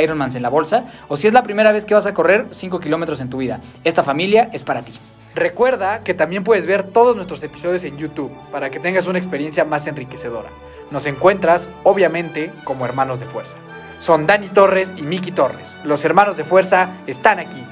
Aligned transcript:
Ironmans 0.00 0.34
en 0.34 0.42
la 0.42 0.48
bolsa 0.48 0.84
o 1.08 1.16
si 1.16 1.26
es 1.26 1.32
la 1.32 1.42
primera 1.42 1.72
vez 1.72 1.84
que 1.84 1.94
vas 1.94 2.06
a 2.06 2.14
correr 2.14 2.46
5 2.50 2.80
kilómetros 2.80 3.20
en 3.20 3.30
tu 3.30 3.38
vida. 3.38 3.60
Esta 3.84 4.02
familia 4.02 4.50
es 4.52 4.62
para 4.62 4.82
ti. 4.82 4.92
Recuerda 5.34 6.02
que 6.02 6.14
también 6.14 6.42
puedes 6.42 6.66
ver 6.66 6.82
todos 6.82 7.14
nuestros 7.14 7.42
episodios 7.42 7.84
en 7.84 7.96
YouTube 7.96 8.32
para 8.50 8.70
que 8.70 8.80
tengas 8.80 9.06
una 9.06 9.18
experiencia 9.18 9.64
más 9.64 9.86
enriquecedora. 9.86 10.48
Nos 10.90 11.06
encuentras, 11.06 11.68
obviamente, 11.84 12.50
como 12.64 12.84
hermanos 12.84 13.20
de 13.20 13.26
fuerza. 13.26 13.56
Son 14.00 14.26
Dani 14.26 14.48
Torres 14.48 14.92
y 14.96 15.02
Miki 15.02 15.32
Torres. 15.32 15.76
Los 15.84 16.04
hermanos 16.04 16.36
de 16.36 16.44
fuerza 16.44 16.90
están 17.06 17.38
aquí. 17.38 17.62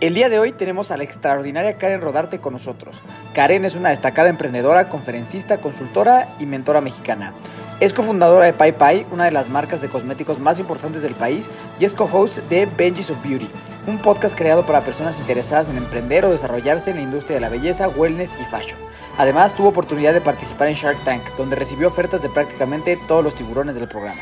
El 0.00 0.14
día 0.14 0.28
de 0.28 0.38
hoy 0.38 0.52
tenemos 0.52 0.90
a 0.90 0.96
la 0.96 1.04
extraordinaria 1.04 1.78
Karen 1.78 2.00
Rodarte 2.00 2.40
con 2.40 2.52
nosotros. 2.54 3.00
Karen 3.34 3.64
es 3.64 3.76
una 3.76 3.90
destacada 3.90 4.28
emprendedora, 4.30 4.88
conferencista, 4.88 5.58
consultora 5.58 6.28
y 6.40 6.46
mentora 6.46 6.80
mexicana. 6.80 7.34
Es 7.82 7.92
cofundadora 7.92 8.44
de 8.44 8.52
Pai, 8.52 9.04
una 9.10 9.24
de 9.24 9.32
las 9.32 9.48
marcas 9.48 9.82
de 9.82 9.88
cosméticos 9.88 10.38
más 10.38 10.60
importantes 10.60 11.02
del 11.02 11.16
país, 11.16 11.50
y 11.80 11.84
es 11.84 11.94
co-host 11.94 12.38
de 12.48 12.66
Benji's 12.66 13.10
of 13.10 13.20
Beauty, 13.24 13.48
un 13.88 13.98
podcast 13.98 14.38
creado 14.38 14.64
para 14.64 14.82
personas 14.82 15.18
interesadas 15.18 15.68
en 15.68 15.78
emprender 15.78 16.24
o 16.24 16.30
desarrollarse 16.30 16.90
en 16.90 16.98
la 16.98 17.02
industria 17.02 17.34
de 17.34 17.40
la 17.40 17.48
belleza, 17.48 17.88
wellness 17.88 18.36
y 18.40 18.44
fashion. 18.44 18.78
Además, 19.18 19.56
tuvo 19.56 19.70
oportunidad 19.70 20.12
de 20.12 20.20
participar 20.20 20.68
en 20.68 20.74
Shark 20.74 20.96
Tank, 21.02 21.22
donde 21.36 21.56
recibió 21.56 21.88
ofertas 21.88 22.22
de 22.22 22.28
prácticamente 22.28 22.96
todos 23.08 23.24
los 23.24 23.34
tiburones 23.34 23.74
del 23.74 23.88
programa. 23.88 24.20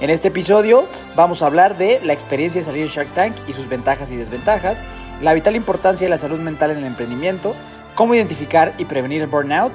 En 0.00 0.08
este 0.08 0.28
episodio 0.28 0.86
vamos 1.14 1.42
a 1.42 1.46
hablar 1.48 1.76
de 1.76 2.00
la 2.02 2.14
experiencia 2.14 2.62
de 2.62 2.64
salir 2.64 2.84
en 2.84 2.88
Shark 2.88 3.12
Tank 3.12 3.34
y 3.46 3.52
sus 3.52 3.68
ventajas 3.68 4.10
y 4.10 4.16
desventajas, 4.16 4.78
la 5.20 5.34
vital 5.34 5.54
importancia 5.54 6.06
de 6.06 6.10
la 6.10 6.16
salud 6.16 6.38
mental 6.38 6.70
en 6.70 6.78
el 6.78 6.84
emprendimiento, 6.84 7.54
cómo 7.94 8.14
identificar 8.14 8.72
y 8.78 8.86
prevenir 8.86 9.20
el 9.20 9.28
burnout, 9.28 9.74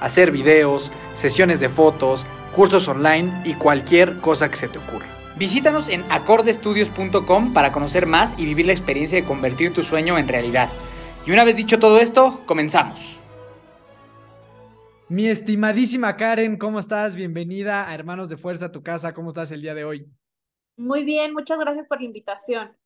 hacer 0.00 0.30
videos, 0.30 0.90
sesiones 1.14 1.60
de 1.60 1.68
fotos, 1.68 2.26
cursos 2.54 2.88
online 2.88 3.30
y 3.44 3.54
cualquier 3.54 4.18
cosa 4.18 4.50
que 4.50 4.56
se 4.56 4.68
te 4.68 4.78
ocurra. 4.78 5.06
Visítanos 5.36 5.88
en 5.88 6.02
acordestudios.com 6.10 7.54
para 7.54 7.72
conocer 7.72 8.06
más 8.06 8.38
y 8.38 8.44
vivir 8.44 8.66
la 8.66 8.72
experiencia 8.72 9.20
de 9.20 9.26
convertir 9.26 9.72
tu 9.72 9.82
sueño 9.82 10.18
en 10.18 10.28
realidad. 10.28 10.68
Y 11.26 11.32
una 11.32 11.44
vez 11.44 11.56
dicho 11.56 11.78
todo 11.78 11.98
esto, 11.98 12.42
comenzamos. 12.46 13.20
Mi 15.08 15.26
estimadísima 15.26 16.16
Karen, 16.16 16.56
¿cómo 16.56 16.78
estás? 16.78 17.16
Bienvenida 17.16 17.88
a 17.88 17.94
Hermanos 17.94 18.28
de 18.28 18.36
Fuerza, 18.36 18.66
a 18.66 18.72
tu 18.72 18.82
casa. 18.82 19.12
¿Cómo 19.12 19.30
estás 19.30 19.50
el 19.50 19.62
día 19.62 19.74
de 19.74 19.84
hoy? 19.84 20.06
Muy 20.76 21.04
bien, 21.04 21.32
muchas 21.32 21.58
gracias 21.58 21.86
por 21.86 21.98
la 21.98 22.06
invitación. 22.06 22.76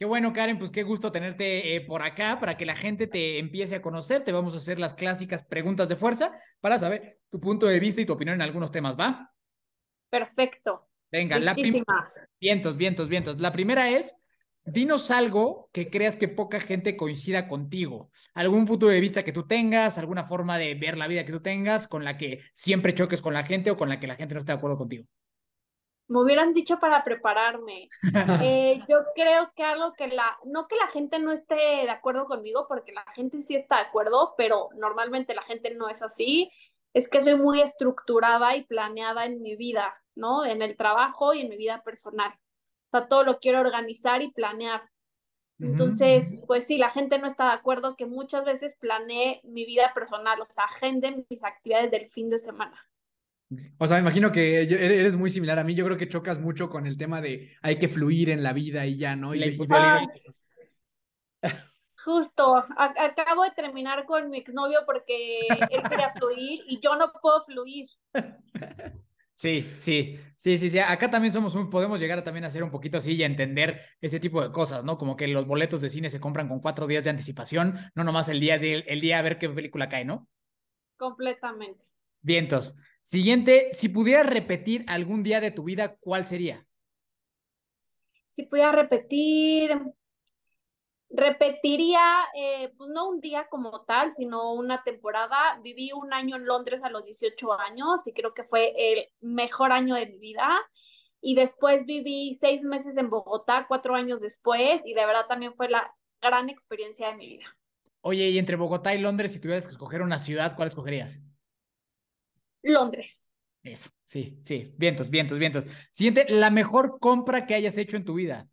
Qué 0.00 0.06
bueno, 0.06 0.32
Karen, 0.32 0.58
pues 0.58 0.70
qué 0.70 0.82
gusto 0.82 1.12
tenerte 1.12 1.76
eh, 1.76 1.82
por 1.82 2.00
acá 2.00 2.40
para 2.40 2.56
que 2.56 2.64
la 2.64 2.74
gente 2.74 3.06
te 3.06 3.38
empiece 3.38 3.74
a 3.74 3.82
conocer. 3.82 4.24
Te 4.24 4.32
vamos 4.32 4.54
a 4.54 4.56
hacer 4.56 4.78
las 4.78 4.94
clásicas 4.94 5.42
preguntas 5.42 5.90
de 5.90 5.96
fuerza 5.96 6.32
para 6.58 6.78
saber 6.78 7.18
tu 7.28 7.38
punto 7.38 7.66
de 7.66 7.78
vista 7.78 8.00
y 8.00 8.06
tu 8.06 8.14
opinión 8.14 8.36
en 8.36 8.40
algunos 8.40 8.72
temas, 8.72 8.98
¿va? 8.98 9.30
Perfecto. 10.08 10.88
Venga, 11.12 11.38
la 11.38 11.54
primera. 11.54 11.84
Vientos, 12.40 12.78
vientos, 12.78 13.10
vientos. 13.10 13.42
La 13.42 13.52
primera 13.52 13.90
es, 13.90 14.16
dinos 14.64 15.10
algo 15.10 15.68
que 15.70 15.90
creas 15.90 16.16
que 16.16 16.28
poca 16.28 16.60
gente 16.60 16.96
coincida 16.96 17.46
contigo. 17.46 18.10
Algún 18.32 18.64
punto 18.64 18.86
de 18.86 19.00
vista 19.00 19.22
que 19.22 19.32
tú 19.32 19.46
tengas, 19.46 19.98
alguna 19.98 20.24
forma 20.24 20.56
de 20.56 20.76
ver 20.76 20.96
la 20.96 21.08
vida 21.08 21.26
que 21.26 21.32
tú 21.32 21.40
tengas 21.40 21.86
con 21.86 22.04
la 22.04 22.16
que 22.16 22.40
siempre 22.54 22.94
choques 22.94 23.20
con 23.20 23.34
la 23.34 23.44
gente 23.44 23.70
o 23.70 23.76
con 23.76 23.90
la 23.90 24.00
que 24.00 24.06
la 24.06 24.16
gente 24.16 24.32
no 24.32 24.40
esté 24.40 24.52
de 24.52 24.56
acuerdo 24.56 24.78
contigo 24.78 25.04
me 26.10 26.20
hubieran 26.20 26.52
dicho 26.52 26.78
para 26.78 27.02
prepararme. 27.04 27.88
Eh, 28.42 28.80
yo 28.88 28.98
creo 29.14 29.52
que 29.54 29.62
algo 29.62 29.92
que 29.92 30.08
la, 30.08 30.38
no 30.44 30.66
que 30.66 30.76
la 30.76 30.88
gente 30.88 31.18
no 31.18 31.30
esté 31.30 31.54
de 31.54 31.90
acuerdo 31.90 32.26
conmigo, 32.26 32.66
porque 32.68 32.92
la 32.92 33.04
gente 33.14 33.42
sí 33.42 33.54
está 33.54 33.76
de 33.76 33.82
acuerdo, 33.82 34.34
pero 34.36 34.70
normalmente 34.76 35.34
la 35.34 35.42
gente 35.42 35.74
no 35.74 35.88
es 35.88 36.02
así, 36.02 36.50
es 36.94 37.08
que 37.08 37.20
soy 37.20 37.36
muy 37.36 37.60
estructurada 37.60 38.56
y 38.56 38.64
planeada 38.64 39.24
en 39.26 39.42
mi 39.42 39.56
vida, 39.56 39.94
¿no? 40.14 40.44
En 40.44 40.62
el 40.62 40.76
trabajo 40.76 41.34
y 41.34 41.42
en 41.42 41.48
mi 41.48 41.56
vida 41.56 41.82
personal. 41.82 42.32
O 42.32 42.98
sea, 42.98 43.08
todo 43.08 43.24
lo 43.24 43.38
quiero 43.38 43.60
organizar 43.60 44.22
y 44.22 44.32
planear. 44.32 44.82
Entonces, 45.60 46.34
pues 46.46 46.66
sí, 46.66 46.78
la 46.78 46.90
gente 46.90 47.18
no 47.18 47.26
está 47.26 47.44
de 47.44 47.52
acuerdo 47.52 47.94
que 47.94 48.06
muchas 48.06 48.44
veces 48.44 48.76
planeé 48.80 49.42
mi 49.44 49.66
vida 49.66 49.92
personal, 49.94 50.40
o 50.40 50.46
sea, 50.48 50.64
agende 50.64 51.24
mis 51.28 51.44
actividades 51.44 51.90
del 51.90 52.08
fin 52.08 52.30
de 52.30 52.38
semana. 52.38 52.89
O 53.78 53.86
sea, 53.86 53.96
me 53.96 54.02
imagino 54.02 54.30
que 54.30 54.62
eres 54.62 55.16
muy 55.16 55.30
similar 55.30 55.58
a 55.58 55.64
mí. 55.64 55.74
Yo 55.74 55.84
creo 55.84 55.96
que 55.96 56.08
chocas 56.08 56.38
mucho 56.38 56.68
con 56.68 56.86
el 56.86 56.96
tema 56.96 57.20
de 57.20 57.56
hay 57.62 57.78
que 57.78 57.88
fluir 57.88 58.30
en 58.30 58.42
la 58.42 58.52
vida 58.52 58.86
y 58.86 58.96
ya, 58.96 59.16
¿no? 59.16 59.34
Y, 59.34 59.58
Justo, 62.04 62.64
acabo 62.76 63.44
de 63.44 63.50
terminar 63.50 64.06
con 64.06 64.30
mi 64.30 64.38
exnovio 64.38 64.80
porque 64.86 65.40
él 65.48 65.82
quería 65.88 66.10
fluir 66.12 66.62
y 66.66 66.80
yo 66.80 66.96
no 66.96 67.12
puedo 67.20 67.42
fluir. 67.42 67.88
Sí, 69.40 69.62
sí, 69.78 70.18
sí, 70.36 70.58
sí, 70.58 70.68
sí. 70.68 70.78
Acá 70.80 71.08
también 71.08 71.32
somos 71.32 71.54
un, 71.54 71.70
podemos 71.70 71.98
llegar 71.98 72.18
a 72.18 72.22
también 72.22 72.44
a 72.44 72.48
hacer 72.48 72.62
un 72.62 72.70
poquito 72.70 72.98
así 72.98 73.14
y 73.14 73.22
a 73.22 73.26
entender 73.26 73.80
ese 74.02 74.20
tipo 74.20 74.42
de 74.42 74.52
cosas, 74.52 74.84
¿no? 74.84 74.98
Como 74.98 75.16
que 75.16 75.26
los 75.28 75.46
boletos 75.46 75.80
de 75.80 75.88
cine 75.88 76.10
se 76.10 76.20
compran 76.20 76.46
con 76.46 76.60
cuatro 76.60 76.86
días 76.86 77.04
de 77.04 77.10
anticipación, 77.10 77.78
no 77.94 78.04
nomás 78.04 78.28
el 78.28 78.38
día 78.38 78.58
de, 78.58 78.84
el 78.86 79.00
día 79.00 79.18
a 79.18 79.22
ver 79.22 79.38
qué 79.38 79.48
película 79.48 79.88
cae, 79.88 80.04
¿no? 80.04 80.28
Completamente. 80.98 81.86
Vientos. 82.20 82.76
Siguiente, 83.02 83.68
si 83.72 83.88
pudieras 83.88 84.26
repetir 84.26 84.84
algún 84.88 85.22
día 85.22 85.40
de 85.40 85.50
tu 85.50 85.64
vida, 85.64 85.96
¿cuál 85.96 86.26
sería? 86.26 86.66
Si 88.30 88.44
pudiera 88.44 88.72
repetir, 88.72 89.72
repetiría, 91.10 92.00
eh, 92.36 92.72
pues 92.76 92.90
no 92.90 93.08
un 93.08 93.20
día 93.20 93.46
como 93.50 93.82
tal, 93.82 94.14
sino 94.14 94.54
una 94.54 94.82
temporada. 94.84 95.58
Viví 95.62 95.90
un 95.92 96.12
año 96.12 96.36
en 96.36 96.46
Londres 96.46 96.80
a 96.84 96.90
los 96.90 97.04
18 97.04 97.52
años 97.52 98.06
y 98.06 98.12
creo 98.12 98.32
que 98.32 98.44
fue 98.44 98.72
el 98.76 99.08
mejor 99.20 99.72
año 99.72 99.96
de 99.96 100.06
mi 100.06 100.18
vida. 100.18 100.48
Y 101.20 101.34
después 101.34 101.84
viví 101.84 102.36
seis 102.40 102.62
meses 102.62 102.96
en 102.96 103.10
Bogotá, 103.10 103.66
cuatro 103.68 103.94
años 103.94 104.20
después, 104.20 104.80
y 104.84 104.94
de 104.94 105.04
verdad 105.04 105.26
también 105.28 105.52
fue 105.54 105.68
la 105.68 105.94
gran 106.22 106.48
experiencia 106.48 107.08
de 107.08 107.16
mi 107.16 107.26
vida. 107.26 107.44
Oye, 108.02 108.30
y 108.30 108.38
entre 108.38 108.56
Bogotá 108.56 108.94
y 108.94 108.98
Londres, 108.98 109.32
si 109.32 109.40
tuvieras 109.40 109.66
que 109.66 109.72
escoger 109.72 110.00
una 110.00 110.18
ciudad, 110.18 110.56
¿cuál 110.56 110.68
escogerías? 110.68 111.20
Londres. 112.62 113.28
Eso, 113.62 113.90
sí, 114.04 114.38
sí. 114.44 114.72
Vientos, 114.76 115.10
vientos, 115.10 115.38
vientos. 115.38 115.64
Siguiente, 115.92 116.26
la 116.28 116.50
mejor 116.50 116.98
compra 116.98 117.46
que 117.46 117.54
hayas 117.54 117.76
hecho 117.76 117.96
en 117.96 118.04
tu 118.04 118.14
vida. 118.14 118.48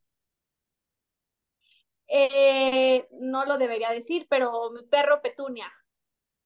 Eh, 2.08 3.08
no 3.20 3.46
lo 3.46 3.58
debería 3.58 3.92
decir, 3.92 4.28
pero 4.30 4.72
mi 4.72 4.84
perro 4.84 5.22
Petunia. 5.22 5.72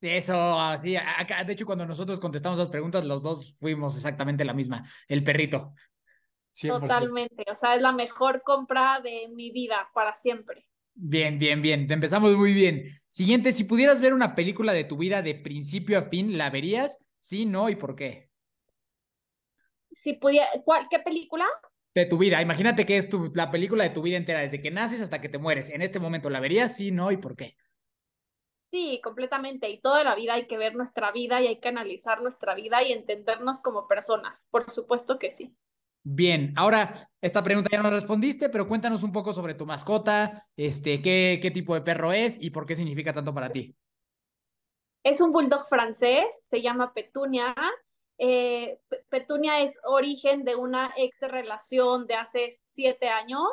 Eso, 0.01 0.59
sí, 0.79 0.95
acá, 0.95 1.43
de 1.43 1.53
hecho, 1.53 1.65
cuando 1.65 1.85
nosotros 1.85 2.19
contestamos 2.19 2.57
las 2.57 2.69
preguntas, 2.69 3.05
los 3.05 3.21
dos 3.21 3.55
fuimos 3.59 3.95
exactamente 3.95 4.43
la 4.43 4.53
misma, 4.53 4.83
el 5.07 5.23
perrito. 5.23 5.73
100%. 6.51 6.81
Totalmente, 6.81 7.45
o 7.51 7.55
sea, 7.55 7.75
es 7.75 7.81
la 7.81 7.91
mejor 7.91 8.41
compra 8.41 8.99
de 9.01 9.29
mi 9.29 9.51
vida 9.51 9.89
para 9.93 10.17
siempre. 10.17 10.67
Bien, 10.93 11.37
bien, 11.37 11.61
bien, 11.61 11.87
te 11.87 11.93
empezamos 11.93 12.35
muy 12.35 12.53
bien. 12.53 12.85
Siguiente, 13.07 13.51
si 13.51 13.63
pudieras 13.63 14.01
ver 14.01 14.13
una 14.13 14.35
película 14.35 14.73
de 14.73 14.83
tu 14.83 14.97
vida 14.97 15.21
de 15.21 15.35
principio 15.35 15.99
a 15.99 16.03
fin, 16.03 16.37
¿la 16.37 16.49
verías? 16.49 16.99
Sí, 17.21 17.45
no 17.45 17.69
y 17.69 17.77
por 17.77 17.95
qué. 17.95 18.29
Si 19.93 20.13
pudiera, 20.13 20.47
¿cuál, 20.65 20.87
¿qué 20.89 20.99
película? 20.99 21.45
de 21.93 22.05
tu 22.05 22.17
vida. 22.17 22.41
Imagínate 22.41 22.85
que 22.85 22.97
es 22.97 23.09
tu, 23.09 23.31
la 23.35 23.51
película 23.51 23.83
de 23.83 23.89
tu 23.89 24.01
vida 24.01 24.17
entera, 24.17 24.39
desde 24.39 24.61
que 24.61 24.71
naces 24.71 25.01
hasta 25.01 25.21
que 25.21 25.29
te 25.29 25.37
mueres. 25.37 25.69
En 25.69 25.81
este 25.81 25.99
momento, 25.99 26.29
¿la 26.29 26.39
verías? 26.39 26.75
Sí, 26.75 26.91
no, 26.91 27.11
¿y 27.11 27.17
por 27.17 27.35
qué? 27.35 27.57
Sí, 28.71 29.01
completamente. 29.03 29.69
Y 29.69 29.81
toda 29.81 30.03
la 30.03 30.15
vida 30.15 30.35
hay 30.35 30.47
que 30.47 30.57
ver 30.57 30.75
nuestra 30.75 31.11
vida 31.11 31.41
y 31.41 31.47
hay 31.47 31.59
que 31.59 31.67
analizar 31.67 32.21
nuestra 32.21 32.55
vida 32.55 32.81
y 32.83 32.93
entendernos 32.93 33.59
como 33.59 33.87
personas. 33.87 34.47
Por 34.49 34.71
supuesto 34.71 35.19
que 35.19 35.29
sí. 35.29 35.53
Bien, 36.03 36.53
ahora 36.55 36.93
esta 37.19 37.43
pregunta 37.43 37.69
ya 37.71 37.83
no 37.83 37.91
respondiste, 37.91 38.49
pero 38.49 38.67
cuéntanos 38.67 39.03
un 39.03 39.11
poco 39.11 39.33
sobre 39.33 39.53
tu 39.53 39.67
mascota, 39.67 40.47
este, 40.55 41.01
qué, 41.01 41.37
qué 41.41 41.51
tipo 41.51 41.75
de 41.75 41.81
perro 41.81 42.11
es 42.11 42.41
y 42.41 42.49
por 42.49 42.65
qué 42.65 42.75
significa 42.75 43.13
tanto 43.13 43.33
para 43.33 43.51
ti. 43.51 43.75
Es 45.03 45.21
un 45.21 45.31
bulldog 45.31 45.67
francés, 45.67 46.47
se 46.49 46.61
llama 46.61 46.93
Petunia 46.93 47.55
eh, 48.23 48.79
Petunia 49.09 49.61
es 49.61 49.79
origen 49.83 50.43
de 50.45 50.55
una 50.55 50.93
ex 50.95 51.19
relación 51.21 52.05
de 52.05 52.13
hace 52.13 52.51
siete 52.65 53.09
años 53.09 53.49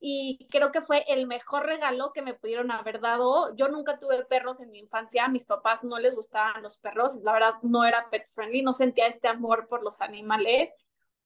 y 0.00 0.48
creo 0.50 0.72
que 0.72 0.80
fue 0.80 1.04
el 1.06 1.26
mejor 1.26 1.66
regalo 1.66 2.10
que 2.14 2.22
me 2.22 2.32
pudieron 2.32 2.70
haber 2.70 3.02
dado. 3.02 3.54
Yo 3.56 3.68
nunca 3.68 3.98
tuve 3.98 4.24
perros 4.24 4.60
en 4.60 4.70
mi 4.70 4.78
infancia, 4.78 5.26
a 5.26 5.28
mis 5.28 5.44
papás 5.44 5.84
no 5.84 5.98
les 5.98 6.14
gustaban 6.14 6.62
los 6.62 6.78
perros, 6.78 7.16
la 7.16 7.34
verdad 7.34 7.54
no 7.60 7.84
era 7.84 8.08
pet 8.08 8.26
friendly, 8.30 8.62
no 8.62 8.72
sentía 8.72 9.06
este 9.06 9.28
amor 9.28 9.68
por 9.68 9.82
los 9.82 10.00
animales. 10.00 10.70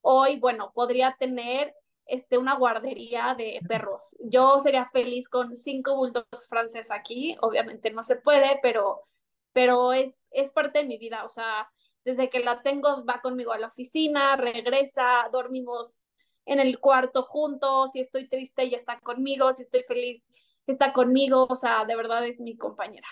Hoy, 0.01 0.41
bueno, 0.41 0.73
podría 0.75 1.15
tener 1.17 1.77
este, 2.07 2.39
una 2.39 2.57
guardería 2.57 3.37
de 3.39 3.61
perros. 3.69 4.17
Yo 4.19 4.59
sería 4.59 4.91
feliz 4.91 5.29
con 5.29 5.55
cinco 5.55 5.95
bulldogs 5.95 6.49
franceses 6.49 6.91
aquí, 6.91 7.37
obviamente 7.41 7.93
no 7.93 8.03
se 8.03 8.17
puede, 8.17 8.59
pero, 8.63 9.03
pero 9.59 9.93
es, 9.93 10.25
es 10.31 10.51
parte 10.51 10.79
de 10.79 10.85
mi 10.85 10.99
vida, 10.99 11.25
o 11.25 11.31
sea, 11.31 11.69
desde 12.05 12.31
que 12.31 12.39
la 12.39 12.63
tengo 12.63 13.05
va 13.05 13.21
conmigo 13.21 13.53
a 13.53 13.59
la 13.59 13.67
oficina, 13.67 14.37
regresa, 14.37 15.29
dormimos 15.33 16.01
en 16.47 16.61
el 16.61 16.79
cuarto 16.79 17.25
juntos, 17.25 17.91
si 17.91 17.99
estoy 17.99 18.29
triste 18.29 18.63
ella 18.63 18.77
está 18.77 19.01
conmigo, 19.01 19.53
si 19.53 19.63
estoy 19.63 19.83
feliz 19.83 20.25
está 20.69 20.93
conmigo, 20.93 21.49
o 21.51 21.57
sea, 21.57 21.85
de 21.87 21.97
verdad 21.97 22.25
es 22.25 22.39
mi 22.39 22.57
compañera. 22.57 23.09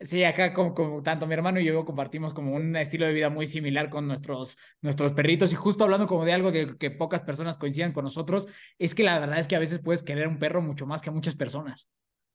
Sí, 0.00 0.24
acá 0.24 0.52
como, 0.52 1.00
tanto 1.04 1.28
mi 1.28 1.34
hermano 1.34 1.60
y 1.60 1.64
yo 1.64 1.84
compartimos 1.84 2.34
como 2.34 2.56
un 2.56 2.74
estilo 2.74 3.06
de 3.06 3.12
vida 3.12 3.30
muy 3.30 3.46
similar 3.46 3.88
con 3.88 4.08
nuestros, 4.08 4.58
nuestros 4.80 5.12
perritos 5.12 5.52
y 5.52 5.54
justo 5.54 5.84
hablando 5.84 6.08
como 6.08 6.24
de 6.24 6.32
algo 6.32 6.50
que 6.50 6.90
pocas 6.90 7.22
personas 7.22 7.56
coincidan 7.56 7.92
con 7.92 8.02
nosotros, 8.02 8.48
es 8.80 8.96
que 8.96 9.04
la 9.04 9.20
verdad 9.20 9.38
es 9.38 9.46
que 9.46 9.54
a 9.54 9.60
veces 9.60 9.78
puedes 9.78 10.02
querer 10.02 10.26
un 10.26 10.40
perro 10.40 10.60
mucho 10.60 10.86
más 10.86 11.02
que 11.02 11.10
a 11.10 11.12
muchas 11.12 11.36
personas. 11.36 11.88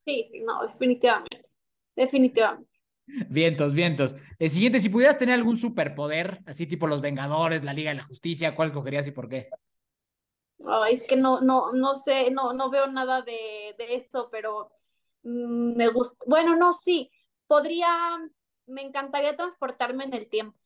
Sí, 0.06 0.24
sí, 0.31 0.39
no, 0.44 0.65
definitivamente, 0.65 1.50
definitivamente. 1.94 2.75
Vientos, 3.30 3.74
vientos. 3.74 4.16
El 4.40 4.50
siguiente, 4.50 4.80
si 4.80 4.90
pudieras 4.90 5.18
tener 5.18 5.36
algún 5.36 5.57
superpoder, 5.57 6.42
así 6.46 6.66
tipo 6.66 6.88
los 6.88 7.02
Vengadores, 7.02 7.63
la 7.63 7.74
Liga 7.74 7.92
de 7.92 7.98
la 7.98 8.04
Justicia, 8.04 8.56
¿cuál 8.56 8.68
escogerías 8.68 9.07
y 9.07 9.12
por 9.12 9.30
qué? 9.30 9.50
es 10.90 11.04
que 11.04 11.16
no, 11.16 11.42
no, 11.42 11.74
no 11.74 11.96
sé, 11.96 12.31
no, 12.31 12.54
no 12.54 12.69
veo 12.69 12.88
nada 12.88 13.22
de, 13.22 13.75
eso, 13.78 14.30
pero 14.31 14.72
mm, 15.24 15.75
me 15.75 15.90
gusta. 15.90 16.18
Bueno, 16.28 16.56
no, 16.56 16.74
sí, 16.74 17.12
podría, 17.46 18.18
me 18.66 18.81
encantaría 18.81 19.36
transportarme 19.36 20.06
en 20.06 20.13
el 20.13 20.28
tiempo. 20.28 20.57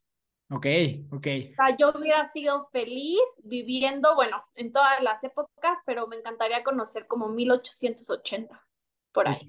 Ok, 0.52 0.66
ok. 1.12 1.28
O 1.52 1.56
sea, 1.56 1.78
yo 1.78 1.92
hubiera 1.96 2.26
sido 2.26 2.70
feliz 2.72 3.20
viviendo, 3.44 4.16
bueno, 4.16 4.44
en 4.56 4.72
todas 4.72 5.02
las 5.04 5.24
épocas, 5.24 5.78
pero 5.86 6.08
me 6.08 6.16
encantaría 6.16 6.64
conocer 6.64 7.06
como 7.06 7.30
1880 7.30 8.69
por 9.12 9.28
ahí. 9.28 9.40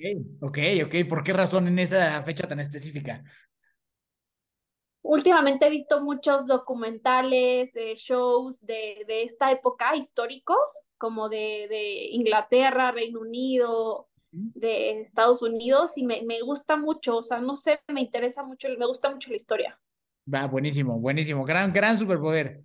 Ok, 0.40 0.58
ok, 0.86 1.08
¿por 1.08 1.22
qué 1.22 1.32
razón 1.32 1.68
en 1.68 1.78
esa 1.78 2.22
fecha 2.22 2.46
tan 2.46 2.60
específica? 2.60 3.22
Últimamente 5.02 5.66
he 5.66 5.70
visto 5.70 6.02
muchos 6.02 6.46
documentales, 6.46 7.74
eh, 7.74 7.94
shows 7.96 8.60
de, 8.66 9.04
de, 9.06 9.22
esta 9.22 9.50
época 9.50 9.96
históricos, 9.96 10.58
como 10.98 11.28
de, 11.28 11.66
de, 11.70 12.08
Inglaterra, 12.12 12.92
Reino 12.92 13.20
Unido, 13.20 14.08
de 14.30 15.00
Estados 15.00 15.42
Unidos, 15.42 15.96
y 15.96 16.04
me, 16.04 16.22
me 16.22 16.40
gusta 16.42 16.76
mucho, 16.76 17.16
o 17.16 17.22
sea, 17.22 17.40
no 17.40 17.56
sé, 17.56 17.80
me 17.88 18.02
interesa 18.02 18.42
mucho, 18.42 18.68
me 18.78 18.86
gusta 18.86 19.10
mucho 19.10 19.30
la 19.30 19.36
historia. 19.36 19.80
Va, 20.32 20.46
buenísimo, 20.46 20.98
buenísimo, 20.98 21.44
gran, 21.44 21.72
gran 21.72 21.96
superpoder. 21.96 22.60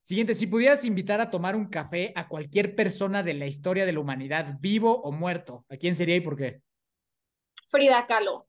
Siguiente, 0.00 0.34
si 0.34 0.46
pudieras 0.46 0.84
invitar 0.84 1.20
a 1.20 1.30
tomar 1.30 1.54
un 1.54 1.68
café 1.68 2.12
a 2.16 2.28
cualquier 2.28 2.74
persona 2.74 3.22
de 3.22 3.34
la 3.34 3.46
historia 3.46 3.84
de 3.84 3.92
la 3.92 4.00
humanidad, 4.00 4.56
vivo 4.60 5.00
o 5.02 5.12
muerto, 5.12 5.66
¿a 5.68 5.76
quién 5.76 5.96
sería 5.96 6.16
y 6.16 6.20
por 6.20 6.36
qué? 6.36 6.62
Frida 7.68 8.06
Kahlo. 8.06 8.46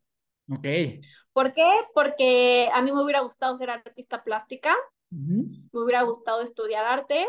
Ok. 0.49 0.67
¿Por 1.33 1.53
qué? 1.53 1.69
Porque 1.93 2.69
a 2.73 2.81
mí 2.81 2.91
me 2.91 3.03
hubiera 3.03 3.21
gustado 3.21 3.55
ser 3.55 3.69
artista 3.69 4.23
plástica, 4.23 4.75
me 5.11 5.69
hubiera 5.71 6.03
gustado 6.03 6.41
estudiar 6.41 6.85
artes 6.85 7.27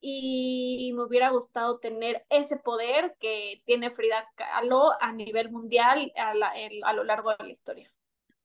y 0.00 0.92
me 0.94 1.04
hubiera 1.04 1.30
gustado 1.30 1.78
tener 1.78 2.24
ese 2.30 2.56
poder 2.56 3.14
que 3.20 3.62
tiene 3.66 3.90
Frida 3.90 4.26
Kahlo 4.34 4.92
a 5.00 5.12
nivel 5.12 5.50
mundial 5.50 6.12
a, 6.16 6.32
a 6.84 6.92
lo 6.92 7.04
largo 7.04 7.30
de 7.30 7.44
la 7.44 7.50
historia. 7.50 7.92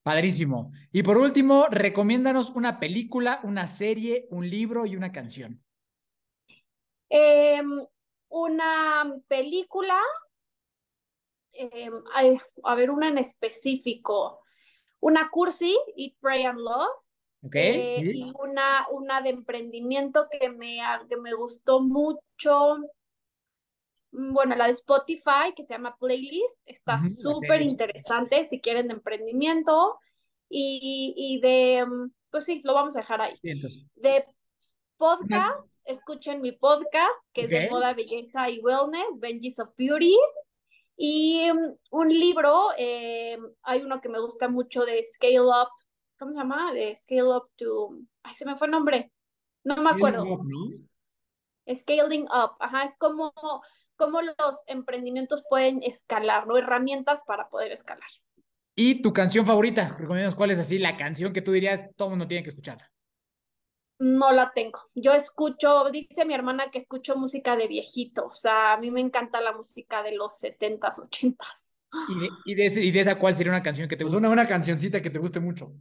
Padrísimo. 0.05 0.71
Y 0.91 1.01
por 1.01 1.17
último, 1.17 1.65
recomiéndanos 1.71 2.51
una 2.51 2.79
película, 2.79 3.39
una 3.41 3.67
serie, 3.67 4.27
un 4.29 4.47
libro 4.47 4.85
y 4.85 4.95
una 4.95 5.11
canción. 5.11 5.63
Em, 7.09 7.83
una 8.29 9.15
película, 9.27 9.97
em, 11.53 11.91
a 12.63 12.75
ver, 12.75 12.91
una 12.91 13.07
en 13.07 13.17
específico. 13.17 14.41
Una 14.99 15.31
cursi, 15.31 15.75
Eat, 15.97 16.13
Pray 16.19 16.43
and 16.43 16.59
Love. 16.59 16.87
Ok, 17.41 17.55
eh, 17.55 17.95
sí. 17.97 18.11
Y 18.13 18.33
una, 18.39 18.85
una 18.91 19.23
de 19.23 19.31
emprendimiento 19.31 20.27
que 20.29 20.51
me, 20.51 20.81
que 21.09 21.17
me 21.17 21.33
gustó 21.33 21.81
mucho. 21.81 22.77
Mm, 24.15 24.33
bueno, 24.33 24.55
la 24.55 24.65
de 24.65 24.71
Spotify, 24.71 25.53
que 25.55 25.63
se 25.63 25.73
llama 25.73 25.97
Playlist, 25.99 26.57
está 26.65 26.99
súper 27.01 27.61
interesante 27.61 28.45
si 28.45 28.61
quieren 28.61 28.87
de 28.87 28.93
emprendimiento. 28.93 29.99
Y, 30.49 31.13
y, 31.17 31.39
de, 31.41 31.85
mm, 31.85 32.11
pues 32.29 32.45
sí, 32.45 32.61
lo 32.63 32.73
vamos 32.73 32.95
a 32.95 32.99
dejar 32.99 33.21
ahí. 33.21 33.37
De 33.95 34.25
podcast, 34.97 35.67
escuchen 35.83 36.41
mi 36.41 36.53
podcast, 36.53 37.13
que 37.33 37.41
es 37.41 37.49
de 37.49 37.69
moda, 37.69 37.93
belleza 37.93 38.49
y 38.49 38.59
wellness, 38.59 39.07
Benji's 39.17 39.59
of 39.59 39.69
Beauty. 39.77 40.17
Y 40.95 41.51
mm, 41.51 41.77
un 41.91 42.09
libro, 42.09 42.69
eh, 42.77 43.37
hay 43.63 43.81
uno 43.81 43.99
que 43.99 44.09
me 44.09 44.19
gusta 44.19 44.47
mucho 44.47 44.85
de 44.85 45.03
Scale 45.03 45.41
Up, 45.41 45.69
¿cómo 46.17 46.31
se 46.31 46.37
llama? 46.37 46.73
De 46.73 46.95
Scale 46.95 47.23
Up 47.23 47.49
to, 47.57 47.97
ay, 48.23 48.35
se 48.35 48.45
me 48.45 48.55
fue 48.55 48.67
el 48.67 48.71
nombre, 48.71 49.11
no 49.63 49.75
me 49.77 49.89
acuerdo. 49.89 50.23
Scaling 51.73 52.25
Up, 52.25 52.57
ajá, 52.59 52.83
es 52.83 52.95
como 52.95 53.33
cómo 53.97 54.21
los 54.21 54.63
emprendimientos 54.67 55.43
pueden 55.49 55.83
escalar, 55.83 56.47
¿no? 56.47 56.57
Herramientas 56.57 57.21
para 57.25 57.49
poder 57.49 57.71
escalar. 57.71 58.09
¿Y 58.75 59.01
tu 59.01 59.11
canción 59.13 59.45
favorita? 59.45 59.95
Recomiendas 59.99 60.35
cuál 60.35 60.51
es 60.51 60.59
así 60.59 60.77
la 60.77 60.95
canción 60.97 61.33
que 61.33 61.41
tú 61.41 61.51
dirías 61.51 61.89
todo 61.97 62.07
el 62.09 62.11
mundo 62.11 62.27
tiene 62.27 62.43
que 62.43 62.49
escuchar. 62.49 62.89
No 63.99 64.31
la 64.33 64.51
tengo. 64.53 64.79
Yo 64.93 65.13
escucho, 65.13 65.89
dice 65.89 66.25
mi 66.25 66.33
hermana 66.33 66.69
que 66.71 66.79
escucho 66.79 67.15
música 67.15 67.55
de 67.55 67.67
viejito. 67.67 68.25
O 68.27 68.33
sea, 68.33 68.73
a 68.73 68.77
mí 68.77 68.91
me 68.91 68.99
encanta 69.01 69.39
la 69.41 69.53
música 69.53 70.03
de 70.03 70.15
los 70.15 70.37
setentas, 70.37 70.99
ochentas. 70.99 71.75
¿Y 72.07 72.15
de, 72.19 72.41
y 72.43 72.55
de, 72.55 72.65
ese- 72.65 72.83
y 72.83 72.89
de 72.91 72.99
esa 73.01 73.17
cuál 73.19 73.35
sería 73.35 73.51
una 73.51 73.61
canción 73.63 73.87
que 73.87 73.95
te 73.97 74.03
Pues 74.03 74.13
gusta? 74.13 74.19
una, 74.19 74.29
una 74.29 74.47
cancioncita 74.47 75.01
que 75.01 75.09
te 75.11 75.19
guste 75.19 75.39
mucho. 75.41 75.73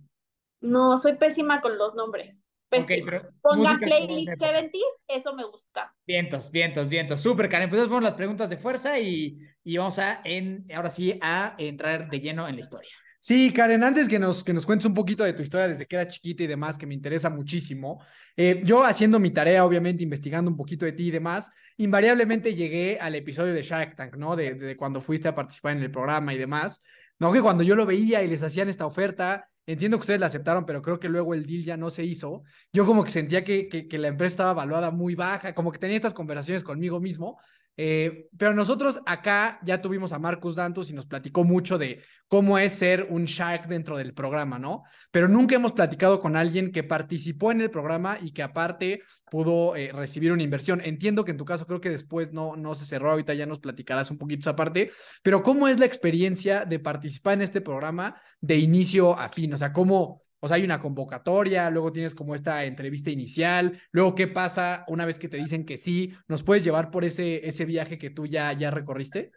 No, 0.60 0.98
soy 0.98 1.16
pésima 1.16 1.60
con 1.60 1.78
los 1.78 1.94
nombres. 1.94 2.44
Ok, 2.80 2.86
Pésima. 2.86 3.10
pero 3.10 3.28
Pongan 3.42 3.78
playlist 3.78 4.32
esa 4.32 4.50
época. 4.50 4.68
70s, 4.68 4.80
eso 5.08 5.34
me 5.34 5.44
gusta. 5.44 5.94
Vientos, 6.06 6.50
vientos, 6.50 6.88
vientos. 6.88 7.20
Súper, 7.20 7.48
Karen. 7.48 7.68
Pues 7.68 7.80
esas 7.80 7.88
fueron 7.88 8.04
las 8.04 8.14
preguntas 8.14 8.50
de 8.50 8.56
fuerza 8.56 8.98
y, 8.98 9.38
y 9.62 9.76
vamos 9.76 9.98
a, 9.98 10.20
en, 10.24 10.66
ahora 10.74 10.90
sí, 10.90 11.18
a 11.22 11.54
entrar 11.58 12.08
de 12.10 12.20
lleno 12.20 12.48
en 12.48 12.56
la 12.56 12.60
historia. 12.60 12.90
Sí, 13.18 13.52
Karen, 13.54 13.82
antes 13.82 14.06
que 14.06 14.18
nos, 14.18 14.44
que 14.44 14.52
nos 14.52 14.66
cuentes 14.66 14.84
un 14.84 14.92
poquito 14.92 15.24
de 15.24 15.32
tu 15.32 15.42
historia 15.42 15.66
desde 15.66 15.86
que 15.86 15.96
era 15.96 16.06
chiquita 16.06 16.42
y 16.42 16.46
demás, 16.46 16.76
que 16.76 16.86
me 16.86 16.92
interesa 16.92 17.30
muchísimo, 17.30 18.04
eh, 18.36 18.60
yo 18.64 18.84
haciendo 18.84 19.18
mi 19.18 19.30
tarea, 19.30 19.64
obviamente, 19.64 20.02
investigando 20.02 20.50
un 20.50 20.58
poquito 20.58 20.84
de 20.84 20.92
ti 20.92 21.08
y 21.08 21.10
demás, 21.10 21.50
invariablemente 21.78 22.54
llegué 22.54 22.98
al 23.00 23.14
episodio 23.14 23.54
de 23.54 23.62
Shark 23.62 23.96
Tank, 23.96 24.16
¿no? 24.16 24.36
De, 24.36 24.54
de 24.54 24.76
cuando 24.76 25.00
fuiste 25.00 25.26
a 25.28 25.34
participar 25.34 25.74
en 25.74 25.82
el 25.82 25.90
programa 25.90 26.34
y 26.34 26.38
demás. 26.38 26.82
No, 27.18 27.32
que 27.32 27.40
cuando 27.40 27.62
yo 27.62 27.76
lo 27.76 27.86
veía 27.86 28.22
y 28.22 28.28
les 28.28 28.42
hacían 28.42 28.68
esta 28.68 28.84
oferta, 28.84 29.48
entiendo 29.66 29.96
que 29.96 30.02
ustedes 30.02 30.20
la 30.20 30.26
aceptaron, 30.26 30.66
pero 30.66 30.82
creo 30.82 30.98
que 30.98 31.08
luego 31.08 31.34
el 31.34 31.46
deal 31.46 31.64
ya 31.64 31.76
no 31.76 31.90
se 31.90 32.04
hizo. 32.04 32.42
Yo 32.72 32.86
como 32.86 33.04
que 33.04 33.10
sentía 33.10 33.44
que, 33.44 33.68
que, 33.68 33.88
que 33.88 33.98
la 33.98 34.08
empresa 34.08 34.32
estaba 34.34 34.52
valuada 34.54 34.90
muy 34.90 35.14
baja, 35.14 35.54
como 35.54 35.72
que 35.72 35.78
tenía 35.78 35.96
estas 35.96 36.14
conversaciones 36.14 36.64
conmigo 36.64 37.00
mismo. 37.00 37.38
Eh, 37.76 38.28
pero 38.36 38.54
nosotros 38.54 39.00
acá 39.04 39.58
ya 39.64 39.82
tuvimos 39.82 40.12
a 40.12 40.18
Marcus 40.18 40.54
Dantus 40.54 40.90
y 40.90 40.92
nos 40.92 41.06
platicó 41.06 41.42
mucho 41.42 41.76
de 41.76 42.02
cómo 42.28 42.58
es 42.58 42.72
ser 42.72 43.08
un 43.10 43.24
Shark 43.24 43.66
dentro 43.66 43.96
del 43.96 44.14
programa, 44.14 44.58
¿no? 44.58 44.84
Pero 45.10 45.28
nunca 45.28 45.56
hemos 45.56 45.72
platicado 45.72 46.20
con 46.20 46.36
alguien 46.36 46.70
que 46.72 46.84
participó 46.84 47.52
en 47.52 47.60
el 47.60 47.70
programa 47.70 48.18
y 48.20 48.32
que 48.32 48.42
aparte 48.42 49.02
pudo 49.30 49.74
eh, 49.76 49.90
recibir 49.92 50.32
una 50.32 50.42
inversión. 50.42 50.80
Entiendo 50.84 51.24
que 51.24 51.32
en 51.32 51.36
tu 51.36 51.44
caso 51.44 51.66
creo 51.66 51.80
que 51.80 51.90
después 51.90 52.32
no, 52.32 52.56
no 52.56 52.74
se 52.74 52.86
cerró, 52.86 53.10
ahorita 53.10 53.34
ya 53.34 53.46
nos 53.46 53.60
platicarás 53.60 54.10
un 54.10 54.18
poquito 54.18 54.40
esa 54.40 54.56
parte, 54.56 54.92
pero 55.22 55.42
¿cómo 55.42 55.68
es 55.68 55.78
la 55.78 55.86
experiencia 55.86 56.64
de 56.64 56.78
participar 56.78 57.34
en 57.34 57.42
este 57.42 57.60
programa 57.60 58.20
de 58.40 58.56
inicio 58.58 59.18
a 59.18 59.28
fin? 59.28 59.52
O 59.52 59.56
sea, 59.56 59.72
¿cómo... 59.72 60.23
O 60.44 60.48
sea, 60.48 60.58
hay 60.58 60.64
una 60.64 60.78
convocatoria, 60.78 61.70
luego 61.70 61.90
tienes 61.90 62.14
como 62.14 62.34
esta 62.34 62.64
entrevista 62.64 63.08
inicial, 63.08 63.80
luego 63.92 64.14
qué 64.14 64.28
pasa 64.28 64.84
una 64.88 65.06
vez 65.06 65.18
que 65.18 65.30
te 65.30 65.38
dicen 65.38 65.64
que 65.64 65.78
sí, 65.78 66.12
¿nos 66.28 66.42
puedes 66.42 66.62
llevar 66.62 66.90
por 66.90 67.02
ese, 67.02 67.48
ese 67.48 67.64
viaje 67.64 67.96
que 67.96 68.10
tú 68.10 68.26
ya, 68.26 68.52
ya 68.52 68.70
recorriste? 68.70 69.32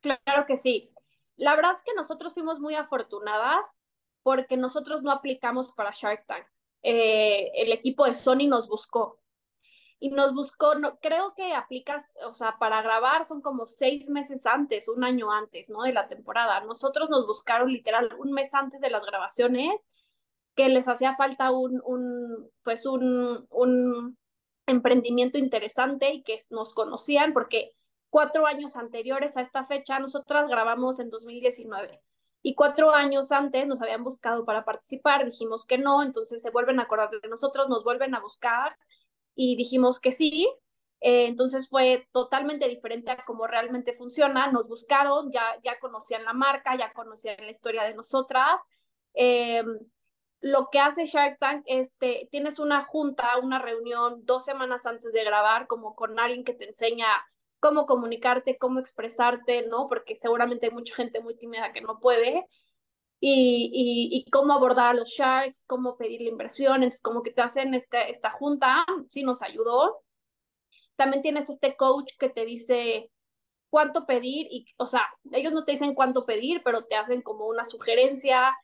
Claro 0.00 0.46
que 0.46 0.56
sí. 0.56 0.92
La 1.34 1.56
verdad 1.56 1.72
es 1.74 1.82
que 1.82 1.92
nosotros 1.96 2.34
fuimos 2.34 2.60
muy 2.60 2.76
afortunadas 2.76 3.66
porque 4.22 4.56
nosotros 4.56 5.02
no 5.02 5.10
aplicamos 5.10 5.72
para 5.72 5.90
Shark 5.90 6.24
Tank. 6.28 6.46
Eh, 6.82 7.50
el 7.56 7.72
equipo 7.72 8.04
de 8.04 8.14
Sony 8.14 8.46
nos 8.48 8.68
buscó 8.68 9.18
y 9.98 10.10
nos 10.10 10.32
buscó, 10.34 10.76
no, 10.76 11.00
creo 11.00 11.34
que 11.34 11.52
aplicas, 11.52 12.16
o 12.24 12.32
sea, 12.32 12.58
para 12.60 12.80
grabar 12.80 13.24
son 13.24 13.42
como 13.42 13.66
seis 13.66 14.08
meses 14.08 14.46
antes, 14.46 14.86
un 14.86 15.02
año 15.02 15.32
antes, 15.32 15.68
¿no? 15.68 15.82
De 15.82 15.92
la 15.92 16.06
temporada. 16.06 16.60
Nosotros 16.60 17.10
nos 17.10 17.26
buscaron 17.26 17.72
literal 17.72 18.08
un 18.20 18.30
mes 18.30 18.54
antes 18.54 18.80
de 18.80 18.90
las 18.90 19.04
grabaciones 19.04 19.84
que 20.58 20.68
les 20.68 20.88
hacía 20.88 21.14
falta 21.14 21.52
un, 21.52 21.80
un 21.84 22.50
pues 22.64 22.84
un, 22.84 23.46
un 23.48 24.18
emprendimiento 24.66 25.38
interesante 25.38 26.12
y 26.12 26.24
que 26.24 26.40
nos 26.50 26.74
conocían 26.74 27.32
porque 27.32 27.76
cuatro 28.10 28.44
años 28.44 28.74
anteriores 28.74 29.36
a 29.36 29.40
esta 29.40 29.66
fecha, 29.66 30.00
nosotras 30.00 30.48
grabamos 30.48 30.98
en 30.98 31.10
2019 31.10 32.02
y 32.42 32.56
cuatro 32.56 32.90
años 32.90 33.30
antes 33.30 33.68
nos 33.68 33.80
habían 33.80 34.02
buscado 34.02 34.44
para 34.44 34.64
participar, 34.64 35.24
dijimos 35.24 35.64
que 35.64 35.78
no, 35.78 36.02
entonces 36.02 36.42
se 36.42 36.50
vuelven 36.50 36.80
a 36.80 36.82
acordar 36.82 37.10
de 37.10 37.28
nosotros, 37.28 37.68
nos 37.68 37.84
vuelven 37.84 38.16
a 38.16 38.20
buscar 38.20 38.76
y 39.36 39.54
dijimos 39.54 40.00
que 40.00 40.10
sí. 40.10 40.48
Eh, 41.00 41.26
entonces 41.26 41.68
fue 41.68 42.08
totalmente 42.10 42.66
diferente 42.66 43.12
a 43.12 43.24
cómo 43.24 43.46
realmente 43.46 43.92
funciona. 43.92 44.50
Nos 44.50 44.66
buscaron, 44.66 45.30
ya, 45.30 45.44
ya 45.62 45.78
conocían 45.78 46.24
la 46.24 46.32
marca, 46.32 46.76
ya 46.76 46.92
conocían 46.92 47.36
la 47.38 47.52
historia 47.52 47.84
de 47.84 47.94
nosotras. 47.94 48.60
Eh, 49.14 49.62
lo 50.40 50.68
que 50.70 50.78
hace 50.78 51.06
Shark 51.06 51.38
Tank 51.38 51.64
es, 51.66 51.94
te, 51.98 52.28
tienes 52.30 52.58
una 52.58 52.84
junta, 52.84 53.38
una 53.38 53.58
reunión 53.58 54.24
dos 54.24 54.44
semanas 54.44 54.86
antes 54.86 55.12
de 55.12 55.24
grabar, 55.24 55.66
como 55.66 55.94
con 55.94 56.18
alguien 56.18 56.44
que 56.44 56.54
te 56.54 56.68
enseña 56.68 57.06
cómo 57.60 57.86
comunicarte, 57.86 58.58
cómo 58.58 58.78
expresarte, 58.78 59.66
¿no? 59.66 59.88
Porque 59.88 60.14
seguramente 60.16 60.66
hay 60.66 60.72
mucha 60.72 60.94
gente 60.94 61.20
muy 61.20 61.36
tímida 61.36 61.72
que 61.72 61.80
no 61.80 61.98
puede. 61.98 62.46
Y, 63.20 63.70
y, 63.72 64.16
y, 64.16 64.30
cómo 64.30 64.52
abordar 64.52 64.90
a 64.90 64.94
los 64.94 65.10
sharks, 65.10 65.64
cómo 65.66 65.96
pedir 65.96 66.20
la 66.20 66.28
inversión, 66.28 66.76
entonces 66.76 67.00
como 67.00 67.24
que 67.24 67.32
te 67.32 67.42
hacen 67.42 67.74
este, 67.74 68.10
esta 68.12 68.30
junta, 68.30 68.86
sí 69.08 69.24
nos 69.24 69.42
ayudó. 69.42 70.04
También 70.94 71.22
tienes 71.22 71.50
este 71.50 71.76
coach 71.76 72.12
que 72.16 72.28
te 72.28 72.44
dice 72.44 73.10
cuánto 73.70 74.06
pedir 74.06 74.46
y, 74.50 74.66
o 74.76 74.86
sea, 74.86 75.02
ellos 75.32 75.52
no 75.52 75.64
te 75.64 75.72
dicen 75.72 75.94
cuánto 75.94 76.26
pedir, 76.26 76.62
pero 76.64 76.84
te 76.84 76.94
hacen 76.94 77.22
como 77.22 77.46
una 77.46 77.64
sugerencia, 77.64 78.56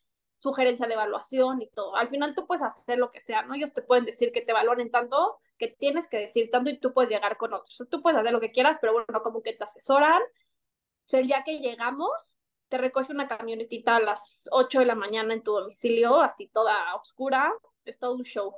sugerencia 0.45 0.87
de 0.87 0.93
evaluación 0.93 1.63
y 1.63 1.69
todo. 1.69 1.97
Al 1.97 2.09
final 2.09 2.35
tú 2.35 2.47
puedes 2.47 2.63
hacer 2.63 2.99
lo 2.99 3.11
que 3.11 3.23
sea, 3.23 3.43
¿no? 3.43 3.55
Ellos 3.55 3.73
te 3.73 3.81
pueden 3.81 4.05
decir 4.05 4.31
que 4.31 4.43
te 4.43 4.53
valoren 4.53 4.91
tanto, 4.91 5.41
que 5.59 5.69
tienes 5.69 6.07
que 6.07 6.19
decir 6.19 6.51
tanto 6.51 6.69
y 6.69 6.79
tú 6.79 6.93
puedes 6.93 7.11
llegar 7.11 7.39
con 7.39 7.55
otros. 7.55 7.83
Tú 7.91 8.03
puedes 8.03 8.21
hacer 8.21 8.31
lo 8.31 8.41
que 8.41 8.53
quieras, 8.53 8.77
pero 8.79 8.93
bueno, 8.93 9.23
como 9.23 9.43
que 9.43 9.55
te 9.55 9.65
asesoran. 9.65 10.21
O 10.21 11.07
sea, 11.07 11.21
el 11.21 11.29
día 11.29 11.45
que 11.47 11.61
llegamos, 11.61 12.39
te 12.69 12.77
recoge 12.77 13.11
una 13.11 13.27
camionetita 13.27 13.97
a 13.97 14.01
las 14.01 14.47
8 14.51 14.81
de 14.81 14.85
la 14.85 14.95
mañana 14.95 15.33
en 15.33 15.43
tu 15.43 15.53
domicilio, 15.53 16.21
así 16.21 16.49
toda 16.49 16.95
oscura, 16.97 17.51
es 17.87 17.99
todo 17.99 18.13
un 18.15 18.25
show. 18.25 18.55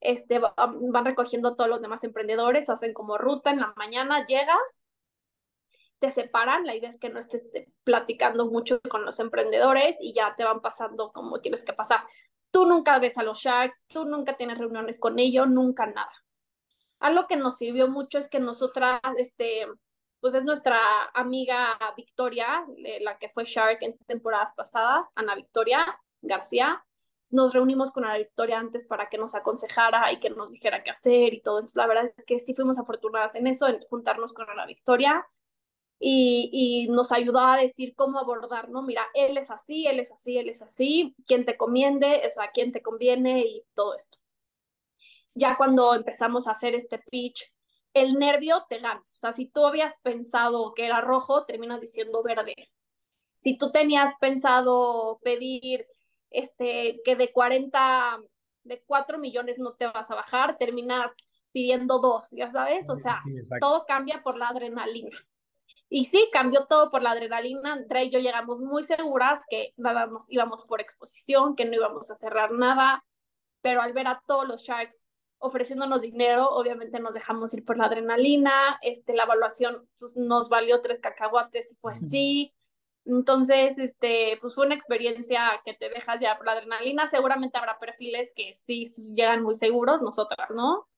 Este, 0.00 0.38
van 0.38 1.04
recogiendo 1.04 1.56
todos 1.56 1.68
los 1.68 1.80
demás 1.80 2.04
emprendedores, 2.04 2.70
hacen 2.70 2.92
como 2.92 3.18
ruta 3.18 3.50
en 3.50 3.58
la 3.58 3.74
mañana, 3.76 4.26
llegas, 4.28 4.80
te 5.98 6.10
separan, 6.10 6.66
la 6.66 6.74
idea 6.74 6.90
es 6.90 6.98
que 6.98 7.08
no 7.08 7.18
estés 7.18 7.44
platicando 7.84 8.46
mucho 8.46 8.80
con 8.88 9.04
los 9.04 9.18
emprendedores 9.18 9.96
y 10.00 10.12
ya 10.12 10.34
te 10.36 10.44
van 10.44 10.60
pasando 10.60 11.12
como 11.12 11.40
tienes 11.40 11.64
que 11.64 11.72
pasar. 11.72 12.00
Tú 12.50 12.66
nunca 12.66 12.98
ves 12.98 13.16
a 13.18 13.22
los 13.22 13.40
Sharks, 13.40 13.84
tú 13.88 14.04
nunca 14.04 14.36
tienes 14.36 14.58
reuniones 14.58 14.98
con 14.98 15.18
ellos, 15.18 15.48
nunca 15.48 15.86
nada. 15.86 16.12
Algo 17.00 17.26
que 17.26 17.36
nos 17.36 17.56
sirvió 17.58 17.88
mucho 17.88 18.18
es 18.18 18.28
que 18.28 18.40
nosotras, 18.40 19.00
este, 19.18 19.66
pues 20.20 20.34
es 20.34 20.44
nuestra 20.44 20.80
amiga 21.14 21.78
Victoria, 21.96 22.66
la 23.00 23.18
que 23.18 23.28
fue 23.28 23.44
Shark 23.44 23.78
en 23.82 23.96
temporadas 24.06 24.52
pasadas, 24.54 25.06
Ana 25.14 25.34
Victoria 25.34 25.98
García. 26.22 26.84
Nos 27.32 27.52
reunimos 27.52 27.90
con 27.90 28.04
Ana 28.04 28.18
Victoria 28.18 28.58
antes 28.58 28.84
para 28.86 29.08
que 29.08 29.18
nos 29.18 29.34
aconsejara 29.34 30.12
y 30.12 30.20
que 30.20 30.30
nos 30.30 30.52
dijera 30.52 30.82
qué 30.84 30.90
hacer 30.90 31.34
y 31.34 31.42
todo. 31.42 31.58
Entonces, 31.58 31.76
la 31.76 31.86
verdad 31.86 32.04
es 32.04 32.24
que 32.24 32.38
sí 32.38 32.54
fuimos 32.54 32.78
afortunadas 32.78 33.34
en 33.34 33.46
eso, 33.46 33.66
en 33.66 33.80
juntarnos 33.88 34.32
con 34.32 34.48
Ana 34.48 34.66
Victoria 34.66 35.26
y, 35.98 36.50
y 36.86 36.88
nos 36.88 37.12
ayudó 37.12 37.40
a 37.40 37.56
decir 37.56 37.94
cómo 37.96 38.18
abordar, 38.18 38.68
¿no? 38.68 38.82
Mira, 38.82 39.06
él 39.14 39.38
es 39.38 39.50
así, 39.50 39.86
él 39.86 40.00
es 40.00 40.12
así, 40.12 40.38
él 40.38 40.48
es 40.48 40.62
así, 40.62 41.14
quién 41.26 41.44
te 41.44 41.56
conviene, 41.56 42.22
o 42.26 42.30
sea, 42.30 42.50
quién 42.52 42.72
te 42.72 42.82
conviene 42.82 43.40
y 43.40 43.62
todo 43.74 43.96
esto. 43.96 44.18
Ya 45.34 45.56
cuando 45.56 45.94
empezamos 45.94 46.46
a 46.46 46.52
hacer 46.52 46.74
este 46.74 46.98
pitch, 46.98 47.52
el 47.94 48.14
nervio 48.18 48.64
te 48.68 48.78
gana. 48.78 49.00
O 49.00 49.16
sea, 49.16 49.32
si 49.32 49.46
tú 49.46 49.64
habías 49.64 49.94
pensado 50.02 50.74
que 50.74 50.84
era 50.84 51.00
rojo, 51.00 51.44
terminas 51.46 51.80
diciendo 51.80 52.22
verde. 52.22 52.54
Si 53.36 53.56
tú 53.56 53.70
tenías 53.70 54.14
pensado 54.20 55.18
pedir 55.22 55.86
este, 56.30 57.00
que 57.04 57.16
de 57.16 57.32
40, 57.32 58.20
de 58.64 58.82
4 58.86 59.18
millones 59.18 59.58
no 59.58 59.74
te 59.74 59.86
vas 59.86 60.10
a 60.10 60.14
bajar, 60.14 60.58
terminas 60.58 61.10
pidiendo 61.52 61.98
dos, 61.98 62.28
ya 62.32 62.52
sabes, 62.52 62.88
o 62.90 62.96
sea, 62.96 63.22
sí, 63.24 63.32
todo 63.60 63.86
cambia 63.86 64.22
por 64.22 64.36
la 64.36 64.48
adrenalina. 64.48 65.18
Y 65.88 66.06
sí, 66.06 66.28
cambió 66.32 66.66
todo 66.66 66.90
por 66.90 67.02
la 67.02 67.12
adrenalina. 67.12 67.74
Andrea 67.74 68.04
y 68.04 68.10
yo 68.10 68.18
llegamos 68.18 68.60
muy 68.60 68.84
seguras 68.84 69.40
que 69.48 69.72
nada 69.76 70.06
más 70.06 70.26
íbamos 70.28 70.64
por 70.64 70.80
exposición, 70.80 71.54
que 71.54 71.64
no 71.64 71.74
íbamos 71.74 72.10
a 72.10 72.16
cerrar 72.16 72.50
nada, 72.52 73.04
pero 73.62 73.82
al 73.82 73.92
ver 73.92 74.08
a 74.08 74.22
todos 74.26 74.46
los 74.48 74.62
Sharks 74.62 75.06
ofreciéndonos 75.38 76.00
dinero, 76.00 76.48
obviamente 76.50 76.98
nos 76.98 77.14
dejamos 77.14 77.52
ir 77.54 77.64
por 77.64 77.76
la 77.76 77.86
adrenalina, 77.86 78.78
este, 78.82 79.14
la 79.14 79.24
evaluación 79.24 79.88
pues, 79.98 80.16
nos 80.16 80.48
valió 80.48 80.80
tres 80.82 80.98
cacahuates 81.00 81.72
y 81.72 81.74
fue 81.76 81.94
así. 81.94 82.54
Entonces, 83.04 83.78
este, 83.78 84.38
pues 84.40 84.54
fue 84.54 84.66
una 84.66 84.74
experiencia 84.74 85.60
que 85.64 85.74
te 85.74 85.88
dejas 85.88 86.20
ya 86.20 86.36
por 86.36 86.46
la 86.46 86.52
adrenalina. 86.52 87.08
Seguramente 87.08 87.56
habrá 87.58 87.78
perfiles 87.78 88.32
que 88.34 88.54
sí 88.54 88.86
llegan 89.14 89.42
muy 89.44 89.54
seguros, 89.54 90.02
nosotras, 90.02 90.50
¿no? 90.50 90.88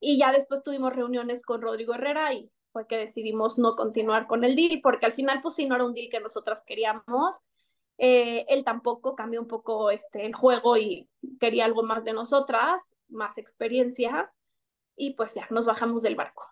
Y 0.00 0.18
ya 0.18 0.32
después 0.32 0.64
tuvimos 0.64 0.92
reuniones 0.94 1.42
con 1.42 1.62
Rodrigo 1.62 1.94
Herrera 1.94 2.34
y 2.34 2.50
fue 2.72 2.86
que 2.86 2.96
decidimos 2.96 3.58
no 3.58 3.76
continuar 3.76 4.26
con 4.26 4.44
el 4.44 4.56
deal, 4.56 4.80
porque 4.82 5.06
al 5.06 5.12
final, 5.12 5.40
pues 5.42 5.54
sí, 5.54 5.66
no 5.66 5.74
era 5.74 5.84
un 5.84 5.94
deal 5.94 6.08
que 6.10 6.20
nosotras 6.20 6.62
queríamos. 6.66 7.36
Eh, 7.98 8.46
él 8.48 8.64
tampoco 8.64 9.14
cambió 9.14 9.40
un 9.40 9.48
poco 9.48 9.90
este, 9.90 10.26
el 10.26 10.34
juego 10.34 10.76
y 10.76 11.08
quería 11.38 11.66
algo 11.66 11.82
más 11.82 12.04
de 12.04 12.12
nosotras, 12.12 12.82
más 13.08 13.38
experiencia, 13.38 14.32
y 14.96 15.14
pues 15.14 15.34
ya, 15.34 15.46
nos 15.50 15.66
bajamos 15.66 16.02
del 16.02 16.16
barco. 16.16 16.48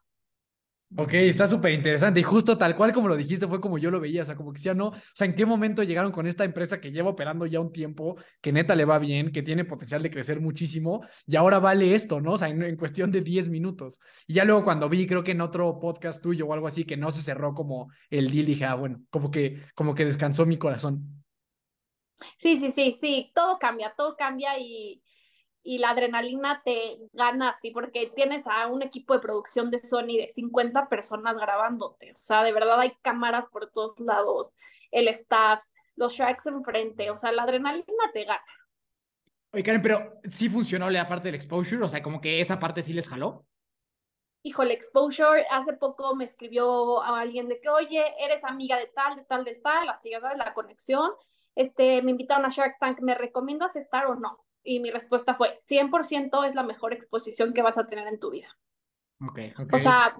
Ok, 0.97 1.15
está 1.15 1.47
súper 1.47 1.73
interesante 1.73 2.19
y 2.19 2.25
justo 2.25 2.59
tal 2.59 2.75
cual 2.75 2.93
como 2.93 3.07
lo 3.07 3.17
dijiste 3.17 3.47
fue 3.47 3.61
como 3.61 3.79
yo 3.79 3.93
lo 3.93 4.01
veía, 4.01 4.23
o 4.23 4.25
sea, 4.25 4.35
como 4.35 4.53
que 4.53 4.59
decía, 4.59 4.75
no, 4.75 4.89
o 4.89 4.95
sea, 5.15 5.25
¿en 5.25 5.37
qué 5.37 5.47
momento 5.47 5.85
llegaron 5.85 6.11
con 6.11 6.27
esta 6.27 6.43
empresa 6.43 6.81
que 6.81 6.91
lleva 6.91 7.11
operando 7.11 7.47
ya 7.47 7.61
un 7.61 7.71
tiempo, 7.71 8.17
que 8.41 8.53
neta 8.53 8.75
le 8.75 8.85
va 8.85 8.99
bien, 8.99 9.31
que 9.31 9.43
tiene 9.43 9.65
potencial 9.65 10.03
de 10.03 10.11
crecer 10.11 10.41
muchísimo 10.41 11.07
y 11.27 11.37
ahora 11.37 11.61
vale 11.61 11.95
esto, 11.95 12.21
¿no? 12.21 12.33
O 12.33 12.39
sea, 12.39 12.49
en, 12.49 12.77
cuestión 12.77 13.13
de 13.13 13.21
10 13.21 13.51
minutos. 13.51 14.01
Y 14.27 14.35
ya 14.35 14.45
luego 14.45 14.65
cuando 14.65 14.89
vi, 14.89 15.07
creo 15.07 15.23
que 15.23 15.31
en 15.31 15.43
otro 15.43 15.79
podcast 15.79 16.21
tuyo 16.21 16.47
o 16.47 16.55
algo 16.55 16.67
así, 16.67 16.85
que 16.85 16.97
no 16.97 17.13
se 17.13 17.23
cerró 17.23 17.55
como 17.55 17.93
el 18.11 18.29
deal, 18.29 18.47
dije, 18.47 18.65
ah, 18.65 18.75
bueno, 18.75 19.01
como 19.11 19.31
que, 19.31 19.63
como 19.77 19.95
que 19.95 20.05
descansó 20.05 20.45
mi 20.45 20.57
corazón. 20.57 21.23
Sí, 22.39 22.57
sí, 22.57 22.73
sí, 22.73 22.97
sí, 23.01 23.31
todo 23.33 23.59
cambia, 23.61 23.95
todo 23.97 24.17
cambia 24.17 24.59
y 24.59 25.01
y 25.63 25.79
la 25.79 25.91
adrenalina 25.91 26.63
te 26.65 26.99
gana 27.13 27.51
así 27.51 27.71
porque 27.71 28.11
tienes 28.15 28.47
a 28.47 28.67
un 28.69 28.83
equipo 28.83 29.15
de 29.15 29.21
producción 29.21 29.71
de 29.71 29.79
Sony 29.79 30.17
de 30.19 30.29
50 30.29 30.89
personas 30.89 31.37
grabándote. 31.37 32.13
O 32.13 32.17
sea, 32.17 32.43
de 32.43 32.53
verdad 32.53 32.81
hay 32.81 32.93
cámaras 33.03 33.47
por 33.47 33.71
todos 33.71 33.99
lados, 34.01 34.55
el 34.91 35.09
staff, 35.09 35.63
los 35.97 36.15
sharks 36.15 36.47
enfrente. 36.47 37.11
O 37.11 37.17
sea, 37.17 37.33
la 37.33 37.43
adrenalina 37.43 37.85
te 38.13 38.25
gana. 38.25 38.43
Oye, 39.53 39.63
Karen, 39.63 39.83
pero 39.83 40.21
sí 40.29 40.49
funcionó 40.49 40.89
la 40.89 41.09
parte 41.09 41.29
del 41.29 41.35
exposure, 41.35 41.85
o 41.85 41.89
sea, 41.89 42.03
como 42.03 42.21
que 42.21 42.41
esa 42.41 42.59
parte 42.59 42.83
sí 42.83 42.93
les 42.93 43.09
jaló. 43.09 43.45
Híjole, 44.43 44.73
exposure, 44.73 45.45
hace 45.51 45.75
poco 45.75 46.15
me 46.15 46.25
escribió 46.25 47.03
a 47.03 47.21
alguien 47.21 47.49
de 47.49 47.61
que, 47.61 47.69
oye, 47.69 48.03
eres 48.19 48.43
amiga 48.45 48.79
de 48.79 48.87
tal, 48.87 49.17
de 49.17 49.25
tal, 49.25 49.45
de 49.45 49.57
tal, 49.57 49.89
así, 49.89 50.11
de 50.11 50.21
La 50.39 50.55
conexión. 50.55 51.11
Este, 51.55 52.01
me 52.01 52.13
invitaron 52.13 52.47
a 52.47 52.51
Shark 52.51 52.77
Tank, 52.79 53.01
¿me 53.01 53.15
recomiendas 53.15 53.77
estar 53.77 54.07
o 54.07 54.15
no? 54.15 54.39
Y 54.63 54.81
mi 54.81 54.91
respuesta 54.91 55.35
fue, 55.35 55.57
100% 55.57 56.49
es 56.49 56.55
la 56.55 56.63
mejor 56.63 56.93
exposición 56.93 57.53
que 57.55 57.63
vas 57.63 57.79
a 57.79 57.87
tener 57.87 58.07
en 58.07 58.21
tu 58.21 58.31
vida. 58.31 58.57
Okay, 59.29 59.53
O 59.73 59.79
sea, 59.79 60.17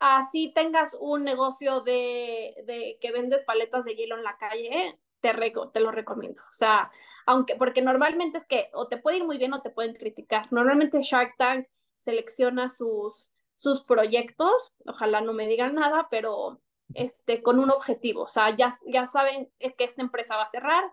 así 0.00 0.52
tengas 0.52 0.96
un 1.00 1.22
negocio 1.22 1.82
de, 1.82 2.54
de, 2.66 2.98
que 3.00 3.12
vendes 3.12 3.42
paletas 3.42 3.84
de 3.84 3.94
hielo 3.94 4.16
en 4.16 4.24
la 4.24 4.36
calle, 4.38 4.98
te, 5.20 5.32
te 5.72 5.80
lo 5.80 5.92
recomiendo. 5.92 6.42
O 6.42 6.52
sea, 6.52 6.90
aunque, 7.26 7.54
porque 7.54 7.82
normalmente 7.82 8.38
es 8.38 8.46
que 8.46 8.70
o 8.72 8.88
te 8.88 8.96
puede 8.96 9.18
ir 9.18 9.24
muy 9.24 9.38
bien 9.38 9.52
o 9.52 9.62
te 9.62 9.70
pueden 9.70 9.94
criticar. 9.94 10.52
Normalmente 10.52 11.00
Shark 11.02 11.36
Tank 11.36 11.66
selecciona 11.98 12.68
sus, 12.68 13.30
sus 13.56 13.84
proyectos, 13.84 14.72
ojalá 14.86 15.20
no 15.20 15.32
me 15.32 15.46
digan 15.46 15.74
nada, 15.74 16.08
pero 16.10 16.60
este, 16.94 17.42
con 17.42 17.58
un 17.58 17.70
objetivo. 17.70 18.22
O 18.22 18.28
sea, 18.28 18.56
ya, 18.56 18.74
ya 18.86 19.06
saben 19.06 19.50
que 19.58 19.84
esta 19.84 20.02
empresa 20.02 20.36
va 20.36 20.44
a 20.44 20.50
cerrar, 20.50 20.92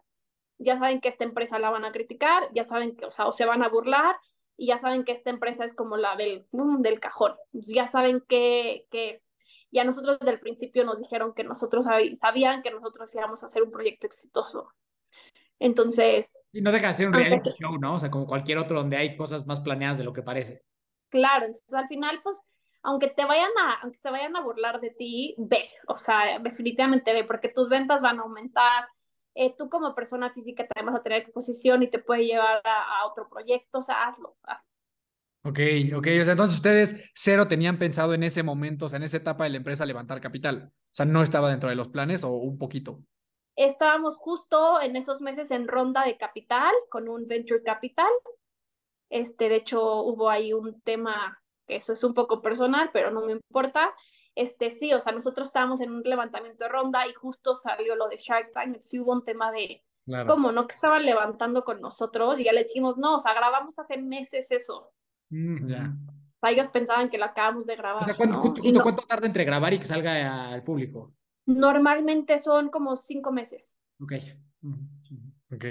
ya 0.60 0.78
saben 0.78 1.02
que 1.02 1.10
esta 1.10 1.24
empresa 1.24 1.60
la 1.60 1.70
van 1.70 1.86
a 1.86 1.92
criticar, 1.92 2.50
ya 2.54 2.64
saben 2.64 2.96
que, 2.96 3.06
o 3.06 3.12
sea, 3.12 3.28
o 3.28 3.34
se 3.34 3.46
van 3.46 3.64
a 3.64 3.70
burlar 3.70 4.16
y 4.58 4.68
ya 4.68 4.80
saben 4.80 5.04
que 5.04 5.12
esta 5.12 5.30
empresa 5.30 5.66
es 5.66 5.76
como 5.76 5.98
la 5.98 6.16
del, 6.16 6.46
del 6.80 7.00
cajón, 7.00 7.36
ya 7.52 7.88
saben 7.88 8.24
qué, 8.28 8.86
qué 8.90 9.12
es. 9.12 9.30
Y 9.70 9.80
a 9.80 9.84
nosotros 9.84 10.18
desde 10.20 10.34
el 10.34 10.40
principio 10.40 10.86
nos 10.86 10.98
dijeron 10.98 11.34
que 11.34 11.44
nosotros 11.44 11.86
sabían 12.16 12.62
que 12.62 12.72
nosotros 12.72 13.14
íbamos 13.14 13.44
a 13.44 13.48
hacer 13.48 13.64
un 13.64 13.72
proyecto 13.72 14.08
exitoso. 14.08 14.70
Entonces... 15.60 16.38
Y 16.54 16.62
no 16.62 16.72
deja 16.72 16.88
de 16.88 16.94
ser 16.94 17.08
un 17.08 17.14
reality 17.14 17.50
show, 17.60 17.78
¿no? 17.78 17.96
O 17.96 18.00
sea, 18.00 18.10
como 18.10 18.26
cualquier 18.26 18.60
otro 18.60 18.78
donde 18.78 18.98
hay 18.98 19.18
cosas 19.18 19.46
más 19.46 19.60
planeadas 19.60 19.98
de 19.98 20.04
lo 20.04 20.14
que 20.14 20.24
parece. 20.24 20.64
Claro, 21.10 21.46
entonces 21.46 21.74
al 21.74 21.88
final, 21.88 22.20
pues, 22.24 22.40
aunque 22.84 23.10
te 23.10 23.26
vayan 23.26 23.52
a, 23.60 23.82
aunque 23.82 23.98
se 23.98 24.10
vayan 24.10 24.36
a 24.36 24.42
burlar 24.42 24.80
de 24.80 24.92
ti, 24.92 25.36
ve, 25.38 25.70
o 25.88 25.98
sea, 25.98 26.40
definitivamente 26.40 27.14
ve, 27.14 27.24
porque 27.24 27.50
tus 27.50 27.70
ventas 27.70 28.02
van 28.02 28.20
a 28.20 28.24
aumentar, 28.24 28.88
eh, 29.38 29.54
tú 29.56 29.70
como 29.70 29.94
persona 29.94 30.32
física 30.34 30.68
también 30.68 30.92
vas 30.92 31.00
a 31.00 31.04
tener 31.04 31.20
exposición 31.20 31.84
y 31.84 31.90
te 31.90 32.00
puede 32.00 32.26
llevar 32.26 32.60
a, 32.66 33.06
otro 33.06 33.30
proyecto, 33.30 33.80
o 33.80 33.82
sea, 33.84 34.08
hazlo, 34.08 34.36
Ok, 35.44 35.60
ok, 35.96 36.08
o 36.20 36.24
sea, 36.24 36.32
entonces 36.32 36.56
ustedes 36.56 37.12
cero 37.14 37.48
tenían 37.48 37.78
pensado 37.78 38.14
en 38.14 38.24
ese 38.24 38.42
momento, 38.44 38.88
o 38.88 38.90
sea, 38.90 38.98
en 38.98 39.04
esa 39.04 39.18
etapa 39.18 39.44
de 39.44 39.52
la 39.52 39.58
empresa 39.58 39.86
levantar 39.86 40.20
capital, 40.20 40.72
o 40.74 40.74
sea, 40.90 41.06
no 41.06 41.22
estaba 41.22 41.52
dentro 41.52 41.70
de 41.70 41.76
los 41.76 41.88
planes 41.88 42.24
o 42.24 42.32
un 42.32 42.58
poquito. 42.58 43.00
Estábamos 43.56 44.18
justo 44.18 44.82
en 44.82 44.96
esos 44.96 45.22
meses 45.22 45.52
en 45.52 45.68
ronda 45.68 46.04
de 46.04 46.18
capital 46.18 46.74
con 46.90 47.08
un 47.08 47.28
venture 47.28 47.64
capital. 47.64 48.12
Este, 49.10 49.50
de 49.50 49.56
hecho, 49.56 50.02
hubo 50.02 50.30
ahí 50.30 50.52
un 50.52 50.82
tema, 50.82 51.42
que 51.66 51.78
eso 51.78 51.94
es 51.94 52.04
un 52.04 52.14
poco 52.14 52.42
personal, 52.42 52.90
pero 52.92 53.12
no 53.12 53.22
me 53.22 53.34
importa 53.34 53.94
este 54.38 54.70
sí, 54.70 54.94
o 54.94 55.00
sea, 55.00 55.14
nosotros 55.14 55.48
estábamos 55.48 55.82
en 55.82 55.92
un 55.92 56.02
levantamiento 56.04 56.64
de 56.64 56.70
ronda 56.70 57.08
y 57.08 57.14
justo 57.14 57.56
salió 57.56 57.96
lo 57.96 58.08
de 58.08 58.18
Shark 58.18 58.52
Tank, 58.54 58.78
sí 58.82 59.00
hubo 59.00 59.14
un 59.14 59.26
tema 59.26 59.52
de 59.52 59.84
cómo, 60.28 60.52
¿no? 60.52 60.68
Que 60.68 60.76
estaban 60.76 61.06
levantando 61.06 61.64
con 61.64 61.82
nosotros 61.82 62.40
y 62.40 62.44
ya 62.44 62.54
le 62.54 62.64
dijimos, 62.64 62.98
no, 62.98 63.16
o 63.16 63.20
sea, 63.20 63.34
grabamos 63.34 63.78
hace 63.80 63.98
meses 63.98 64.52
eso. 64.52 64.92
Mm, 65.30 65.68
ya. 65.68 65.94
O 66.38 66.40
sea, 66.40 66.52
ellos 66.52 66.68
pensaban 66.68 67.10
que 67.10 67.18
lo 67.18 67.26
acabamos 67.26 67.66
de 67.66 67.76
grabar. 67.76 68.04
O 68.04 68.06
sea, 68.06 68.16
¿cuánto, 68.16 69.06
tarda 69.08 69.26
entre 69.26 69.44
grabar 69.44 69.74
y 69.74 69.80
que 69.80 69.86
salga 69.86 70.52
al 70.52 70.64
público? 70.64 71.14
Normalmente 71.48 72.38
son 72.38 72.70
como 72.70 72.96
cinco 72.96 73.32
meses. 73.32 73.76
Ok. 74.00 74.14
Ok. 75.52 75.66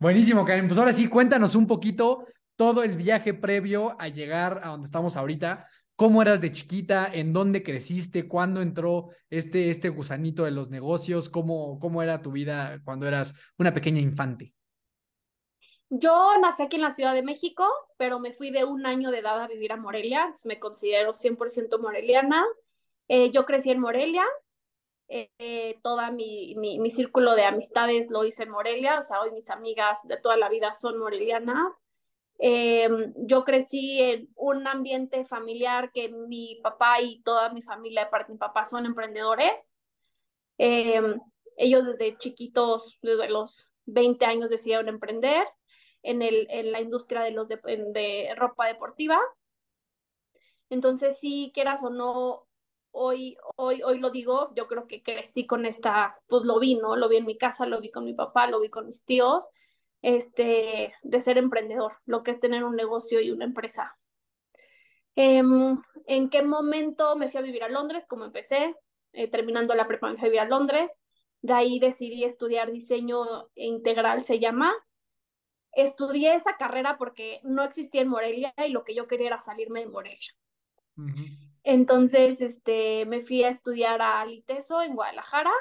Buenísimo, 0.00 0.44
Karen. 0.44 0.66
Pues 0.66 0.78
ahora 0.78 0.92
sí, 0.92 1.08
cuéntanos 1.08 1.54
un 1.54 1.68
poquito 1.68 2.26
todo 2.56 2.82
el 2.82 2.96
viaje 2.96 3.34
previo 3.34 3.94
a 4.00 4.08
llegar 4.08 4.60
a 4.64 4.70
donde 4.70 4.86
estamos 4.86 5.16
ahorita. 5.16 5.68
¿Cómo 5.96 6.22
eras 6.22 6.40
de 6.40 6.50
chiquita? 6.50 7.08
¿En 7.12 7.32
dónde 7.32 7.62
creciste? 7.62 8.26
¿Cuándo 8.26 8.60
entró 8.60 9.10
este, 9.30 9.70
este 9.70 9.90
gusanito 9.90 10.44
de 10.44 10.50
los 10.50 10.68
negocios? 10.68 11.28
¿Cómo, 11.28 11.78
¿Cómo 11.78 12.02
era 12.02 12.20
tu 12.20 12.32
vida 12.32 12.80
cuando 12.84 13.06
eras 13.06 13.34
una 13.58 13.72
pequeña 13.72 14.00
infante? 14.00 14.52
Yo 15.90 16.32
nací 16.40 16.64
aquí 16.64 16.76
en 16.76 16.82
la 16.82 16.90
Ciudad 16.90 17.14
de 17.14 17.22
México, 17.22 17.64
pero 17.96 18.18
me 18.18 18.32
fui 18.32 18.50
de 18.50 18.64
un 18.64 18.86
año 18.86 19.12
de 19.12 19.18
edad 19.18 19.40
a 19.40 19.46
vivir 19.46 19.70
a 19.70 19.76
Morelia. 19.76 20.34
me 20.44 20.58
considero 20.58 21.12
100% 21.12 21.78
moreliana. 21.78 22.44
Eh, 23.06 23.30
yo 23.30 23.44
crecí 23.44 23.70
en 23.70 23.78
Morelia. 23.78 24.24
Eh, 25.06 25.78
toda 25.84 26.10
mi, 26.10 26.56
mi, 26.56 26.80
mi, 26.80 26.90
círculo 26.90 27.36
de 27.36 27.44
amistades 27.44 28.10
lo 28.10 28.24
hice 28.24 28.42
en 28.42 28.50
Morelia. 28.50 28.98
O 28.98 29.02
sea, 29.04 29.20
hoy 29.20 29.30
mis 29.30 29.48
amigas 29.48 30.00
de 30.08 30.16
toda 30.16 30.36
la 30.36 30.48
vida 30.48 30.74
son 30.74 30.98
morelianas. 30.98 31.83
Eh, 32.38 32.88
yo 33.16 33.44
crecí 33.44 34.00
en 34.00 34.28
un 34.34 34.66
ambiente 34.66 35.24
familiar 35.24 35.92
que 35.92 36.08
mi 36.08 36.60
papá 36.62 37.00
y 37.00 37.22
toda 37.22 37.50
mi 37.50 37.62
familia, 37.62 38.02
aparte 38.02 38.32
mi 38.32 38.38
papá, 38.38 38.64
son 38.64 38.86
emprendedores. 38.86 39.74
Eh, 40.58 41.00
ellos 41.56 41.86
desde 41.86 42.16
chiquitos, 42.18 42.98
desde 43.02 43.28
los 43.28 43.70
20 43.86 44.24
años, 44.24 44.50
decidieron 44.50 44.88
emprender 44.88 45.46
en, 46.02 46.22
el, 46.22 46.46
en 46.50 46.72
la 46.72 46.80
industria 46.80 47.22
de, 47.22 47.30
los 47.30 47.48
de, 47.48 48.34
ropa 48.36 48.66
deportiva. 48.66 49.18
Entonces, 50.70 51.18
si 51.18 51.52
quieras 51.54 51.82
o 51.84 51.90
no, 51.90 52.46
hoy, 52.90 53.36
hoy, 53.56 53.82
hoy 53.82 53.98
lo 54.00 54.10
digo, 54.10 54.52
yo 54.56 54.66
creo 54.66 54.86
que 54.88 55.02
crecí 55.02 55.46
con 55.46 55.66
esta, 55.66 56.20
pues 56.26 56.44
lo 56.44 56.58
vi, 56.58 56.76
¿no? 56.76 56.96
Lo 56.96 57.08
vi 57.08 57.18
en 57.18 57.26
mi 57.26 57.38
casa, 57.38 57.66
lo 57.66 57.80
vi 57.80 57.90
con 57.90 58.04
mi 58.04 58.14
papá, 58.14 58.48
lo 58.48 58.60
vi 58.60 58.70
con 58.70 58.86
mis 58.86 59.04
tíos 59.04 59.48
este, 60.04 60.92
de 61.02 61.20
ser 61.22 61.38
emprendedor, 61.38 61.94
lo 62.04 62.22
que 62.22 62.30
es 62.30 62.38
tener 62.38 62.62
un 62.62 62.76
negocio 62.76 63.22
y 63.22 63.30
una 63.30 63.46
empresa. 63.46 63.96
Em, 65.16 65.80
¿En 66.06 66.28
qué 66.28 66.42
momento 66.42 67.16
me 67.16 67.30
fui 67.30 67.38
a 67.38 67.42
vivir 67.42 67.64
a 67.64 67.70
Londres? 67.70 68.04
Como 68.06 68.26
empecé, 68.26 68.74
eh, 69.12 69.28
terminando 69.28 69.74
la 69.74 69.88
prepa 69.88 70.10
me 70.10 70.18
fui 70.18 70.26
a 70.26 70.28
vivir 70.28 70.40
a 70.40 70.44
Londres. 70.44 71.00
De 71.40 71.54
ahí 71.54 71.78
decidí 71.78 72.22
estudiar 72.24 72.70
diseño 72.70 73.48
integral, 73.54 74.24
se 74.24 74.38
llama. 74.38 74.74
Estudié 75.72 76.34
esa 76.34 76.58
carrera 76.58 76.98
porque 76.98 77.40
no 77.42 77.62
existía 77.62 78.02
en 78.02 78.08
Morelia 78.08 78.52
y 78.58 78.68
lo 78.68 78.84
que 78.84 78.94
yo 78.94 79.06
quería 79.08 79.28
era 79.28 79.40
salirme 79.40 79.80
de 79.80 79.86
Morelia. 79.86 80.34
Entonces, 81.62 82.42
este, 82.42 83.06
me 83.06 83.22
fui 83.22 83.42
a 83.42 83.48
estudiar 83.48 84.02
a 84.02 84.24
Liteso 84.26 84.82
en 84.82 84.94
Guadalajara 84.94 85.52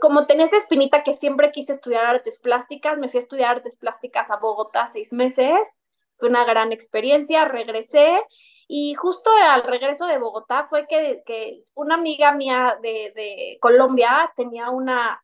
como 0.00 0.26
tenía 0.26 0.46
esa 0.46 0.56
espinita 0.56 1.04
que 1.04 1.14
siempre 1.14 1.52
quise 1.52 1.72
estudiar 1.72 2.06
artes 2.06 2.38
plásticas, 2.38 2.98
me 2.98 3.08
fui 3.08 3.20
a 3.20 3.22
estudiar 3.22 3.56
artes 3.56 3.76
plásticas 3.76 4.30
a 4.30 4.36
Bogotá 4.36 4.88
seis 4.88 5.12
meses, 5.12 5.78
fue 6.18 6.28
una 6.28 6.44
gran 6.44 6.72
experiencia, 6.72 7.44
regresé 7.44 8.22
y 8.68 8.94
justo 8.94 9.30
al 9.30 9.62
regreso 9.62 10.06
de 10.06 10.18
Bogotá 10.18 10.64
fue 10.64 10.86
que, 10.86 11.22
que 11.26 11.62
una 11.74 11.94
amiga 11.94 12.32
mía 12.32 12.78
de, 12.82 13.12
de, 13.14 13.58
Colombia 13.60 14.32
tenía 14.36 14.70
una, 14.70 15.22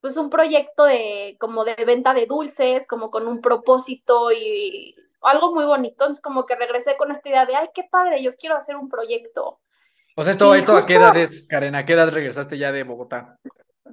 pues 0.00 0.16
un 0.16 0.28
proyecto 0.28 0.84
de 0.84 1.36
como 1.40 1.64
de 1.64 1.76
venta 1.86 2.12
de 2.12 2.26
dulces, 2.26 2.86
como 2.86 3.10
con 3.10 3.26
un 3.26 3.40
propósito 3.40 4.32
y 4.32 4.94
algo 5.22 5.54
muy 5.54 5.64
bonito, 5.64 6.04
entonces 6.04 6.22
como 6.22 6.44
que 6.44 6.56
regresé 6.56 6.96
con 6.96 7.10
esta 7.10 7.28
idea 7.28 7.46
de, 7.46 7.56
ay, 7.56 7.68
qué 7.74 7.84
padre, 7.90 8.22
yo 8.22 8.36
quiero 8.36 8.56
hacer 8.56 8.76
un 8.76 8.88
proyecto. 8.88 9.60
O 10.16 10.22
sea, 10.22 10.32
esto, 10.32 10.54
esto 10.54 10.76
¿a 10.76 10.84
qué 10.84 10.96
edad 10.96 11.16
es, 11.16 11.46
Karen? 11.46 11.74
¿A 11.74 11.84
qué 11.86 11.94
edad 11.94 12.10
regresaste 12.10 12.58
ya 12.58 12.70
de 12.70 12.84
Bogotá? 12.84 13.38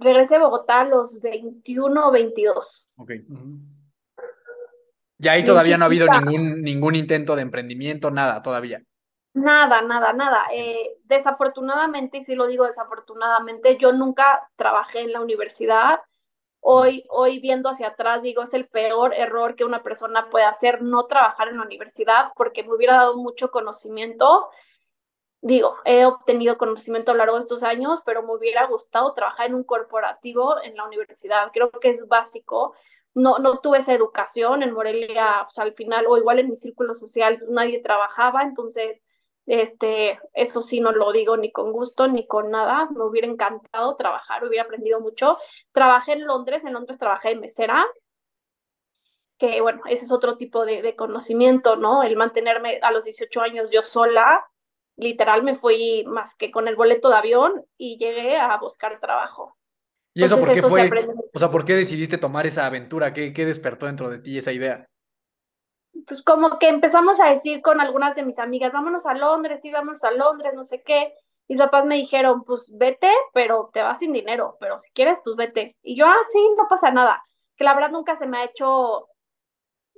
Regresé 0.02 0.36
a 0.36 0.40
Bogotá 0.40 0.82
a 0.82 0.86
los 0.86 1.22
21 1.22 2.08
o 2.08 2.12
22. 2.12 2.90
Ok. 2.98 3.12
Ya 5.18 5.34
ahí 5.34 5.44
todavía 5.44 5.78
no 5.78 5.86
ha 5.86 5.88
habido 5.88 6.08
ningún, 6.08 6.62
ningún 6.64 6.96
intento 6.96 7.36
de 7.36 7.44
emprendimiento, 7.44 8.10
nada, 8.10 8.42
todavía. 8.42 8.82
Nada, 9.34 9.82
nada, 9.82 10.14
nada. 10.14 10.46
Eh, 10.52 10.98
desafortunadamente, 11.06 12.18
y 12.18 12.24
sí 12.24 12.36
lo 12.36 12.48
digo 12.48 12.66
desafortunadamente, 12.66 13.78
yo 13.78 13.94
nunca 13.94 14.50
trabajé 14.56 15.02
en 15.02 15.14
la 15.14 15.22
universidad. 15.22 16.02
Hoy, 16.60 17.06
hoy 17.10 17.40
viendo 17.40 17.70
hacia 17.70 17.90
atrás, 17.90 18.24
digo, 18.24 18.44
es 18.44 18.54
el 18.54 18.68
peor 18.68 19.14
error 19.14 19.56
que 19.56 19.64
una 19.64 19.84
persona 19.84 20.30
puede 20.30 20.46
hacer, 20.46 20.82
no 20.82 21.06
trabajar 21.06 21.48
en 21.48 21.58
la 21.58 21.64
universidad, 21.64 22.32
porque 22.36 22.64
me 22.64 22.74
hubiera 22.74 22.96
dado 22.96 23.18
mucho 23.18 23.52
conocimiento 23.52 24.50
digo, 25.42 25.76
he 25.86 26.06
obtenido 26.06 26.58
conocimiento 26.58 27.12
a 27.12 27.14
lo 27.16 27.20
largo 27.20 27.36
de 27.36 27.42
estos 27.42 27.64
años, 27.64 28.00
pero 28.06 28.24
me 28.24 28.34
hubiera 28.34 28.68
gustado 28.68 29.14
trabajar 29.14 29.48
en 29.48 29.56
un 29.56 29.64
corporativo 29.64 30.62
en 30.64 30.76
la 30.76 30.86
universidad. 30.86 31.50
Creo 31.52 31.72
que 31.72 31.90
es 31.90 32.08
básico. 32.08 32.76
No, 33.14 33.40
no 33.40 33.60
tuve 33.60 33.80
esa 33.80 33.94
educación 33.94 34.64
en 34.64 34.74
Morelia, 34.74 35.42
pues, 35.46 35.58
al 35.58 35.74
final, 35.74 36.06
o 36.08 36.18
igual 36.18 36.40
en 36.40 36.50
mi 36.50 36.56
círculo 36.58 36.94
social, 36.96 37.40
pues, 37.40 37.50
nadie 37.52 37.82
trabajaba, 37.82 38.44
entonces, 38.44 39.04
este, 39.48 40.20
eso 40.34 40.62
sí 40.62 40.80
no 40.80 40.92
lo 40.92 41.12
digo 41.12 41.36
ni 41.36 41.52
con 41.52 41.72
gusto 41.74 42.08
ni 42.08 42.28
con 42.28 42.52
nada. 42.52 42.88
Me 42.92 43.04
hubiera 43.04 43.28
encantado 43.28 43.96
trabajar, 43.98 44.46
hubiera 44.46 44.64
aprendido 44.66 45.02
mucho. 45.02 45.38
Trabajé 45.72 46.14
en 46.14 46.26
Londres, 46.26 46.64
en 46.66 46.74
Londres 46.74 47.00
trabajé 47.00 47.32
en 47.32 47.42
mesera, 47.42 47.86
que 49.38 49.60
bueno, 49.62 49.82
ese 49.90 50.06
es 50.06 50.12
otro 50.12 50.38
tipo 50.38 50.66
de, 50.66 50.82
de 50.84 50.96
conocimiento, 50.96 51.76
¿no? 51.76 52.04
El 52.04 52.16
mantenerme 52.16 52.80
a 52.84 52.92
los 52.92 53.04
18 53.06 53.42
años 53.42 53.72
yo 53.72 53.82
sola, 53.82 54.46
literal 54.96 55.44
me 55.44 55.56
fui 55.56 56.04
más 56.08 56.36
que 56.36 56.52
con 56.52 56.68
el 56.68 56.76
boleto 56.76 57.10
de 57.10 57.16
avión 57.16 57.66
y 57.78 57.98
llegué 57.98 58.38
a 58.38 58.58
buscar 58.58 59.00
trabajo. 59.00 59.58
¿Y 60.14 60.24
eso 60.24 60.36
Entonces, 60.36 60.62
por 60.62 60.72
qué 60.74 60.86
eso 60.86 61.06
fue? 61.06 61.16
O 61.34 61.40
sea, 61.40 61.50
¿por 61.50 61.66
qué 61.66 61.76
decidiste 61.76 62.18
tomar 62.18 62.46
esa 62.46 62.66
aventura? 62.66 63.14
¿Qué, 63.14 63.34
qué 63.34 63.46
despertó 63.46 63.86
dentro 63.86 64.10
de 64.10 64.20
ti 64.20 64.38
esa 64.38 64.52
idea? 64.52 64.86
Pues 66.06 66.22
como 66.22 66.60
que 66.60 66.68
empezamos 66.68 67.20
a 67.20 67.30
decir 67.30 67.62
con 67.62 67.80
algunas 67.80 68.16
de 68.16 68.24
mis 68.24 68.40
amigas, 68.40 68.74
vámonos 68.74 69.06
a 69.06 69.14
Londres, 69.14 69.60
sí, 69.62 69.72
vámonos 69.72 70.04
a 70.04 70.12
Londres, 70.12 70.54
no 70.54 70.64
sé 70.64 70.82
qué. 70.84 71.14
Mis 71.48 71.60
papás 71.60 71.86
me 71.86 71.96
dijeron, 71.96 72.44
pues 72.44 72.74
vete, 72.78 73.10
pero 73.34 73.70
te 73.74 73.82
vas 73.82 74.00
sin 74.00 74.14
dinero, 74.14 74.58
pero 74.60 74.80
si 74.80 74.92
quieres, 74.92 75.20
pues 75.24 75.36
vete. 75.36 75.76
Y 75.84 75.96
yo, 75.96 76.06
ah, 76.06 76.16
sí, 76.32 76.40
no 76.58 76.68
pasa 76.70 76.92
nada. 76.92 77.24
Que 77.56 77.64
la 77.64 77.74
verdad 77.74 77.92
nunca 77.92 78.16
se 78.16 78.26
me 78.26 78.38
ha 78.38 78.46
hecho, 78.46 79.08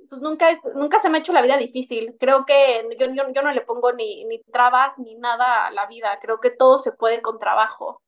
pues 0.08 0.20
nunca, 0.20 0.50
es, 0.50 0.58
nunca 0.74 1.00
se 1.00 1.08
me 1.08 1.18
ha 1.18 1.20
hecho 1.20 1.32
la 1.32 1.42
vida 1.42 1.56
difícil. 1.56 2.16
Creo 2.18 2.44
que 2.46 2.88
yo, 2.98 3.06
yo, 3.12 3.24
yo 3.32 3.42
no 3.42 3.52
le 3.52 3.60
pongo 3.62 3.92
ni, 3.92 4.24
ni 4.24 4.42
trabas 4.44 4.98
ni 4.98 5.14
nada 5.16 5.66
a 5.66 5.70
la 5.72 5.86
vida. 5.86 6.18
Creo 6.20 6.40
que 6.40 6.50
todo 6.50 6.78
se 6.78 6.92
puede 6.92 7.22
con 7.22 7.38
trabajo. 7.38 8.02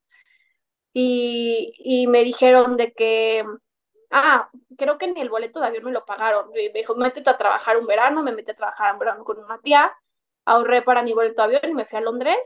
Y, 0.92 1.72
y 1.78 2.06
me 2.06 2.24
dijeron 2.24 2.76
de 2.76 2.92
que, 2.92 3.44
ah, 4.11 4.48
creo 4.78 4.98
que 4.98 5.09
ni 5.09 5.20
el 5.20 5.30
boleto 5.30 5.61
de 5.61 5.66
avión 5.66 5.85
me 5.85 5.92
lo 5.92 6.04
pagaron. 6.04 6.50
Me 6.50 6.70
dijo, 6.70 6.94
métete 6.94 7.30
a 7.30 7.38
trabajar 7.38 7.78
un 7.78 7.87
verano, 7.87 8.22
me 8.22 8.32
metí 8.32 8.50
a 8.52 8.56
trabajar 8.56 8.94
un 8.94 8.98
verano 9.00 9.24
con 9.24 9.38
una 9.38 9.59
tía, 9.61 9.92
ahorré 10.44 10.82
para 10.82 11.02
mi 11.02 11.12
boleto 11.12 11.42
de 11.42 11.56
avión 11.56 11.72
y 11.72 11.74
me 11.74 11.85
fui 11.85 11.98
a 11.98 12.02
Londres. 12.02 12.38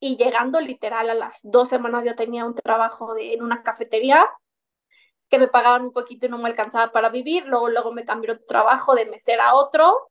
Y 0.00 0.16
llegando 0.16 0.60
literal 0.60 1.10
a 1.10 1.14
las 1.14 1.40
dos 1.42 1.68
semanas 1.68 2.04
ya 2.04 2.16
tenía 2.16 2.46
un 2.46 2.54
trabajo 2.54 3.14
de, 3.14 3.34
en 3.34 3.42
una 3.42 3.62
cafetería 3.62 4.26
que 5.30 5.38
me 5.38 5.48
pagaban 5.48 5.84
un 5.84 5.92
poquito 5.92 6.26
y 6.26 6.28
no 6.28 6.38
me 6.38 6.48
alcanzaba 6.48 6.92
para 6.92 7.08
vivir. 7.08 7.46
Luego, 7.46 7.68
luego 7.68 7.92
me 7.92 8.04
cambió 8.04 8.34
de 8.34 8.40
trabajo 8.40 8.94
de 8.94 9.06
mesera 9.06 9.50
a 9.50 9.54
otro. 9.54 10.10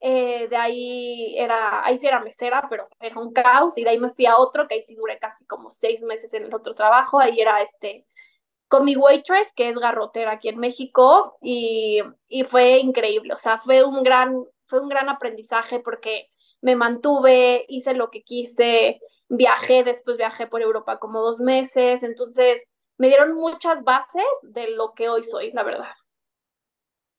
Eh, 0.00 0.48
de 0.48 0.56
ahí 0.56 1.34
era, 1.38 1.84
ahí 1.84 1.98
sí 1.98 2.06
era 2.06 2.20
mesera, 2.20 2.66
pero 2.70 2.88
era 2.98 3.20
un 3.20 3.32
caos. 3.32 3.76
Y 3.76 3.84
de 3.84 3.90
ahí 3.90 3.98
me 3.98 4.10
fui 4.10 4.26
a 4.26 4.38
otro, 4.38 4.66
que 4.66 4.76
ahí 4.76 4.82
sí 4.82 4.94
duré 4.96 5.18
casi 5.18 5.44
como 5.46 5.70
seis 5.70 6.02
meses 6.02 6.32
en 6.34 6.44
el 6.44 6.54
otro 6.54 6.74
trabajo. 6.74 7.20
Ahí 7.20 7.38
era 7.38 7.60
este, 7.60 8.06
con 8.68 8.84
mi 8.84 8.96
waitress, 8.96 9.52
que 9.54 9.68
es 9.68 9.76
garrotera 9.76 10.32
aquí 10.32 10.48
en 10.48 10.58
México, 10.58 11.36
y, 11.42 12.00
y 12.28 12.44
fue 12.44 12.78
increíble. 12.78 13.34
O 13.34 13.38
sea, 13.38 13.58
fue 13.58 13.84
un 13.84 14.02
gran, 14.02 14.34
fue 14.64 14.80
un 14.80 14.88
gran 14.88 15.08
aprendizaje 15.10 15.80
porque 15.80 16.28
me 16.62 16.76
mantuve, 16.76 17.66
hice 17.68 17.92
lo 17.94 18.10
que 18.10 18.22
quise, 18.22 19.00
viajé, 19.28 19.84
después 19.84 20.16
viajé 20.16 20.46
por 20.46 20.62
Europa 20.62 20.98
como 20.98 21.20
dos 21.20 21.40
meses. 21.40 22.02
Entonces, 22.02 22.66
me 22.98 23.08
dieron 23.08 23.34
muchas 23.34 23.82
bases 23.84 24.24
de 24.42 24.70
lo 24.70 24.92
que 24.94 25.08
hoy 25.08 25.24
soy, 25.24 25.52
la 25.52 25.62
verdad. 25.62 25.92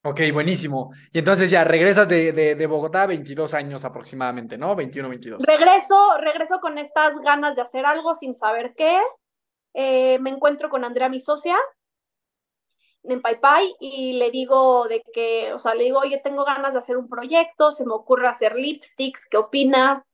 Ok, 0.02 0.20
buenísimo. 0.32 0.92
Y 1.12 1.18
entonces 1.18 1.50
ya 1.50 1.64
regresas 1.64 2.08
de, 2.08 2.32
de, 2.32 2.54
de 2.54 2.66
Bogotá, 2.66 3.06
22 3.06 3.52
años 3.54 3.84
aproximadamente, 3.84 4.56
¿no? 4.56 4.74
21, 4.76 5.08
22. 5.08 5.42
Regreso, 5.42 6.18
regreso 6.18 6.60
con 6.60 6.78
estas 6.78 7.18
ganas 7.18 7.56
de 7.56 7.62
hacer 7.62 7.84
algo 7.84 8.14
sin 8.14 8.34
saber 8.34 8.74
qué. 8.76 8.98
Eh, 9.74 10.18
me 10.20 10.30
encuentro 10.30 10.70
con 10.70 10.84
Andrea, 10.84 11.08
mi 11.08 11.20
socia, 11.20 11.56
en 13.02 13.20
PayPay, 13.20 13.76
y 13.80 14.14
le 14.14 14.30
digo 14.30 14.86
de 14.88 15.02
que, 15.12 15.52
o 15.52 15.58
sea, 15.58 15.74
le 15.74 15.84
digo, 15.84 15.98
oye, 15.98 16.20
tengo 16.22 16.44
ganas 16.44 16.72
de 16.72 16.78
hacer 16.78 16.96
un 16.96 17.08
proyecto, 17.08 17.72
se 17.72 17.84
me 17.84 17.92
ocurre 17.92 18.28
hacer 18.28 18.54
lipsticks, 18.54 19.26
¿qué 19.30 19.36
opinas? 19.36 20.04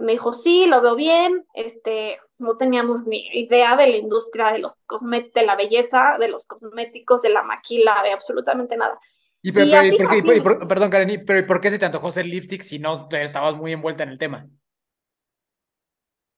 Me 0.00 0.12
dijo, 0.12 0.32
sí, 0.32 0.66
lo 0.66 0.80
veo 0.82 0.96
bien. 0.96 1.46
Este, 1.54 2.18
no 2.38 2.56
teníamos 2.56 3.06
ni 3.06 3.26
idea 3.34 3.76
de 3.76 3.86
la 3.88 3.96
industria 3.96 4.52
de 4.52 4.58
los 4.60 4.76
cosméticos, 4.86 5.34
de 5.34 5.46
la 5.46 5.56
belleza, 5.56 6.16
de 6.18 6.28
los 6.28 6.46
cosméticos, 6.46 7.22
de 7.22 7.30
la 7.30 7.42
maquila, 7.42 8.02
de 8.02 8.12
absolutamente 8.12 8.76
nada. 8.76 8.98
Y, 9.42 9.52
pero, 9.52 9.68
Y 9.68 9.70
pero, 9.70 9.86
¿y 9.86 9.92
así, 9.92 9.96
por 9.96 10.08
qué- 10.08 10.18
y 10.18 10.22
así. 10.22 10.22
por- 10.22 10.36
y 10.36 10.40
por- 10.40 10.68
perdón, 10.68 10.90
Karen, 10.90 11.10
¿y- 11.10 11.18
pero 11.18 11.38
¿y 11.38 11.42
por 11.44 11.60
qué 11.60 11.70
se 11.70 11.78
te 11.78 11.86
antojó 11.86 12.08
hacer 12.08 12.26
lipstick 12.26 12.62
si 12.62 12.78
no 12.78 13.08
estabas 13.10 13.56
muy 13.56 13.72
envuelta 13.72 14.02
en 14.02 14.10
el 14.10 14.18
tema? 14.18 14.48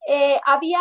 Eh, 0.09 0.41
había, 0.45 0.81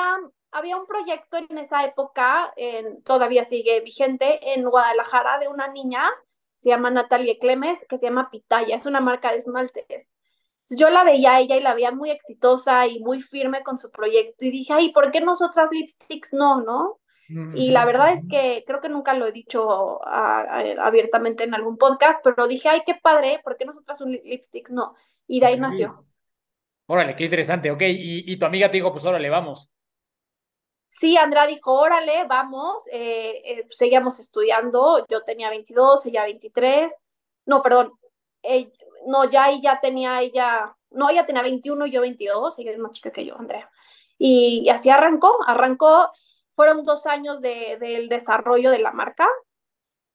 había 0.51 0.77
un 0.77 0.87
proyecto 0.87 1.37
en 1.37 1.57
esa 1.57 1.85
época, 1.85 2.51
en- 2.55 3.01
todavía 3.03 3.45
sigue 3.45 3.81
vigente, 3.81 4.53
en 4.53 4.63
Guadalajara 4.69 5.39
de 5.39 5.47
una 5.47 5.67
niña, 5.67 6.09
se 6.57 6.69
llama 6.69 6.89
Natalie 6.91 7.39
Clemes, 7.39 7.79
que 7.89 7.97
se 7.97 8.05
llama 8.07 8.29
Pitaya, 8.31 8.75
es 8.75 8.85
una 8.85 9.01
marca 9.01 9.31
de 9.31 9.37
esmaltes. 9.39 10.09
Yo 10.77 10.89
la 10.89 11.03
veía 11.03 11.33
a 11.35 11.39
ella 11.41 11.55
y 11.57 11.61
la 11.61 11.73
veía 11.73 11.91
muy 11.91 12.09
exitosa 12.11 12.87
y 12.87 12.99
muy 12.99 13.21
firme 13.21 13.63
con 13.63 13.77
su 13.77 13.91
proyecto 13.91 14.45
y 14.45 14.51
dije, 14.51 14.73
ay, 14.73 14.91
¿por 14.91 15.11
qué 15.11 15.21
nosotras 15.21 15.69
lipsticks 15.71 16.33
no, 16.33 16.61
no? 16.61 16.99
Y 17.55 17.71
la 17.71 17.85
verdad 17.85 18.11
es 18.11 18.25
que 18.27 18.63
creo 18.67 18.81
que 18.81 18.89
nunca 18.89 19.13
lo 19.13 19.25
he 19.25 19.31
dicho 19.31 20.05
a- 20.05 20.41
a- 20.41 20.85
abiertamente 20.87 21.43
en 21.45 21.53
algún 21.53 21.77
podcast, 21.77 22.19
pero 22.23 22.47
dije, 22.47 22.67
ay, 22.67 22.81
qué 22.85 22.95
padre, 22.95 23.39
¿por 23.43 23.55
qué 23.57 23.65
nosotras 23.65 24.01
un 24.01 24.11
li- 24.11 24.21
lipsticks 24.23 24.71
no? 24.71 24.95
Y 25.27 25.39
de 25.39 25.45
ahí 25.45 25.57
nació. 25.59 26.05
Órale, 26.87 27.15
qué 27.15 27.23
interesante. 27.23 27.71
Ok, 27.71 27.83
y, 27.83 28.31
y 28.31 28.37
tu 28.37 28.45
amiga 28.45 28.69
te 28.69 28.77
dijo, 28.77 28.91
pues 28.91 29.05
órale, 29.05 29.29
vamos. 29.29 29.71
Sí, 30.89 31.15
Andrea 31.15 31.47
dijo, 31.47 31.71
órale, 31.73 32.25
vamos, 32.27 32.83
eh, 32.91 33.41
eh, 33.45 33.67
seguíamos 33.69 34.19
estudiando, 34.19 35.05
yo 35.07 35.21
tenía 35.23 35.49
22, 35.49 36.05
ella 36.05 36.25
23, 36.25 36.93
no, 37.45 37.63
perdón, 37.63 37.93
eh, 38.43 38.69
no, 39.07 39.29
ya 39.29 39.45
ahí 39.45 39.61
ya 39.61 39.79
tenía 39.79 40.21
ella, 40.21 40.75
no, 40.89 41.09
ella 41.09 41.25
tenía 41.25 41.41
21 41.41 41.85
y 41.85 41.91
yo 41.91 42.01
22, 42.01 42.59
ella 42.59 42.71
es 42.71 42.77
más 42.79 42.91
chica 42.91 43.11
que 43.11 43.25
yo, 43.25 43.37
Andrea. 43.37 43.69
Y, 44.17 44.63
y 44.65 44.69
así 44.69 44.89
arrancó, 44.89 45.37
arrancó, 45.47 46.11
fueron 46.53 46.83
dos 46.83 47.05
años 47.07 47.41
de, 47.41 47.77
del 47.79 48.09
desarrollo 48.09 48.71
de 48.71 48.79
la 48.79 48.91
marca, 48.91 49.27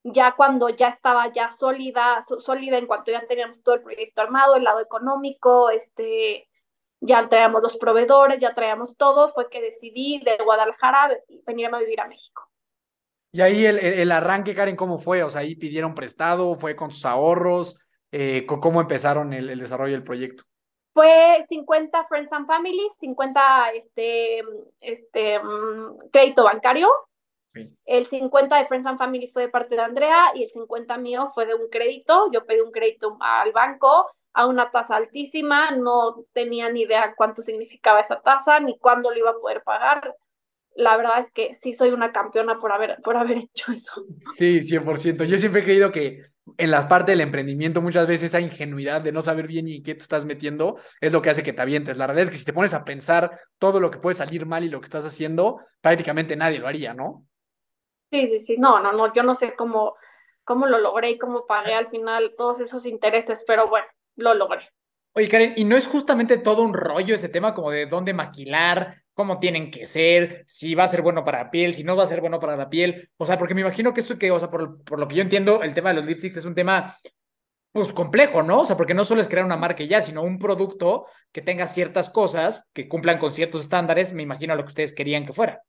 ya 0.05 0.35
cuando 0.37 0.69
ya 0.69 0.89
estaba 0.89 1.33
ya 1.33 1.51
sólida, 1.51 2.23
sólida 2.41 2.79
en 2.79 2.87
cuanto 2.87 3.11
ya 3.11 3.27
teníamos 3.27 3.63
todo 3.63 3.75
el 3.75 3.83
proyecto 3.83 4.23
armado, 4.23 4.55
el 4.55 4.65
lado 4.65 4.81
económico, 4.81 5.71
este, 5.71 6.49
ya 7.01 7.29
traíamos 7.29 7.63
los 7.63 7.77
proveedores, 7.77 8.39
ya 8.39 8.55
traíamos 8.55 8.97
todo, 8.97 9.33
fue 9.33 9.49
que 9.51 9.61
decidí 9.61 10.21
de 10.25 10.39
Guadalajara 10.45 11.11
venirme 11.47 11.79
a 11.79 11.81
vivir 11.81 12.01
a 12.01 12.09
México. 12.09 12.49
Y 13.33 13.41
ahí 13.41 13.67
el, 13.67 13.79
el 13.79 14.13
arranque, 14.13 14.55
Karen, 14.55 14.77
¿cómo 14.77 14.99
fue? 14.99 15.23
O 15.23 15.31
sea, 15.31 15.43
ahí 15.43 15.57
pidieron 15.57 15.95
prestado, 15.95 16.55
fue 16.55 16.77
con 16.77 16.91
sus 16.91 17.05
ahorros, 17.05 17.77
eh, 18.19 18.47
¿cómo 18.47 18.81
empezaron 18.81 19.35
el, 19.35 19.51
el 19.51 19.59
desarrollo 19.59 19.93
del 19.93 20.03
proyecto? 20.03 20.45
Fue 20.95 21.45
50 21.51 22.07
Friends 22.07 22.33
and 22.33 22.47
Family, 22.47 22.89
50 22.99 23.73
este, 23.75 24.43
este, 24.81 25.39
mm, 25.39 26.09
crédito 26.11 26.45
bancario. 26.45 26.89
El 27.85 28.07
50 28.07 28.57
de 28.57 28.67
Friends 28.67 28.87
and 28.87 28.99
Family 28.99 29.29
fue 29.29 29.43
de 29.43 29.49
parte 29.51 29.75
de 29.75 29.83
Andrea 29.83 30.33
y 30.35 30.45
el 30.45 30.51
50 30.51 30.97
mío 30.97 31.31
fue 31.35 31.45
de 31.45 31.55
un 31.55 31.69
crédito. 31.69 32.31
Yo 32.33 32.47
pedí 32.47 32.61
un 32.61 32.73
crédito 32.73 33.19
al 33.21 33.53
banco 33.53 34.11
a 34.33 34.47
una 34.47 34.71
tasa 34.71 34.97
altísima, 34.97 35.73
no 35.73 36.25
tenía 36.33 36.71
ni 36.71 36.83
idea 36.83 37.15
cuánto 37.15 37.43
significaba 37.43 38.01
esa 38.01 38.23
tasa 38.23 38.61
ni 38.61 38.79
cuándo 38.79 39.11
lo 39.11 39.19
iba 39.19 39.31
a 39.31 39.39
poder 39.39 39.63
pagar. 39.63 40.15
La 40.75 40.97
verdad 40.97 41.21
es 41.21 41.31
que 41.33 41.53
sí 41.53 41.75
soy 41.75 41.91
una 41.91 42.13
campeona 42.13 42.59
por 42.61 42.73
haber, 42.73 42.97
por 43.03 43.19
haber 43.19 43.37
hecho 43.55 43.73
eso. 43.73 44.07
Sí, 44.19 44.61
100%. 44.61 45.25
Yo 45.25 45.37
siempre 45.37 45.61
he 45.61 45.65
creído 45.65 45.93
que 45.93 46.23
en 46.59 46.71
las 46.71 46.87
partes 46.87 47.13
del 47.13 47.21
emprendimiento 47.21 47.83
muchas 47.83 48.07
veces 48.07 48.31
esa 48.31 48.41
ingenuidad 48.41 49.03
de 49.03 49.13
no 49.13 49.23
saber 49.23 49.47
bien 49.47 49.69
y 49.69 49.77
en 49.77 49.83
qué 49.83 49.95
te 49.95 50.03
estás 50.03 50.25
metiendo 50.25 50.79
es 51.01 51.13
lo 51.13 51.23
que 51.23 51.31
hace 51.31 51.43
que 51.43 51.53
te 51.53 51.63
avientes. 51.63 51.99
La 51.99 52.07
realidad 52.07 52.25
es 52.25 52.31
que 52.31 52.39
si 52.39 52.45
te 52.45 52.53
pones 52.53 52.75
a 52.75 52.85
pensar 52.85 53.41
todo 53.59 53.81
lo 53.81 53.91
que 53.91 53.99
puede 53.99 54.15
salir 54.15 54.47
mal 54.47 54.65
y 54.65 54.69
lo 54.69 54.81
que 54.81 54.87
estás 54.87 55.05
haciendo, 55.05 55.61
prácticamente 55.81 56.37
nadie 56.37 56.59
lo 56.59 56.69
haría, 56.69 56.95
¿no? 56.95 57.27
Sí, 58.11 58.29
sí, 58.29 58.39
sí. 58.39 58.57
No, 58.59 58.81
no, 58.81 58.93
no. 58.93 59.13
Yo 59.13 59.23
no 59.23 59.35
sé 59.35 59.55
cómo, 59.57 59.97
cómo 60.45 60.67
lo 60.67 60.79
logré 60.79 61.11
y 61.11 61.19
cómo 61.19 61.47
pagué 61.47 61.75
al 61.75 61.89
final 61.89 62.35
todos 62.37 62.61
esos 62.61 62.87
intereses, 62.87 63.43
pero 63.47 63.69
bueno, 63.69 63.87
lo 64.17 64.35
logré. 64.35 64.71
Oye, 65.15 65.29
Karen, 65.29 65.55
¿y 65.57 65.65
no 65.65 65.77
es 65.77 65.87
justamente 65.87 66.39
todo 66.39 66.63
un 66.63 66.75
rollo 66.75 67.15
ese 67.15 67.29
tema 67.29 67.55
como 67.55 67.71
de 67.71 67.87
dónde 67.87 68.13
maquilar, 68.13 69.03
cómo 69.17 69.39
tienen 69.39 69.71
que 69.71 69.87
ser, 69.87 70.45
si 70.47 70.75
va 70.75 70.85
a 70.85 70.89
ser 70.89 71.01
bueno 71.01 71.25
para 71.25 71.45
la 71.45 71.51
piel, 71.51 71.75
si 71.75 71.83
no 71.85 71.97
va 71.97 72.05
a 72.05 72.07
ser 72.07 72.21
bueno 72.21 72.39
para 72.39 72.55
la 72.55 72.69
piel? 72.69 73.09
O 73.17 73.25
sea, 73.25 73.39
porque 73.39 73.55
me 73.55 73.63
imagino 73.63 73.95
que 73.95 74.01
eso 74.01 74.19
que, 74.19 74.31
o 74.31 74.39
sea, 74.39 74.51
por, 74.51 74.85
por 74.85 74.99
lo 74.99 75.09
que 75.09 75.15
yo 75.17 75.23
entiendo, 75.23 75.63
el 75.63 75.73
tema 75.73 75.89
de 75.89 75.97
los 75.97 76.05
lipsticks 76.05 76.37
es 76.37 76.45
un 76.45 76.55
tema, 76.55 76.99
pues, 77.73 77.95
complejo, 77.95 78.43
¿no? 78.43 78.61
O 78.61 78.65
sea, 78.67 78.77
porque 78.77 78.93
no 78.93 79.07
solo 79.07 79.23
es 79.23 79.29
crear 79.29 79.47
una 79.47 79.57
marca 79.57 79.83
y 79.83 79.89
ya, 79.89 80.03
sino 80.03 80.23
un 80.23 80.39
producto 80.39 81.07
que 81.33 81.41
tenga 81.41 81.67
ciertas 81.67 82.11
cosas, 82.11 82.63
que 82.75 82.89
cumplan 82.89 83.17
con 83.17 83.33
ciertos 83.33 83.63
estándares, 83.63 84.13
me 84.13 84.23
imagino 84.23 84.55
lo 84.55 84.65
que 84.65 84.69
ustedes 84.69 84.93
querían 84.93 85.25
que 85.25 85.33
fuera. 85.33 85.63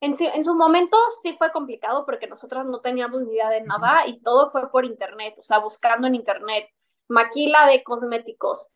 En, 0.00 0.16
en 0.18 0.42
su 0.42 0.54
momento 0.54 0.96
sí 1.22 1.36
fue 1.36 1.52
complicado 1.52 2.06
porque 2.06 2.26
nosotras 2.26 2.64
no 2.64 2.80
teníamos 2.80 3.20
ni 3.20 3.34
idea 3.34 3.50
de 3.50 3.60
nada 3.64 4.06
y 4.06 4.22
todo 4.22 4.50
fue 4.50 4.70
por 4.70 4.86
internet, 4.86 5.34
o 5.38 5.42
sea, 5.42 5.58
buscando 5.58 6.06
en 6.06 6.14
internet, 6.14 6.70
maquila 7.06 7.66
de 7.66 7.82
cosméticos. 7.82 8.72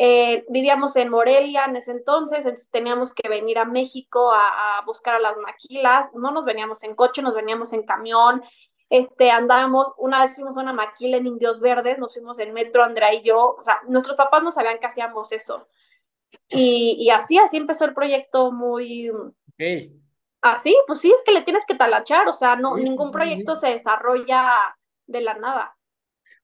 Eh, 0.00 0.44
vivíamos 0.48 0.94
en 0.94 1.08
Morelia 1.08 1.64
en 1.64 1.74
ese 1.74 1.90
entonces, 1.90 2.38
entonces 2.38 2.70
teníamos 2.70 3.12
que 3.12 3.28
venir 3.28 3.58
a 3.58 3.64
México 3.64 4.30
a, 4.30 4.78
a, 4.78 4.84
buscar 4.86 5.16
a 5.16 5.18
las 5.18 5.36
maquilas. 5.38 6.08
No 6.14 6.30
nos 6.30 6.44
veníamos 6.44 6.84
en 6.84 6.94
coche, 6.94 7.20
nos 7.20 7.34
veníamos 7.34 7.72
en 7.72 7.82
camión. 7.82 8.42
Este, 8.90 9.32
andábamos, 9.32 9.92
una 9.98 10.22
vez 10.22 10.36
fuimos 10.36 10.56
a 10.56 10.60
una 10.60 10.72
maquila 10.72 11.16
en 11.16 11.26
Indios 11.26 11.58
Verdes, 11.58 11.98
nos 11.98 12.14
fuimos 12.14 12.38
en 12.38 12.54
metro, 12.54 12.84
Andrea 12.84 13.12
y 13.12 13.22
yo. 13.22 13.56
O 13.58 13.62
sea, 13.64 13.80
nuestros 13.88 14.16
papás 14.16 14.44
no 14.44 14.52
sabían 14.52 14.78
que 14.78 14.86
hacíamos 14.86 15.32
eso. 15.32 15.66
Y, 16.48 16.96
y 17.00 17.10
así, 17.10 17.36
así 17.38 17.56
empezó 17.56 17.84
el 17.84 17.94
proyecto 17.94 18.52
muy... 18.52 19.10
Okay. 19.54 19.92
Así, 20.40 20.76
pues 20.86 21.00
sí, 21.00 21.10
es 21.10 21.22
que 21.26 21.32
le 21.32 21.42
tienes 21.42 21.64
que 21.66 21.74
talachar, 21.74 22.28
o 22.28 22.34
sea, 22.34 22.54
no, 22.54 22.76
sí, 22.76 22.82
ningún 22.84 23.10
proyecto 23.10 23.56
sí, 23.56 23.62
se 23.62 23.68
desarrolla 23.70 24.76
de 25.08 25.20
la 25.22 25.34
nada. 25.34 25.76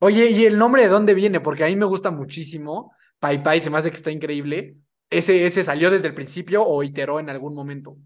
Oye, 0.01 0.31
¿y 0.31 0.45
el 0.45 0.59
nombre 0.59 0.83
de 0.83 0.89
dónde 0.89 1.15
viene? 1.15 1.41
Porque 1.41 1.63
a 1.63 1.69
mí 1.69 1.77
me 1.77 1.87
gusta 1.87 2.11
muchísimo. 2.11 2.93
Pai 3.25 3.43
Pai 3.43 3.59
se 3.59 3.71
me 3.71 3.79
hace 3.79 3.89
que 3.89 3.97
está 3.97 4.11
increíble. 4.11 4.77
¿Ese, 5.09 5.47
¿Ese 5.47 5.63
salió 5.63 5.91
desde 5.91 6.09
el 6.09 6.15
principio 6.15 6.63
o 6.63 6.83
iteró 6.83 7.19
en 7.21 7.31
algún 7.31 7.55
momento? 7.55 7.97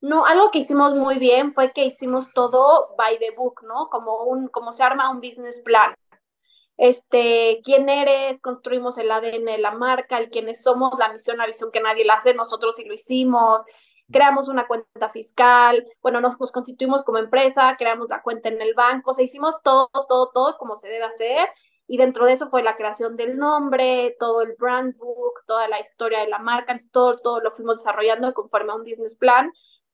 No, 0.00 0.24
algo 0.24 0.52
que 0.52 0.60
hicimos 0.60 0.94
muy 0.94 1.18
bien 1.18 1.50
fue 1.50 1.72
que 1.72 1.84
hicimos 1.84 2.32
todo 2.32 2.94
by 2.96 3.18
the 3.18 3.32
book, 3.32 3.62
¿no? 3.64 3.88
Como 3.90 4.22
un, 4.22 4.46
como 4.46 4.72
se 4.72 4.84
arma 4.84 5.10
un 5.10 5.20
business 5.20 5.60
plan. 5.64 5.96
Este, 6.76 7.60
quién 7.64 7.88
eres, 7.88 8.40
construimos 8.40 8.98
el 8.98 9.10
ADN 9.10 9.46
de 9.46 9.58
la 9.58 9.72
marca, 9.72 10.16
el 10.18 10.30
quiénes 10.30 10.62
somos, 10.62 10.96
la 10.96 11.12
misión, 11.12 11.36
la 11.36 11.46
visión 11.48 11.72
que 11.72 11.80
nadie 11.80 12.04
la 12.04 12.14
hace, 12.14 12.32
nosotros 12.32 12.76
sí 12.76 12.84
lo 12.84 12.94
hicimos, 12.94 13.64
creamos 14.12 14.46
una 14.46 14.68
cuenta 14.68 15.08
fiscal, 15.08 15.84
bueno, 16.02 16.20
nos, 16.20 16.38
nos 16.38 16.52
constituimos 16.52 17.02
como 17.02 17.18
empresa, 17.18 17.74
creamos 17.76 18.08
la 18.08 18.22
cuenta 18.22 18.48
en 18.48 18.62
el 18.62 18.74
banco, 18.74 19.10
o 19.10 19.20
hicimos 19.20 19.60
todo, 19.64 19.90
todo, 20.08 20.30
todo 20.32 20.56
como 20.56 20.76
se 20.76 20.88
debe 20.88 21.04
hacer 21.04 21.48
y 21.92 21.96
dentro 21.96 22.24
de 22.24 22.34
eso 22.34 22.50
fue 22.50 22.62
la 22.62 22.76
creación 22.76 23.16
del 23.16 23.36
nombre, 23.36 24.14
todo 24.20 24.42
el 24.42 24.54
brand 24.56 24.96
book, 24.96 25.42
toda 25.44 25.66
la 25.66 25.80
historia 25.80 26.20
de 26.20 26.28
la 26.28 26.38
marca, 26.38 26.78
todo, 26.92 27.18
todo 27.18 27.40
lo 27.40 27.50
fuimos 27.50 27.78
desarrollando 27.78 28.32
conforme 28.32 28.70
a 28.70 28.76
un 28.76 28.84
business 28.84 29.16
plan 29.16 29.50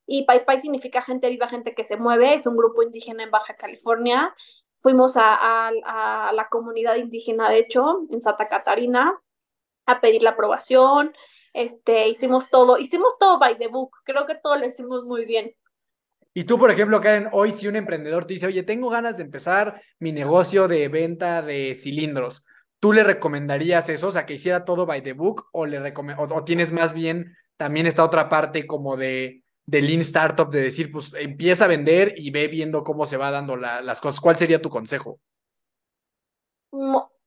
y 0.07 0.25
Pai 0.25 0.45
Pai 0.45 0.61
significa 0.61 1.01
gente 1.01 1.31
viva, 1.31 1.49
gente 1.49 1.75
que 1.75 1.85
se 1.85 1.97
mueve, 1.97 2.35
es 2.35 2.47
un 2.47 2.57
grupo 2.57 2.83
indígena 2.83 3.25
en 3.25 3.31
Baja 3.31 3.57
California. 3.57 4.35
Fuimos 4.77 5.17
a, 5.17 5.69
a, 5.69 6.33
la 6.33 6.49
comunidad 6.49 6.97
indígena, 6.97 7.49
de 7.49 7.61
hecho, 7.61 8.07
en 8.11 8.21
Santa 8.21 8.47
Catarina, 8.49 9.19
a 9.87 10.01
pedir 10.03 10.23
la 10.23 10.31
aprobación, 10.31 11.15
este, 11.55 12.09
hicimos 12.09 12.51
todo, 12.51 12.77
hicimos 12.77 13.19
todo 13.19 13.39
by 13.39 13.57
the 13.57 13.69
book, 13.69 13.91
creo 14.05 14.27
que 14.27 14.35
todo 14.35 14.57
lo 14.57 14.67
hicimos 14.67 15.05
muy 15.05 15.25
bien. 15.25 15.55
Y 16.37 16.45
tú, 16.45 16.59
por 16.59 16.71
ejemplo, 16.71 17.01
Karen, 17.01 17.31
hoy 17.33 17.51
si 17.53 17.67
un 17.67 17.77
emprendedor 17.77 18.27
te 18.27 18.35
dice, 18.35 18.47
oye, 18.47 18.63
tengo 18.63 18.91
ganas 18.91 19.17
de 19.17 19.23
empezar 19.23 19.81
mi 19.99 20.13
negocio 20.13 20.69
de 20.69 20.87
venta 20.89 21.41
de 21.41 21.75
cilindros, 21.75 22.45
¿tú 22.79 22.93
le 22.93 23.03
recomendarías 23.05 23.89
eso? 23.89 24.09
O 24.09 24.11
sea, 24.11 24.27
que 24.27 24.35
hiciera 24.35 24.67
todo 24.67 24.85
by 24.85 25.03
the 25.03 25.15
book 25.15 25.47
o, 25.53 25.65
le 25.65 25.79
o, 25.79 25.95
o 26.19 26.45
tienes 26.45 26.73
más 26.73 26.93
bien 26.93 27.35
también 27.57 27.87
esta 27.87 28.05
otra 28.05 28.29
parte 28.29 28.67
como 28.67 28.99
de, 28.99 29.45
de 29.65 29.81
Lean 29.81 30.01
Startup, 30.01 30.51
de 30.51 30.61
decir, 30.61 30.93
pues 30.93 31.15
empieza 31.15 31.65
a 31.65 31.69
vender 31.69 32.13
y 32.19 32.31
ve 32.31 32.49
viendo 32.49 32.85
cómo 32.85 33.07
se 33.07 33.17
va 33.17 33.31
dando 33.31 33.57
la, 33.57 33.81
las 33.81 34.03
cosas. 34.03 34.21
¿Cuál 34.21 34.37
sería 34.37 34.61
tu 34.61 34.69
consejo? 34.69 35.19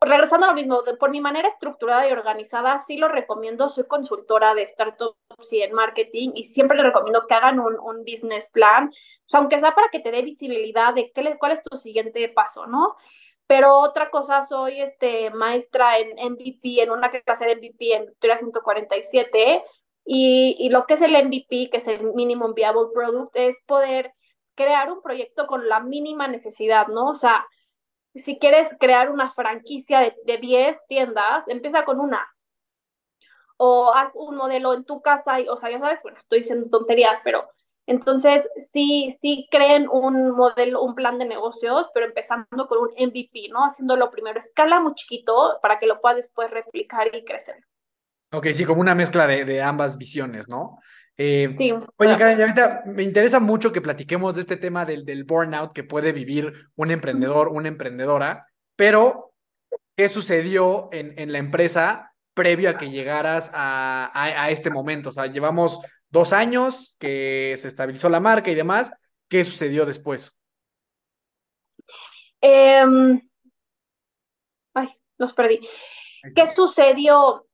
Regresando 0.01 0.45
a 0.45 0.49
lo 0.49 0.55
mismo, 0.55 0.83
por 0.99 1.09
mi 1.09 1.19
manera 1.19 1.47
estructurada 1.47 2.07
y 2.07 2.11
organizada, 2.11 2.79
sí 2.79 2.97
lo 2.97 3.09
recomiendo, 3.09 3.67
soy 3.69 3.85
consultora 3.85 4.55
de 4.55 4.67
startups 4.67 5.51
y 5.51 5.61
en 5.61 5.73
marketing 5.73 6.31
y 6.35 6.45
siempre 6.45 6.77
les 6.77 6.85
recomiendo 6.85 7.27
que 7.27 7.33
hagan 7.33 7.59
un, 7.59 7.77
un 7.79 8.05
business 8.05 8.49
plan, 8.51 8.91
aunque 9.33 9.59
sea 9.59 9.75
para 9.75 9.89
que 9.89 9.99
te 9.99 10.11
dé 10.11 10.21
visibilidad 10.21 10.93
de 10.93 11.11
qué 11.11 11.21
le, 11.21 11.37
cuál 11.37 11.53
es 11.53 11.63
tu 11.63 11.77
siguiente 11.77 12.29
paso, 12.29 12.65
¿no? 12.65 12.95
Pero 13.47 13.79
otra 13.79 14.09
cosa, 14.09 14.43
soy 14.43 14.79
este, 14.79 15.31
maestra 15.31 15.97
en 15.97 16.31
MVP, 16.31 16.83
en 16.83 16.91
una 16.91 17.09
clase 17.09 17.45
de 17.45 17.55
MVP 17.55 17.95
en 17.95 18.05
Victoria 18.05 18.37
147, 18.37 19.63
y, 20.05 20.55
y 20.59 20.69
lo 20.69 20.85
que 20.85 20.93
es 20.93 21.01
el 21.01 21.11
MVP, 21.11 21.69
que 21.71 21.77
es 21.77 21.87
el 21.87 22.13
Minimum 22.13 22.53
Viable 22.53 22.89
Product, 22.93 23.35
es 23.35 23.61
poder 23.65 24.13
crear 24.55 24.91
un 24.91 25.01
proyecto 25.01 25.47
con 25.47 25.67
la 25.67 25.79
mínima 25.79 26.27
necesidad, 26.27 26.87
¿no? 26.87 27.07
O 27.07 27.15
sea, 27.15 27.45
si 28.15 28.39
quieres 28.39 28.69
crear 28.79 29.09
una 29.09 29.33
franquicia 29.33 29.99
de, 29.99 30.15
de 30.25 30.37
10 30.37 30.77
tiendas, 30.87 31.47
empieza 31.47 31.85
con 31.85 31.99
una. 31.99 32.27
O 33.57 33.93
haz 33.93 34.11
un 34.15 34.35
modelo 34.35 34.73
en 34.73 34.85
tu 34.85 35.01
casa, 35.01 35.39
y, 35.39 35.47
o 35.47 35.57
sea, 35.57 35.69
ya 35.69 35.79
sabes, 35.79 36.01
bueno, 36.01 36.17
estoy 36.17 36.39
diciendo 36.39 36.69
tonterías, 36.69 37.19
pero 37.23 37.49
entonces 37.89 38.47
sí, 38.71 39.17
sí 39.19 39.47
creen 39.49 39.87
un 39.89 40.31
modelo, 40.31 40.83
un 40.83 40.93
plan 40.93 41.17
de 41.17 41.25
negocios, 41.25 41.89
pero 41.91 42.05
empezando 42.05 42.67
con 42.67 42.77
un 42.77 42.89
MVP, 42.89 43.49
¿no? 43.49 43.65
Haciéndolo 43.65 44.11
primero 44.11 44.39
escala 44.39 44.79
muy 44.79 44.93
chiquito 44.93 45.57
para 45.61 45.79
que 45.79 45.87
lo 45.87 45.99
puedas 45.99 46.17
después 46.17 46.51
replicar 46.51 47.13
y 47.13 47.25
crecer. 47.25 47.65
Ok, 48.31 48.45
sí, 48.53 48.63
como 48.63 48.81
una 48.81 48.93
mezcla 48.93 49.25
de, 49.25 49.43
de 49.43 49.63
ambas 49.63 49.97
visiones, 49.97 50.47
¿no? 50.47 50.77
Eh, 51.21 51.53
sí, 51.57 51.73
oye, 51.97 52.17
Karen, 52.17 52.39
ahorita 52.39 52.83
me 52.85 53.03
interesa 53.03 53.41
mucho 53.41 53.73
que 53.73 53.81
platiquemos 53.81 54.35
de 54.35 54.39
este 54.39 54.55
tema 54.55 54.85
del, 54.85 55.03
del 55.03 55.25
burnout 55.25 55.73
que 55.73 55.83
puede 55.83 56.13
vivir 56.13 56.53
un 56.77 56.91
emprendedor, 56.91 57.49
una 57.49 57.67
emprendedora, 57.67 58.47
pero 58.77 59.33
¿qué 59.97 60.07
sucedió 60.07 60.87
en, 60.93 61.19
en 61.19 61.33
la 61.33 61.39
empresa 61.39 62.15
previo 62.33 62.69
a 62.69 62.77
que 62.77 62.89
llegaras 62.89 63.51
a, 63.53 64.09
a, 64.13 64.43
a, 64.45 64.49
este 64.49 64.69
momento? 64.69 65.09
O 65.09 65.11
sea, 65.11 65.25
llevamos 65.25 65.81
dos 66.09 66.31
años 66.31 66.95
que 67.01 67.53
se 67.57 67.67
estabilizó 67.67 68.07
la 68.07 68.21
marca 68.21 68.49
y 68.49 68.55
demás. 68.55 68.93
¿Qué 69.27 69.43
sucedió 69.43 69.85
después? 69.85 70.39
Eh, 72.39 72.81
ay, 74.73 74.89
los 75.17 75.33
perdí. 75.33 75.67
¿Qué 76.33 76.47
sucedió? 76.47 77.48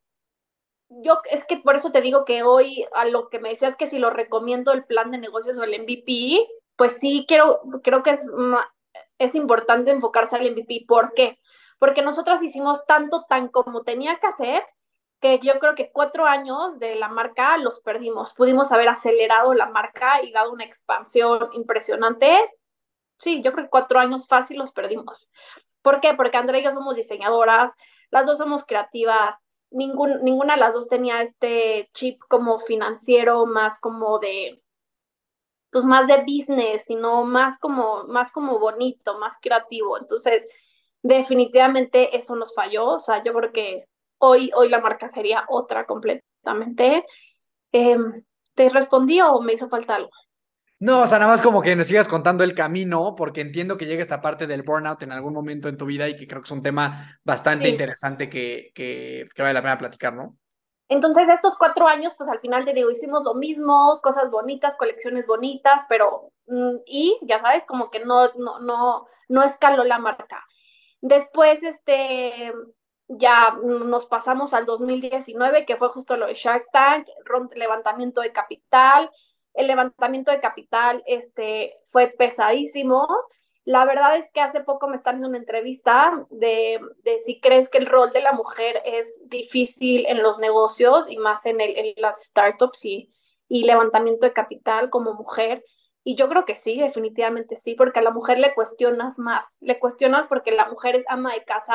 Yo 0.89 1.19
es 1.31 1.45
que 1.45 1.57
por 1.57 1.75
eso 1.75 1.91
te 1.91 2.01
digo 2.01 2.25
que 2.25 2.43
hoy 2.43 2.85
a 2.93 3.05
lo 3.05 3.29
que 3.29 3.39
me 3.39 3.49
decías 3.49 3.75
que 3.75 3.87
si 3.87 3.99
lo 3.99 4.09
recomiendo 4.09 4.71
el 4.71 4.85
plan 4.85 5.11
de 5.11 5.17
negocios 5.17 5.57
o 5.57 5.63
el 5.63 5.81
MVP, 5.81 6.47
pues 6.75 6.97
sí 6.99 7.25
quiero, 7.27 7.61
creo 7.83 8.03
que 8.03 8.11
es, 8.11 8.31
es 9.17 9.35
importante 9.35 9.91
enfocarse 9.91 10.35
al 10.35 10.51
MVP. 10.51 10.85
¿Por 10.87 11.13
qué? 11.13 11.39
Porque 11.79 12.01
nosotras 12.01 12.41
hicimos 12.41 12.85
tanto, 12.85 13.25
tan 13.27 13.49
como 13.49 13.83
tenía 13.83 14.19
que 14.19 14.27
hacer, 14.27 14.63
que 15.19 15.39
yo 15.39 15.59
creo 15.59 15.75
que 15.75 15.91
cuatro 15.91 16.25
años 16.25 16.79
de 16.79 16.95
la 16.95 17.07
marca 17.07 17.57
los 17.57 17.79
perdimos. 17.81 18.33
Pudimos 18.33 18.71
haber 18.71 18.89
acelerado 18.89 19.53
la 19.53 19.67
marca 19.67 20.21
y 20.21 20.31
dado 20.31 20.51
una 20.51 20.65
expansión 20.65 21.49
impresionante. 21.53 22.37
Sí, 23.17 23.41
yo 23.41 23.53
creo 23.53 23.65
que 23.65 23.69
cuatro 23.69 23.99
años 23.99 24.27
fácil 24.27 24.57
los 24.57 24.71
perdimos. 24.71 25.29
¿Por 25.81 26.01
qué? 26.01 26.13
Porque 26.15 26.37
Andrea 26.37 26.61
y 26.61 26.63
yo 26.63 26.71
somos 26.71 26.95
diseñadoras, 26.95 27.71
las 28.11 28.25
dos 28.25 28.37
somos 28.37 28.65
creativas, 28.65 29.35
ningún, 29.75 30.23
ninguna 30.23 30.55
de 30.55 30.59
las 30.61 30.73
dos 30.73 30.87
tenía 30.87 31.21
este 31.21 31.89
chip 31.93 32.19
como 32.29 32.59
financiero, 32.59 33.45
más 33.45 33.79
como 33.79 34.19
de, 34.19 34.61
pues 35.71 35.85
más 35.85 36.07
de 36.07 36.23
business, 36.23 36.85
sino 36.85 37.25
más 37.25 37.59
como, 37.59 38.05
más 38.05 38.31
como 38.31 38.59
bonito, 38.59 39.17
más 39.19 39.35
creativo. 39.41 39.97
Entonces, 39.97 40.43
definitivamente 41.03 42.15
eso 42.17 42.35
nos 42.35 42.53
falló. 42.55 42.87
O 42.95 42.99
sea, 42.99 43.23
yo 43.23 43.33
creo 43.33 43.51
que 43.51 43.85
hoy, 44.19 44.51
hoy 44.55 44.69
la 44.69 44.79
marca 44.81 45.09
sería 45.09 45.45
otra 45.49 45.85
completamente. 45.85 47.05
Eh, 47.73 47.97
¿Te 48.55 48.69
respondí 48.69 49.21
o 49.21 49.41
me 49.41 49.53
hizo 49.53 49.69
falta 49.69 49.95
algo? 49.95 50.11
No, 50.85 51.01
o 51.01 51.07
sea, 51.07 51.17
nada 51.17 51.31
más 51.31 51.41
como 51.41 51.63
que 51.63 51.75
nos 51.75 51.87
sigas 51.87 52.07
contando 52.07 52.43
el 52.43 52.53
camino, 52.53 53.15
porque 53.17 53.41
entiendo 53.41 53.75
que 53.75 53.87
llega 53.87 54.03
esta 54.03 54.21
parte 54.21 54.45
del 54.45 54.61
burnout 54.61 55.01
en 55.01 55.11
algún 55.11 55.33
momento 55.33 55.67
en 55.67 55.77
tu 55.77 55.87
vida 55.87 56.07
y 56.07 56.15
que 56.15 56.27
creo 56.27 56.43
que 56.43 56.45
es 56.45 56.51
un 56.51 56.61
tema 56.61 57.17
bastante 57.23 57.65
sí. 57.65 57.71
interesante 57.71 58.29
que, 58.29 58.69
que, 58.75 59.27
que, 59.33 59.41
vale 59.41 59.55
la 59.55 59.63
pena 59.63 59.79
platicar, 59.79 60.13
¿no? 60.13 60.37
Entonces, 60.87 61.27
estos 61.27 61.55
cuatro 61.55 61.87
años, 61.87 62.13
pues 62.15 62.29
al 62.29 62.39
final 62.39 62.65
te 62.65 62.73
digo, 62.73 62.91
hicimos 62.91 63.23
lo 63.25 63.33
mismo, 63.33 63.99
cosas 64.03 64.29
bonitas, 64.29 64.75
colecciones 64.75 65.25
bonitas, 65.25 65.81
pero, 65.89 66.31
y 66.85 67.17
ya 67.23 67.39
sabes, 67.39 67.65
como 67.65 67.89
que 67.89 68.05
no, 68.05 68.31
no, 68.35 68.59
no, 68.59 69.07
no 69.27 69.41
escaló 69.41 69.85
la 69.85 69.97
marca. 69.97 70.45
Después, 71.01 71.63
este, 71.63 72.53
ya 73.07 73.57
nos 73.63 74.05
pasamos 74.05 74.53
al 74.53 74.67
2019, 74.67 75.65
que 75.65 75.77
fue 75.77 75.89
justo 75.89 76.15
lo 76.15 76.27
de 76.27 76.35
Shark 76.35 76.67
Tank, 76.71 77.07
levantamiento 77.55 78.21
de 78.21 78.31
capital, 78.31 79.09
el 79.55 79.67
levantamiento 79.67 80.31
de 80.31 80.41
capital 80.41 81.03
este, 81.05 81.75
fue 81.85 82.07
pesadísimo. 82.07 83.07
La 83.63 83.85
verdad 83.85 84.17
es 84.17 84.29
que 84.31 84.41
hace 84.41 84.61
poco 84.61 84.87
me 84.87 84.95
están 84.95 85.15
dando 85.15 85.29
una 85.29 85.37
entrevista 85.37 86.25
de, 86.29 86.79
de, 87.03 87.19
si 87.19 87.39
crees 87.39 87.67
que 87.69 87.79
el 87.79 87.87
rol 87.87 88.11
de 88.11 88.21
la 88.21 88.33
mujer 88.33 88.81
es 88.85 89.07
difícil 89.25 90.05
en 90.07 90.21
los 90.21 90.37
negocios 90.39 91.09
y 91.09 91.17
más 91.17 91.45
en, 91.45 91.59
el, 91.61 91.75
en 91.77 91.93
las 91.97 92.23
startups 92.25 92.85
y, 92.85 93.11
y 93.47 93.63
levantamiento 93.63 94.25
de 94.25 94.33
capital 94.33 94.89
como 94.89 95.13
mujer. 95.13 95.63
Y 96.03 96.15
yo 96.15 96.29
creo 96.29 96.45
que 96.45 96.55
sí, 96.55 96.77
definitivamente 96.79 97.55
sí, 97.55 97.73
porque 97.73 97.99
a 97.99 98.03
la 98.03 98.11
mujer 98.11 98.37
le 98.37 98.53
cuestionas 98.53 99.17
más, 99.17 99.55
le 99.59 99.79
cuestionas 99.79 100.27
porque 100.27 100.51
la 100.51 100.69
mujer 100.69 100.95
es 100.95 101.03
ama 101.07 101.33
de 101.33 101.43
casa, 101.43 101.73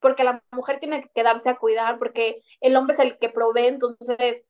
porque 0.00 0.24
la 0.24 0.42
mujer 0.52 0.80
tiene 0.80 1.00
que 1.00 1.08
quedarse 1.14 1.48
a 1.48 1.56
cuidar, 1.56 1.98
porque 1.98 2.42
el 2.60 2.76
hombre 2.76 2.92
es 2.92 3.00
el 3.00 3.18
que 3.18 3.30
provee, 3.30 3.68
entonces 3.68 4.44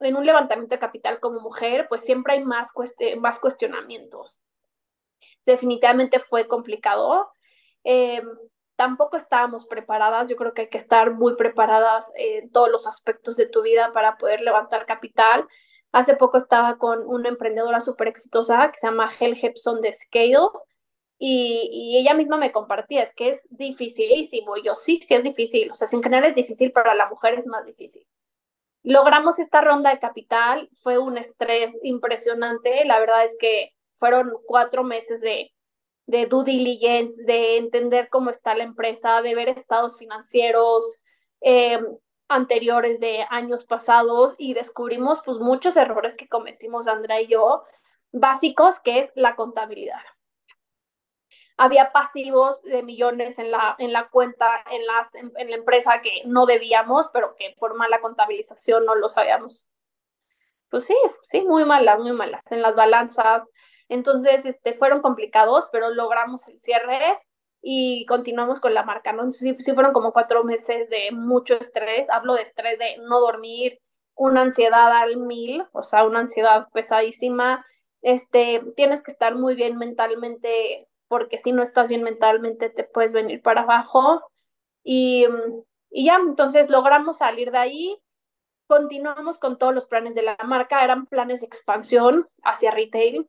en 0.00 0.16
un 0.16 0.26
levantamiento 0.26 0.74
de 0.74 0.80
capital 0.80 1.20
como 1.20 1.40
mujer, 1.40 1.86
pues 1.88 2.02
siempre 2.02 2.34
hay 2.34 2.44
más, 2.44 2.72
cuest 2.72 3.00
más 3.18 3.38
cuestionamientos. 3.38 4.40
Definitivamente 5.44 6.18
fue 6.18 6.48
complicado. 6.48 7.30
Eh, 7.84 8.22
tampoco 8.76 9.16
estábamos 9.16 9.66
preparadas. 9.66 10.28
Yo 10.28 10.36
creo 10.36 10.54
que 10.54 10.62
hay 10.62 10.68
que 10.68 10.78
estar 10.78 11.12
muy 11.12 11.36
preparadas 11.36 12.10
en 12.16 12.50
todos 12.50 12.70
los 12.70 12.86
aspectos 12.86 13.36
de 13.36 13.46
tu 13.46 13.62
vida 13.62 13.92
para 13.92 14.16
poder 14.16 14.40
levantar 14.40 14.86
capital. 14.86 15.46
Hace 15.92 16.16
poco 16.16 16.38
estaba 16.38 16.78
con 16.78 17.06
una 17.06 17.28
emprendedora 17.28 17.80
súper 17.80 18.08
exitosa 18.08 18.70
que 18.70 18.78
se 18.78 18.86
llama 18.86 19.10
Hel 19.18 19.38
Hepson 19.40 19.80
de 19.82 19.92
Scale 19.92 20.48
y, 21.18 21.68
y, 21.72 21.98
ella 21.98 22.14
misma 22.14 22.38
me 22.38 22.52
compartía, 22.52 23.02
es 23.02 23.12
que 23.14 23.30
es 23.30 23.46
dificilísimo. 23.50 24.56
Yo 24.64 24.74
sí, 24.74 25.04
sí 25.06 25.14
es 25.14 25.22
difícil. 25.22 25.70
O 25.70 25.74
sea, 25.74 25.86
en 25.92 26.02
general 26.02 26.30
es 26.30 26.34
difícil, 26.34 26.72
para 26.72 26.94
la 26.94 27.08
mujer 27.10 27.34
es 27.34 27.46
más 27.46 27.66
difícil. 27.66 28.06
Logramos 28.82 29.38
esta 29.38 29.60
ronda 29.60 29.90
de 29.90 29.98
capital, 29.98 30.68
fue 30.74 30.98
un 30.98 31.18
estrés 31.18 31.78
impresionante. 31.82 32.84
La 32.84 32.98
verdad 32.98 33.24
es 33.24 33.36
que 33.38 33.72
fueron 33.96 34.32
cuatro 34.46 34.84
meses 34.84 35.20
de, 35.20 35.52
de 36.06 36.26
due 36.26 36.44
diligence, 36.44 37.22
de 37.24 37.58
entender 37.58 38.08
cómo 38.08 38.30
está 38.30 38.54
la 38.54 38.64
empresa, 38.64 39.22
de 39.22 39.34
ver 39.34 39.48
estados 39.48 39.96
financieros 39.98 40.96
eh, 41.42 41.78
anteriores 42.28 43.00
de 43.00 43.26
años 43.28 43.64
pasados 43.64 44.34
y 44.38 44.54
descubrimos 44.54 45.20
pues 45.24 45.38
muchos 45.38 45.76
errores 45.76 46.16
que 46.16 46.28
cometimos 46.28 46.86
Andrea 46.86 47.20
y 47.20 47.26
yo, 47.26 47.64
básicos, 48.12 48.80
que 48.80 49.00
es 49.00 49.12
la 49.14 49.36
contabilidad. 49.36 50.00
Había 51.62 51.92
pasivos 51.92 52.62
de 52.62 52.82
millones 52.82 53.38
en 53.38 53.50
la, 53.50 53.76
en 53.78 53.92
la 53.92 54.08
cuenta, 54.08 54.64
en, 54.70 54.86
las, 54.86 55.14
en, 55.14 55.50
la 55.50 55.56
empresa 55.56 56.00
que 56.02 56.22
no 56.24 56.46
debíamos, 56.46 57.08
pero 57.12 57.34
que 57.36 57.54
por 57.58 57.74
mala 57.74 58.00
contabilización 58.00 58.86
no 58.86 58.94
lo 58.94 59.10
sabíamos. 59.10 59.68
Pues 60.70 60.84
sí, 60.84 60.96
sí, 61.22 61.42
muy 61.42 61.66
malas, 61.66 61.98
muy 61.98 62.12
malas. 62.12 62.42
En 62.50 62.62
las 62.62 62.74
balanzas, 62.74 63.44
entonces, 63.90 64.46
este, 64.46 64.72
fueron 64.72 65.02
complicados, 65.02 65.68
pero 65.72 65.90
logramos 65.90 66.46
el 66.48 66.58
cierre 66.60 67.18
y 67.60 68.06
continuamos 68.06 68.60
con 68.60 68.72
la 68.72 68.84
marca, 68.84 69.12
¿no? 69.12 69.30
Sí, 69.32 69.54
sí 69.58 69.74
fueron 69.74 69.92
como 69.92 70.12
cuatro 70.12 70.44
meses 70.44 70.88
de 70.88 71.10
mucho 71.12 71.56
estrés. 71.56 72.08
Hablo 72.08 72.34
de 72.34 72.42
estrés 72.42 72.78
de 72.78 72.98
no 72.98 73.20
dormir, 73.20 73.80
una 74.14 74.42
ansiedad 74.42 74.92
al 74.92 75.16
mil, 75.16 75.64
o 75.72 75.82
sea, 75.82 76.04
una 76.04 76.20
ansiedad 76.20 76.68
pesadísima. 76.72 77.66
Este, 78.02 78.62
tienes 78.76 79.02
que 79.02 79.10
estar 79.10 79.34
muy 79.34 79.56
bien 79.56 79.76
mentalmente, 79.76 80.88
porque 81.10 81.38
si 81.38 81.50
no 81.50 81.62
estás 81.62 81.88
bien 81.88 82.04
mentalmente 82.04 82.70
te 82.70 82.84
puedes 82.84 83.12
venir 83.12 83.42
para 83.42 83.62
abajo. 83.62 84.22
Y, 84.84 85.26
y 85.90 86.06
ya, 86.06 86.16
entonces 86.16 86.70
logramos 86.70 87.18
salir 87.18 87.50
de 87.50 87.58
ahí. 87.58 87.98
Continuamos 88.68 89.38
con 89.38 89.58
todos 89.58 89.74
los 89.74 89.86
planes 89.86 90.14
de 90.14 90.22
la 90.22 90.36
marca, 90.46 90.84
eran 90.84 91.06
planes 91.06 91.40
de 91.40 91.46
expansión 91.48 92.28
hacia 92.44 92.70
retail 92.70 93.28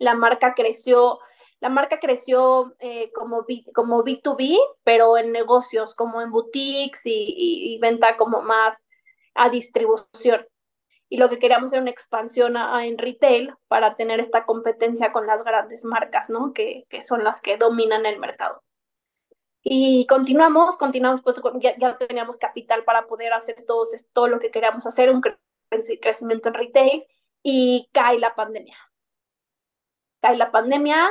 la 0.00 0.14
marca 0.14 0.54
creció, 0.54 1.20
la 1.60 1.68
marca 1.68 2.00
creció 2.00 2.74
eh, 2.80 3.12
como, 3.12 3.44
B, 3.46 3.64
como 3.74 4.02
B2B, 4.02 4.58
pero 4.82 5.16
en 5.16 5.30
negocios, 5.30 5.94
como 5.94 6.20
en 6.22 6.30
boutiques 6.32 7.02
y, 7.04 7.74
y, 7.74 7.78
venta 7.78 8.16
como 8.16 8.40
más 8.40 8.74
a 9.34 9.50
distribución. 9.50 10.46
Y 11.10 11.18
lo 11.18 11.28
que 11.28 11.38
queríamos 11.38 11.72
era 11.72 11.82
una 11.82 11.90
expansión 11.90 12.56
a, 12.56 12.74
a, 12.78 12.86
en 12.86 12.96
retail 12.96 13.54
para 13.68 13.96
tener 13.96 14.20
esta 14.20 14.46
competencia 14.46 15.12
con 15.12 15.26
las 15.26 15.44
grandes 15.44 15.84
marcas, 15.84 16.30
¿no? 16.30 16.54
Que, 16.54 16.86
que 16.88 17.02
son 17.02 17.22
las 17.24 17.42
que 17.42 17.58
dominan 17.58 18.06
el 18.06 18.18
mercado. 18.18 18.62
Y 19.62 20.06
continuamos, 20.06 20.78
continuamos, 20.78 21.20
pues 21.22 21.36
ya, 21.60 21.76
ya 21.76 21.98
teníamos 21.98 22.38
capital 22.38 22.84
para 22.84 23.06
poder 23.06 23.34
hacer 23.34 23.64
todos, 23.66 23.90
todo 24.14 24.28
lo 24.28 24.40
que 24.40 24.50
queríamos 24.50 24.86
hacer, 24.86 25.10
un 25.10 25.20
crecimiento 26.00 26.48
en 26.48 26.54
retail, 26.54 27.04
y 27.42 27.90
cae 27.92 28.18
la 28.18 28.34
pandemia 28.34 28.78
cae 30.20 30.36
la 30.36 30.50
pandemia, 30.50 31.08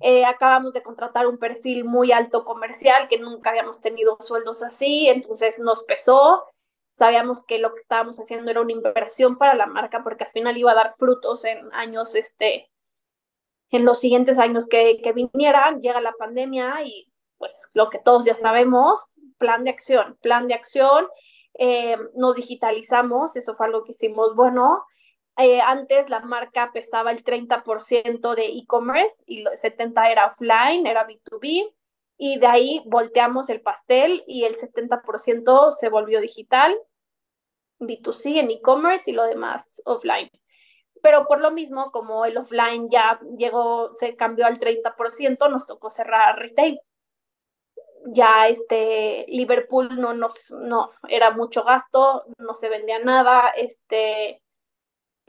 eh, 0.00 0.24
acabamos 0.24 0.72
de 0.72 0.82
contratar 0.82 1.26
un 1.26 1.38
perfil 1.38 1.84
muy 1.84 2.12
alto 2.12 2.44
comercial 2.44 3.08
que 3.08 3.18
nunca 3.18 3.50
habíamos 3.50 3.80
tenido 3.80 4.16
sueldos 4.20 4.62
así, 4.62 5.08
entonces 5.08 5.58
nos 5.58 5.82
pesó. 5.84 6.44
Sabíamos 6.92 7.44
que 7.44 7.58
lo 7.58 7.74
que 7.74 7.80
estábamos 7.80 8.18
haciendo 8.20 8.50
era 8.50 8.60
una 8.60 8.72
inversión 8.72 9.38
para 9.38 9.54
la 9.54 9.66
marca 9.66 10.02
porque 10.04 10.24
al 10.24 10.30
final 10.30 10.56
iba 10.56 10.72
a 10.72 10.76
dar 10.76 10.92
frutos 10.94 11.44
en 11.44 11.72
años, 11.72 12.14
este, 12.14 12.70
en 13.70 13.84
los 13.84 13.98
siguientes 13.98 14.38
años 14.38 14.68
que, 14.68 15.00
que 15.02 15.12
vinieran. 15.12 15.80
Llega 15.80 16.00
la 16.00 16.12
pandemia 16.12 16.82
y 16.84 17.08
pues 17.38 17.70
lo 17.74 17.90
que 17.90 17.98
todos 17.98 18.24
ya 18.24 18.34
sabemos, 18.36 19.16
plan 19.38 19.64
de 19.64 19.70
acción, 19.70 20.16
plan 20.22 20.46
de 20.46 20.54
acción. 20.54 21.06
Eh, 21.54 21.96
nos 22.14 22.36
digitalizamos, 22.36 23.36
eso 23.36 23.54
fue 23.56 23.66
algo 23.66 23.84
que 23.84 23.92
hicimos 23.92 24.36
bueno. 24.36 24.84
Eh, 25.38 25.60
antes 25.60 26.10
la 26.10 26.20
marca 26.20 26.70
pesaba 26.72 27.10
el 27.10 27.24
30% 27.24 28.34
de 28.34 28.46
e-commerce 28.46 29.24
y 29.26 29.40
el 29.40 29.48
70% 29.58 30.10
era 30.10 30.26
offline, 30.26 30.86
era 30.86 31.06
B2B, 31.06 31.72
y 32.18 32.38
de 32.38 32.46
ahí 32.46 32.82
volteamos 32.86 33.48
el 33.48 33.60
pastel 33.60 34.22
y 34.26 34.44
el 34.44 34.56
70% 34.56 35.72
se 35.72 35.88
volvió 35.88 36.20
digital, 36.20 36.76
B2C 37.80 38.38
en 38.38 38.50
e-commerce 38.50 39.10
y 39.10 39.14
lo 39.14 39.24
demás 39.24 39.82
offline. 39.84 40.30
Pero 41.02 41.26
por 41.26 41.40
lo 41.40 41.50
mismo, 41.50 41.90
como 41.90 42.24
el 42.24 42.36
offline 42.36 42.88
ya 42.88 43.18
llegó, 43.36 43.92
se 43.94 44.14
cambió 44.14 44.46
al 44.46 44.60
30%, 44.60 45.50
nos 45.50 45.66
tocó 45.66 45.90
cerrar 45.90 46.38
retail. 46.38 46.80
Ya 48.06 48.48
este 48.48 49.24
Liverpool 49.28 50.00
no 50.00 50.12
nos, 50.14 50.50
no, 50.50 50.90
era 51.08 51.30
mucho 51.30 51.64
gasto, 51.64 52.24
no 52.38 52.54
se 52.54 52.68
vendía 52.68 52.98
nada, 52.98 53.48
este, 53.50 54.41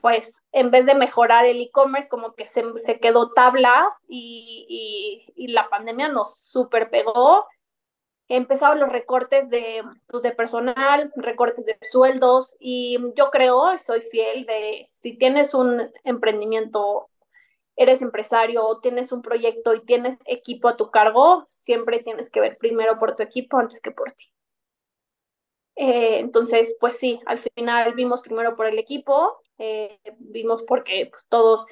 pues 0.03 0.43
en 0.51 0.69
vez 0.69 0.85
de 0.85 0.95
mejorar 0.95 1.45
el 1.45 1.61
e-commerce, 1.61 2.09
como 2.09 2.33
que 2.33 2.45
se, 2.45 2.61
se, 2.85 2.99
quedó 2.99 3.31
tablas 3.31 3.85
y, 4.09 5.23
y, 5.33 5.47
la 5.47 5.69
pandemia 5.69 6.09
nos 6.09 6.39
super 6.39 6.89
pegó. 6.89 7.45
Empezaron 8.27 8.81
los 8.81 8.89
recortes 8.89 9.49
de, 9.49 9.81
pues, 10.07 10.21
de 10.21 10.33
personal, 10.33 11.09
recortes 11.15 11.65
de 11.65 11.77
sueldos 11.89 12.57
y 12.59 12.97
yo 13.15 13.29
creo, 13.31 13.79
soy 13.79 14.01
fiel 14.01 14.45
de 14.45 14.89
si 14.91 15.17
tienes 15.17 15.53
un 15.53 15.89
emprendimiento, 16.03 17.09
eres 17.77 18.01
empresario, 18.01 18.79
tienes 18.81 19.13
un 19.13 19.21
proyecto 19.21 19.73
y 19.73 19.85
tienes 19.85 20.17
equipo 20.25 20.67
a 20.67 20.75
tu 20.75 20.91
cargo, 20.91 21.45
siempre 21.47 22.03
tienes 22.03 22.29
que 22.29 22.41
ver 22.41 22.57
primero 22.57 22.99
por 22.99 23.15
tu 23.15 23.23
equipo 23.23 23.57
antes 23.57 23.79
que 23.79 23.91
por 23.91 24.11
ti. 24.11 24.25
Eh, 25.75 26.19
entonces, 26.19 26.75
pues 26.81 26.97
sí, 26.97 27.21
al 27.25 27.39
final 27.39 27.93
vimos 27.93 28.21
primero 28.21 28.57
por 28.57 28.67
el 28.67 28.77
equipo, 28.77 29.42
eh, 29.63 29.99
vimos 30.19 30.63
porque 30.63 31.07
pues, 31.09 31.25
todos 31.29 31.65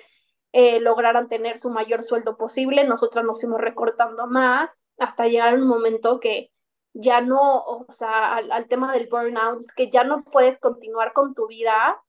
eh, 0.53 0.79
lograran 0.79 1.27
tener 1.27 1.57
su 1.57 1.69
mayor 1.69 2.03
sueldo 2.03 2.37
posible, 2.37 2.85
nosotras 2.85 3.25
nos 3.25 3.41
fuimos 3.41 3.59
recortando 3.59 4.27
más 4.27 4.81
hasta 4.97 5.27
llegar 5.27 5.53
a 5.53 5.57
un 5.57 5.67
momento 5.67 6.19
que 6.19 6.51
ya 6.93 7.21
no, 7.21 7.63
o 7.63 7.85
sea, 7.89 8.35
al, 8.35 8.51
al 8.51 8.67
tema 8.67 8.93
del 8.93 9.09
burnout, 9.09 9.59
es 9.59 9.71
que 9.75 9.89
ya 9.89 10.03
no 10.03 10.23
puedes 10.23 10.57
continuar 10.59 11.11
con 11.13 11.33
tu 11.33 11.47
vida 11.47 12.01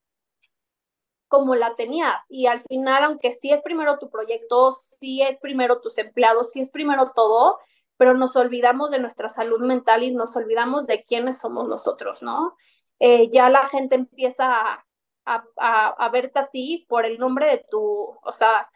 como 1.26 1.54
la 1.54 1.74
tenías. 1.76 2.22
Y 2.28 2.46
al 2.46 2.60
final, 2.60 3.04
aunque 3.04 3.32
sí 3.32 3.52
es 3.52 3.62
primero 3.62 3.98
tu 3.98 4.10
proyecto, 4.10 4.72
sí 4.72 5.22
es 5.22 5.38
primero 5.38 5.80
tus 5.80 5.98
empleados, 5.98 6.52
sí 6.52 6.60
es 6.60 6.70
primero 6.70 7.12
todo, 7.14 7.58
pero 7.96 8.14
nos 8.14 8.36
olvidamos 8.36 8.90
de 8.90 9.00
nuestra 9.00 9.28
salud 9.28 9.60
mental 9.60 10.02
y 10.02 10.12
nos 10.12 10.36
olvidamos 10.36 10.86
de 10.86 11.04
quiénes 11.04 11.40
somos 11.40 11.68
nosotros, 11.68 12.22
¿no? 12.22 12.54
Eh, 12.98 13.30
ya 13.32 13.48
la 13.48 13.66
gente 13.66 13.94
empieza 13.94 14.44
a, 14.46 14.84
a, 15.24 15.44
a, 15.56 15.88
a, 15.88 16.08
verte 16.10 16.38
a 16.38 16.48
ti 16.48 16.86
por 16.88 17.04
el 17.04 17.18
nombre 17.18 17.46
de 17.46 17.64
tu, 17.70 17.80
o 17.80 18.32
sea, 18.32 18.68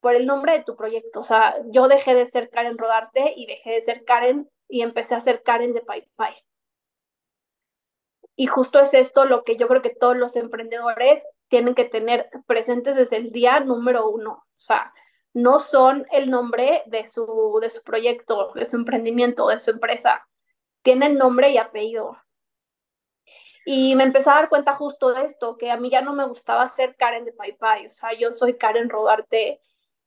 por 0.00 0.14
el 0.14 0.26
nombre 0.26 0.52
de 0.52 0.64
tu 0.64 0.76
proyecto. 0.76 1.20
O 1.20 1.24
sea, 1.24 1.56
yo 1.70 1.88
dejé 1.88 2.14
de 2.14 2.26
ser 2.26 2.50
Karen 2.50 2.78
Rodarte 2.78 3.34
y 3.36 3.46
dejé 3.46 3.72
de 3.72 3.80
ser 3.80 4.04
Karen 4.04 4.48
y 4.68 4.82
empecé 4.82 5.14
a 5.14 5.20
ser 5.20 5.42
Karen 5.42 5.74
de 5.74 5.80
Pai 5.80 6.08
Pai. 6.16 6.34
Y 8.36 8.46
justo 8.46 8.78
es 8.78 8.94
esto 8.94 9.24
lo 9.24 9.42
que 9.42 9.56
yo 9.56 9.66
creo 9.66 9.82
que 9.82 9.94
todos 9.94 10.16
los 10.16 10.36
emprendedores 10.36 11.20
tienen 11.48 11.74
que 11.74 11.84
tener 11.84 12.30
presentes 12.46 12.94
desde 12.94 13.16
el 13.16 13.32
día 13.32 13.58
número 13.60 14.08
uno. 14.08 14.30
O 14.30 14.46
sea, 14.54 14.92
no 15.34 15.58
son 15.58 16.06
el 16.12 16.30
nombre 16.30 16.82
de 16.86 17.06
su, 17.06 17.58
de 17.60 17.70
su 17.70 17.82
proyecto, 17.82 18.52
de 18.54 18.64
su 18.64 18.76
emprendimiento, 18.76 19.48
de 19.48 19.58
su 19.58 19.70
empresa. 19.70 20.28
Tienen 20.82 21.16
nombre 21.16 21.50
y 21.50 21.58
apellido. 21.58 22.16
Y 23.70 23.94
me 23.96 24.04
empecé 24.04 24.30
a 24.30 24.34
dar 24.36 24.48
cuenta 24.48 24.76
justo 24.76 25.12
de 25.12 25.26
esto, 25.26 25.58
que 25.58 25.70
a 25.70 25.76
mí 25.76 25.90
ya 25.90 26.00
no 26.00 26.14
me 26.14 26.26
gustaba 26.26 26.66
ser 26.70 26.96
Karen 26.96 27.26
de 27.26 27.34
Pai. 27.34 27.86
O 27.86 27.90
sea, 27.90 28.14
yo 28.18 28.32
soy 28.32 28.56
Karen 28.56 28.88
Rodarte, 28.88 29.60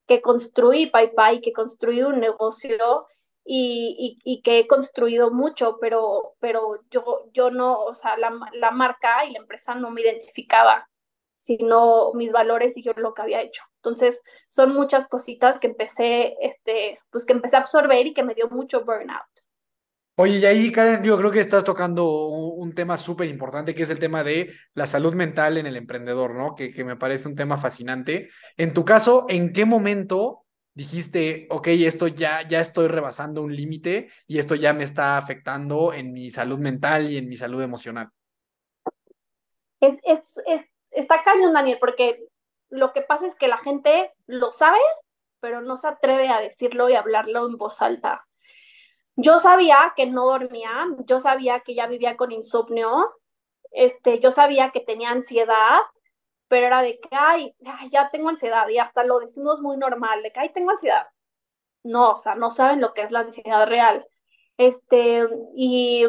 que 0.08 0.20
construí 0.20 0.88
Pai, 0.88 1.42
que 1.42 1.54
construí 1.54 2.02
un 2.02 2.20
negocio 2.20 3.06
y, 3.46 4.18
y, 4.26 4.34
y, 4.34 4.42
que 4.42 4.58
he 4.60 4.68
construido 4.68 5.30
mucho, 5.30 5.78
pero, 5.80 6.34
pero 6.40 6.80
yo, 6.90 7.30
yo 7.34 7.52
no, 7.52 7.84
o 7.84 7.94
sea, 7.94 8.18
la, 8.18 8.32
la 8.54 8.72
marca 8.72 9.26
y 9.26 9.34
la 9.34 9.40
empresa 9.40 9.76
no 9.76 9.92
me 9.92 10.02
identificaba 10.02 10.88
sino 11.36 12.14
mis 12.14 12.32
valores 12.32 12.78
y 12.78 12.84
yo 12.84 12.94
lo 12.96 13.14
que 13.14 13.22
había 13.22 13.42
hecho. 13.42 13.64
Entonces, 13.78 14.22
son 14.50 14.74
muchas 14.74 15.08
cositas 15.08 15.60
que 15.60 15.68
empecé, 15.68 16.36
este, 16.42 17.00
pues 17.12 17.26
que 17.26 17.34
empecé 17.34 17.58
a 17.58 17.60
absorber 17.60 18.08
y 18.08 18.14
que 18.14 18.24
me 18.24 18.36
dio 18.36 18.50
mucho 18.50 18.86
burnout. 18.86 19.41
Oye, 20.22 20.38
y 20.38 20.46
ahí, 20.46 20.72
Karen, 20.72 21.02
yo 21.02 21.18
creo 21.18 21.32
que 21.32 21.40
estás 21.40 21.64
tocando 21.64 22.28
un, 22.28 22.76
tema 22.76 22.96
súper 22.96 23.28
importante, 23.28 23.74
que 23.74 23.82
es 23.82 23.90
el 23.90 23.98
tema 23.98 24.24
de 24.24 24.54
la 24.76 24.86
salud 24.86 25.16
mental 25.16 25.58
en 25.58 25.66
el 25.66 25.76
emprendedor, 25.76 26.36
¿no? 26.36 26.54
Que, 26.54 26.70
que 26.70 26.84
me 26.84 26.96
parece 26.96 27.28
un 27.28 27.36
tema 27.36 27.58
fascinante. 27.58 28.30
En 28.56 28.72
tu 28.72 28.86
caso, 28.86 29.26
¿en 29.30 29.52
qué 29.52 29.66
momento 29.66 30.46
dijiste, 30.76 31.48
ok, 31.50 31.70
esto 31.70 32.06
ya, 32.06 32.48
ya 32.48 32.60
estoy 32.60 32.88
rebasando 32.88 33.42
un 33.42 33.56
límite 33.56 34.12
y 34.28 34.38
esto 34.38 34.54
ya 34.54 34.74
me 34.74 34.84
está 34.84 35.18
afectando 35.18 35.92
en 35.92 36.14
mi 36.14 36.30
salud 36.30 36.60
mental 36.60 37.10
y 37.10 37.18
en 37.18 37.28
mi 37.28 37.36
salud 37.36 37.64
emocional? 37.64 38.10
Es, 39.80 39.98
es, 40.04 40.40
es, 40.46 40.62
está 40.92 41.24
cañón, 41.24 41.54
Daniel, 41.54 41.80
porque 41.80 42.28
lo 42.70 42.94
que 42.94 43.02
pasa 43.02 43.26
es 43.26 43.34
que 43.34 43.48
la 43.48 43.58
gente 43.58 44.12
lo 44.28 44.52
sabe, 44.52 44.78
pero 45.40 45.62
no 45.62 45.78
se 45.78 45.88
atreve 45.88 46.28
a 46.28 46.42
decirlo 46.42 46.92
y 46.92 46.94
hablarlo 46.94 47.48
en 47.48 47.58
voz 47.58 47.82
alta. 47.82 48.28
Yo 49.16 49.40
sabía 49.40 49.94
que 49.96 50.06
no 50.06 50.26
dormía, 50.26 50.88
yo 51.06 51.20
sabía 51.20 51.62
que 51.62 51.76
ya 51.76 51.88
vivía 51.88 52.18
con 52.18 52.32
insomnio, 52.32 53.14
este, 53.72 54.20
yo 54.20 54.32
sabía 54.32 54.72
que 54.72 54.80
tenía 54.80 55.12
ansiedad, 55.12 55.80
pero 56.48 56.68
era 56.68 56.82
de 56.82 57.00
que, 57.00 57.10
ay, 57.12 57.56
ya 57.92 58.10
tengo 58.12 58.30
ansiedad 58.30 58.68
y 58.70 58.78
hasta 58.78 59.04
lo 59.04 59.20
decimos 59.20 59.62
muy 59.62 59.78
normal, 59.78 60.24
de 60.24 60.32
que, 60.32 60.50
tengo 60.50 60.72
ansiedad. 60.72 61.08
No, 61.84 62.12
o 62.14 62.18
sea, 62.18 62.36
no 62.36 62.52
saben 62.52 62.82
lo 62.82 62.94
que 62.94 63.02
es 63.02 63.12
la 63.12 63.22
ansiedad 63.22 63.68
real. 63.68 64.06
Este, 64.58 65.28
y, 65.56 66.06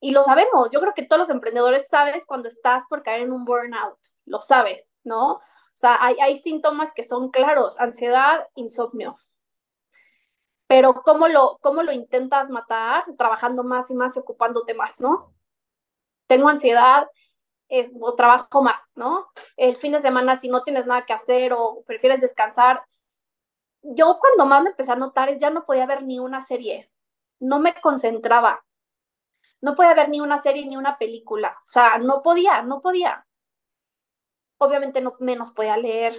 y 0.00 0.10
lo 0.12 0.22
sabemos, 0.24 0.70
yo 0.70 0.80
creo 0.80 0.94
que 0.94 1.04
todos 1.04 1.20
los 1.20 1.30
emprendedores 1.30 1.88
sabes 1.88 2.24
cuando 2.26 2.48
estás 2.48 2.84
por 2.88 3.02
caer 3.02 3.22
en 3.22 3.32
un 3.32 3.44
burnout, 3.44 3.98
lo 4.26 4.40
sabes, 4.40 4.92
¿no? 5.04 5.34
O 5.34 5.78
sea, 5.78 5.98
hay, 6.00 6.16
hay 6.20 6.38
síntomas 6.38 6.92
que 6.92 7.04
son 7.04 7.30
claros, 7.30 7.78
ansiedad, 7.78 8.46
insomnio. 8.54 9.18
Pero 10.66 11.02
¿cómo 11.04 11.28
lo, 11.28 11.58
cómo 11.60 11.82
lo 11.82 11.92
intentas 11.92 12.50
matar? 12.50 13.04
Trabajando 13.16 13.62
más 13.62 13.90
y 13.90 13.94
más 13.94 14.16
y 14.16 14.20
ocupándote 14.20 14.74
más, 14.74 15.00
¿no? 15.00 15.32
Tengo 16.26 16.48
ansiedad, 16.48 17.08
es, 17.68 17.90
o 18.00 18.14
trabajo 18.14 18.62
más, 18.62 18.90
¿no? 18.96 19.28
El 19.56 19.76
fin 19.76 19.92
de 19.92 20.00
semana, 20.00 20.36
si 20.36 20.48
no 20.48 20.62
tienes 20.62 20.86
nada 20.86 21.06
que 21.06 21.12
hacer 21.12 21.52
o 21.52 21.82
prefieres 21.86 22.20
descansar. 22.20 22.82
Yo 23.82 24.18
cuando 24.20 24.46
más 24.46 24.62
me 24.62 24.70
empecé 24.70 24.92
a 24.92 24.96
notar 24.96 25.28
es 25.28 25.40
ya 25.40 25.50
no 25.50 25.64
podía 25.64 25.86
ver 25.86 26.02
ni 26.02 26.18
una 26.18 26.40
serie, 26.40 26.90
no 27.38 27.60
me 27.60 27.74
concentraba, 27.80 28.64
no 29.60 29.74
podía 29.76 29.94
ver 29.94 30.08
ni 30.08 30.20
una 30.20 30.38
serie 30.38 30.66
ni 30.66 30.76
una 30.76 30.98
película, 30.98 31.56
o 31.64 31.68
sea, 31.68 31.98
no 31.98 32.22
podía, 32.22 32.62
no 32.62 32.80
podía. 32.80 33.24
Obviamente 34.58 35.00
no 35.00 35.12
menos 35.20 35.52
podía 35.52 35.76
leer, 35.76 36.14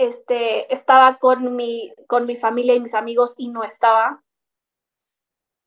este, 0.00 0.72
estaba 0.72 1.18
con 1.18 1.54
mi, 1.54 1.92
con 2.06 2.24
mi 2.24 2.34
familia 2.34 2.74
y 2.74 2.80
mis 2.80 2.94
amigos 2.94 3.34
y 3.36 3.50
no 3.50 3.64
estaba. 3.64 4.22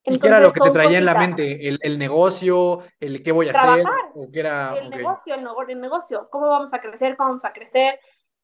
¿Y 0.03 0.17
qué 0.17 0.27
era 0.27 0.39
lo 0.39 0.51
que 0.51 0.59
te 0.59 0.71
traía 0.71 0.97
en 0.97 1.05
la 1.05 1.13
mente? 1.13 1.67
¿El, 1.67 1.77
el 1.83 1.99
negocio? 1.99 2.83
¿El 2.99 3.21
qué 3.21 3.31
voy 3.31 3.49
a 3.49 3.51
hacer? 3.51 3.85
¿O 4.15 4.31
qué 4.31 4.39
era? 4.39 4.75
El 4.75 4.89
negocio, 4.89 5.35
el, 5.35 5.79
negocio. 5.79 6.29
¿Cómo 6.31 6.49
vamos 6.49 6.73
a 6.73 6.81
crecer? 6.81 7.15
¿Cómo 7.15 7.29
vamos 7.29 7.45
a 7.45 7.53
crecer? 7.53 7.99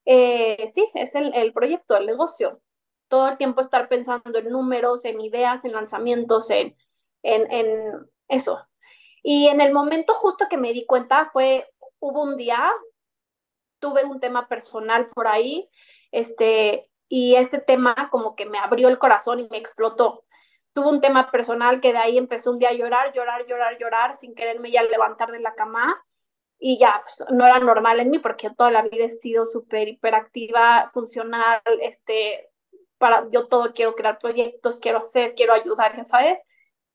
Eh, 0.06 0.70
sí, 0.72 0.88
es 0.94 1.16
el, 1.16 1.34
el, 1.34 1.54
proyecto, 1.54 1.98
el 1.98 2.06
negocio. 2.06 2.62
Todo 3.08 3.28
el 3.28 3.38
tiempo 3.38 3.60
estar 3.60 3.90
pensando 3.90 4.38
en 4.38 4.48
números, 4.48 5.06
en 5.06 5.20
ideas, 5.20 5.66
en 5.66 5.72
lanzamientos, 5.72 6.52
en, 6.52 6.76
en, 7.24 7.52
en 7.52 7.94
eso. 8.28 8.60
Y 9.24 9.48
en 9.48 9.60
el 9.60 9.74
momento 9.74 10.14
justo 10.14 10.46
que 10.48 10.58
me 10.58 10.72
di 10.72 10.86
cuenta 10.86 11.26
fue, 11.26 11.68
hubo 12.00 12.22
un 12.22 12.38
día, 12.38 12.72
tuve 13.80 14.06
un 14.06 14.20
tema 14.20 14.48
personal 14.48 15.08
por 15.08 15.28
ahí, 15.28 15.70
este, 16.12 16.90
y 17.08 17.36
este 17.36 17.60
tema 17.60 18.10
como 18.12 18.36
que 18.36 18.46
me 18.46 18.60
abrió 18.60 18.88
el 18.88 19.00
corazón 19.00 19.40
y 19.40 19.48
me 19.50 19.58
explotó 19.58 20.26
tuvo 20.74 20.90
un 20.90 21.02
tema 21.02 21.32
personal 21.32 21.82
que 21.82 21.92
de 21.92 21.98
ahí 21.98 22.18
empezó 22.18 22.52
un 22.52 22.60
día 22.60 22.70
a 22.70 22.74
llorar, 22.74 23.14
llorar, 23.14 23.46
llorar, 23.48 23.78
llorar, 23.78 24.14
sin 24.16 24.36
quererme 24.36 24.72
ya 24.72 24.84
levantar 24.84 25.32
de 25.32 25.40
la 25.40 25.54
cama. 25.56 26.02
Y 26.58 26.78
ya, 26.78 27.02
pues, 27.02 27.24
no 27.32 27.46
era 27.46 27.60
normal 27.60 28.00
en 28.00 28.10
mí 28.10 28.20
porque 28.20 28.50
toda 28.50 28.72
la 28.72 28.82
vida 28.84 29.06
he 29.06 29.10
sido 29.10 29.46
súper 29.46 29.88
hiperactiva, 29.88 30.90
funcional, 30.94 31.62
este, 31.82 32.50
para, 32.98 33.28
yo 33.32 33.48
todo 33.48 33.74
quiero 33.74 33.96
crear 33.96 34.20
proyectos, 34.20 34.78
quiero 34.78 35.00
hacer, 35.00 35.36
quiero 35.36 35.54
ayudar, 35.54 35.96
ya 35.96 36.04
sabes. 36.04 36.40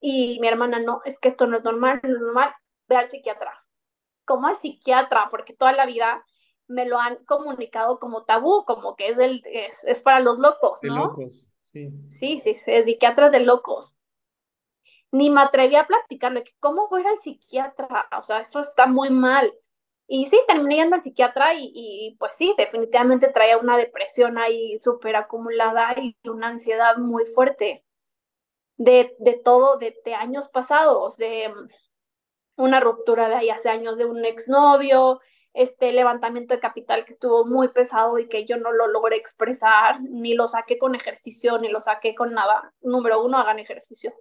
Y 0.00 0.38
mi 0.40 0.48
hermana, 0.48 0.80
no, 0.80 1.00
es 1.04 1.18
que 1.18 1.28
esto 1.28 1.46
no 1.46 1.56
es 1.56 1.64
normal, 1.64 2.00
no 2.02 2.10
es 2.10 2.20
normal, 2.20 2.54
ve 2.88 2.96
al 2.96 3.08
psiquiatra. 3.08 3.64
¿Cómo 4.26 4.48
al 4.48 4.58
psiquiatra? 4.58 5.28
Porque 5.30 5.54
toda 5.54 5.72
la 5.72 5.86
vida 5.86 6.24
me 6.66 6.86
lo 6.86 6.98
han 6.98 7.16
comunicado 7.24 7.98
como 7.98 8.24
tabú, 8.24 8.64
como 8.64 8.96
que 8.96 9.08
es, 9.08 9.16
del, 9.16 9.42
es, 9.46 9.84
es 9.84 10.00
para 10.00 10.20
los 10.20 10.38
locos, 10.38 10.80
¿no? 10.82 10.94
De 10.94 11.00
locos. 11.00 11.50
Sí, 11.62 11.90
sí, 12.08 12.38
sí, 12.38 12.56
psiquiatras 12.84 13.32
de 13.32 13.40
locos. 13.40 13.94
Ni 15.10 15.30
me 15.30 15.42
atreví 15.42 15.76
a 15.76 15.86
platicarle, 15.86 16.44
que 16.44 16.52
cómo 16.60 16.88
voy 16.88 17.04
al 17.06 17.18
psiquiatra, 17.18 18.08
o 18.18 18.22
sea, 18.22 18.40
eso 18.40 18.60
está 18.60 18.86
muy 18.86 19.10
mal. 19.10 19.52
Y 20.06 20.26
sí, 20.26 20.38
terminé 20.46 20.76
yendo 20.76 20.96
al 20.96 21.02
psiquiatra 21.02 21.54
y, 21.54 21.70
y 21.74 22.16
pues 22.18 22.34
sí, 22.36 22.54
definitivamente 22.58 23.28
traía 23.28 23.58
una 23.58 23.76
depresión 23.76 24.38
ahí 24.38 24.78
súper 24.78 25.16
acumulada 25.16 25.94
y 25.98 26.16
una 26.28 26.48
ansiedad 26.48 26.96
muy 26.98 27.24
fuerte 27.26 27.84
de, 28.76 29.14
de 29.18 29.34
todo, 29.34 29.78
de, 29.78 29.96
de, 30.04 30.14
años 30.14 30.48
pasados, 30.48 31.16
de 31.16 31.48
mm, 31.48 32.62
una 32.62 32.80
ruptura 32.80 33.28
de 33.28 33.36
ahí 33.36 33.50
hace 33.50 33.70
años 33.70 33.96
de 33.96 34.04
un 34.04 34.24
exnovio, 34.24 35.20
este 35.54 35.92
levantamiento 35.92 36.52
de 36.52 36.60
capital 36.60 37.04
que 37.04 37.12
estuvo 37.12 37.46
muy 37.46 37.68
pesado 37.68 38.18
y 38.18 38.28
que 38.28 38.44
yo 38.44 38.56
no 38.56 38.72
lo 38.72 38.88
logré 38.88 39.16
expresar, 39.16 40.00
ni 40.02 40.34
lo 40.34 40.48
saqué 40.48 40.78
con 40.78 40.96
ejercicio, 40.96 41.58
ni 41.58 41.68
lo 41.68 41.80
saqué 41.80 42.14
con 42.14 42.34
nada. 42.34 42.74
Número 42.82 43.22
uno, 43.22 43.38
hagan 43.38 43.60
ejercicio. 43.60 44.12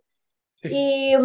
Y, 0.63 1.15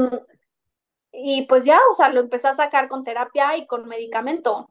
y 1.13 1.47
pues 1.47 1.67
ya, 1.67 1.79
o 1.91 1.95
sea, 1.95 2.09
lo 2.09 2.21
empecé 2.21 2.49
a 2.49 2.55
sacar 2.55 2.89
con 2.89 3.05
terapia 3.05 3.57
y 3.59 3.67
con 3.67 3.87
medicamento, 3.87 4.71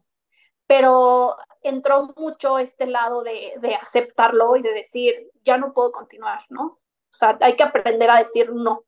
pero 0.66 1.38
entró 1.62 2.14
mucho 2.18 2.58
este 2.58 2.88
lado 2.88 3.22
de, 3.22 3.54
de 3.62 3.76
aceptarlo 3.76 4.56
y 4.56 4.64
de 4.64 4.74
decir, 4.74 5.30
ya 5.46 5.60
no 5.60 5.72
puedo 5.72 5.92
continuar, 5.92 6.42
¿no? 6.50 6.64
O 6.64 7.14
sea, 7.14 7.38
hay 7.42 7.56
que 7.56 7.64
aprender 7.64 8.10
a 8.10 8.18
decir 8.18 8.52
no. 8.52 8.86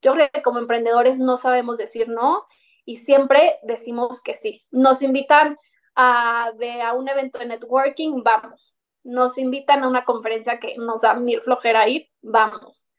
Yo 0.00 0.14
creo 0.14 0.30
que 0.32 0.42
como 0.42 0.58
emprendedores 0.58 1.18
no 1.18 1.36
sabemos 1.36 1.76
decir 1.76 2.08
no 2.08 2.46
y 2.86 2.96
siempre 2.96 3.58
decimos 3.62 4.22
que 4.22 4.34
sí. 4.34 4.64
Nos 4.70 5.02
invitan 5.02 5.58
a, 5.94 6.52
a 6.84 6.92
un 6.94 7.08
evento 7.08 7.38
de 7.38 7.46
networking, 7.46 8.22
vamos. 8.22 8.76
Nos 9.02 9.38
invitan 9.38 9.82
a 9.82 9.88
una 9.88 10.04
conferencia 10.04 10.58
que 10.58 10.76
nos 10.76 11.00
da 11.00 11.14
mil 11.14 11.40
flojera 11.40 11.88
ir, 11.88 12.08
vamos. 12.22 12.90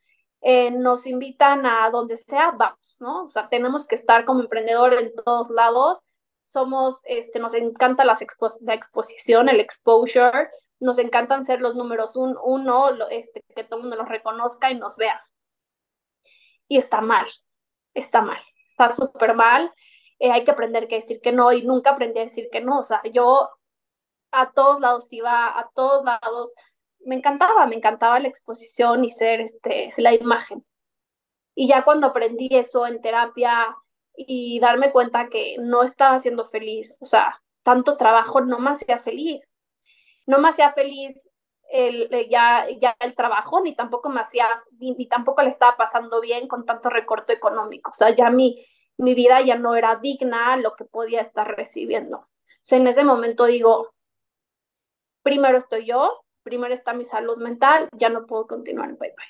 Eh, 0.41 0.71
nos 0.71 1.05
invitan 1.05 1.65
a 1.67 1.89
donde 1.91 2.17
sea, 2.17 2.51
vamos, 2.51 2.97
¿no? 2.99 3.25
O 3.25 3.29
sea, 3.29 3.47
tenemos 3.49 3.85
que 3.85 3.95
estar 3.95 4.25
como 4.25 4.41
emprendedor 4.41 4.93
en 4.95 5.13
todos 5.23 5.51
lados. 5.51 5.99
Somos, 6.43 6.99
este, 7.05 7.39
nos 7.39 7.53
encanta 7.53 8.03
las 8.03 8.21
la 8.61 8.73
exposición, 8.73 9.49
el 9.49 9.59
exposure, 9.59 10.49
nos 10.79 10.97
encantan 10.97 11.45
ser 11.45 11.61
los 11.61 11.75
números 11.75 12.15
un, 12.15 12.35
uno, 12.43 12.89
este, 13.09 13.43
que 13.55 13.63
todo 13.63 13.77
el 13.77 13.83
mundo 13.83 13.97
nos 13.97 14.09
reconozca 14.09 14.71
y 14.71 14.75
nos 14.75 14.97
vea. 14.97 15.21
Y 16.67 16.77
está 16.77 17.01
mal, 17.01 17.27
está 17.93 18.21
mal, 18.21 18.41
está 18.67 18.91
súper 18.91 19.35
mal. 19.35 19.71
Eh, 20.21 20.31
hay 20.31 20.43
que 20.43 20.51
aprender 20.51 20.87
que 20.87 20.97
decir 20.97 21.19
que 21.19 21.31
no 21.31 21.51
y 21.51 21.63
nunca 21.63 21.91
aprendí 21.91 22.19
a 22.19 22.23
decir 22.23 22.47
que 22.51 22.61
no. 22.61 22.79
O 22.79 22.83
sea, 22.83 23.01
yo 23.11 23.49
a 24.31 24.51
todos 24.51 24.79
lados 24.79 25.11
iba, 25.11 25.57
a 25.59 25.71
todos 25.73 26.05
lados, 26.05 26.53
me 26.99 27.15
encantaba, 27.15 27.65
me 27.65 27.75
encantaba 27.75 28.19
la 28.19 28.27
exposición 28.27 29.03
y 29.03 29.09
ser 29.09 29.41
este, 29.41 29.95
la 29.97 30.13
imagen. 30.13 30.63
Y 31.55 31.67
ya 31.67 31.83
cuando 31.83 32.07
aprendí 32.07 32.49
eso 32.51 32.85
en 32.85 33.01
terapia 33.01 33.75
y 34.15 34.59
darme 34.59 34.91
cuenta 34.91 35.27
que 35.27 35.55
no 35.59 35.81
estaba 35.81 36.19
siendo 36.19 36.45
feliz, 36.45 36.99
o 37.01 37.07
sea, 37.07 37.41
tanto 37.63 37.97
trabajo 37.97 38.41
no 38.41 38.59
me 38.59 38.71
hacía 38.71 38.99
feliz. 38.99 39.51
No 40.27 40.37
me 40.37 40.49
hacía 40.49 40.71
feliz 40.73 41.27
el, 41.71 42.09
ya, 42.29 42.67
ya 42.79 42.95
el 42.99 43.15
trabajo, 43.15 43.61
ni 43.61 43.75
tampoco 43.75 44.09
me 44.09 44.21
hacía, 44.21 44.47
ni, 44.77 45.07
tampoco 45.07 45.41
le 45.41 45.49
estaba 45.49 45.77
pasando 45.77 46.21
bien 46.21 46.47
con 46.47 46.65
tanto 46.65 46.89
recorte 46.89 47.33
económico. 47.33 47.89
O 47.89 47.93
sea, 47.93 48.15
ya 48.15 48.29
mi, 48.29 48.63
mi 49.01 49.15
vida 49.15 49.41
ya 49.41 49.57
no 49.57 49.75
era 49.75 49.95
digna 49.95 50.57
lo 50.57 50.75
que 50.75 50.85
podía 50.85 51.21
estar 51.21 51.55
recibiendo. 51.55 52.17
O 52.17 52.27
sea, 52.63 52.77
en 52.77 52.85
ese 52.85 53.03
momento 53.03 53.45
digo, 53.45 53.93
primero 55.23 55.57
estoy 55.57 55.85
yo, 55.85 56.23
primero 56.43 56.73
está 56.73 56.93
mi 56.93 57.05
salud 57.05 57.37
mental, 57.37 57.89
ya 57.93 58.09
no 58.09 58.27
puedo 58.27 58.45
continuar 58.45 58.89
en 58.89 58.97
PayPal. 58.97 59.25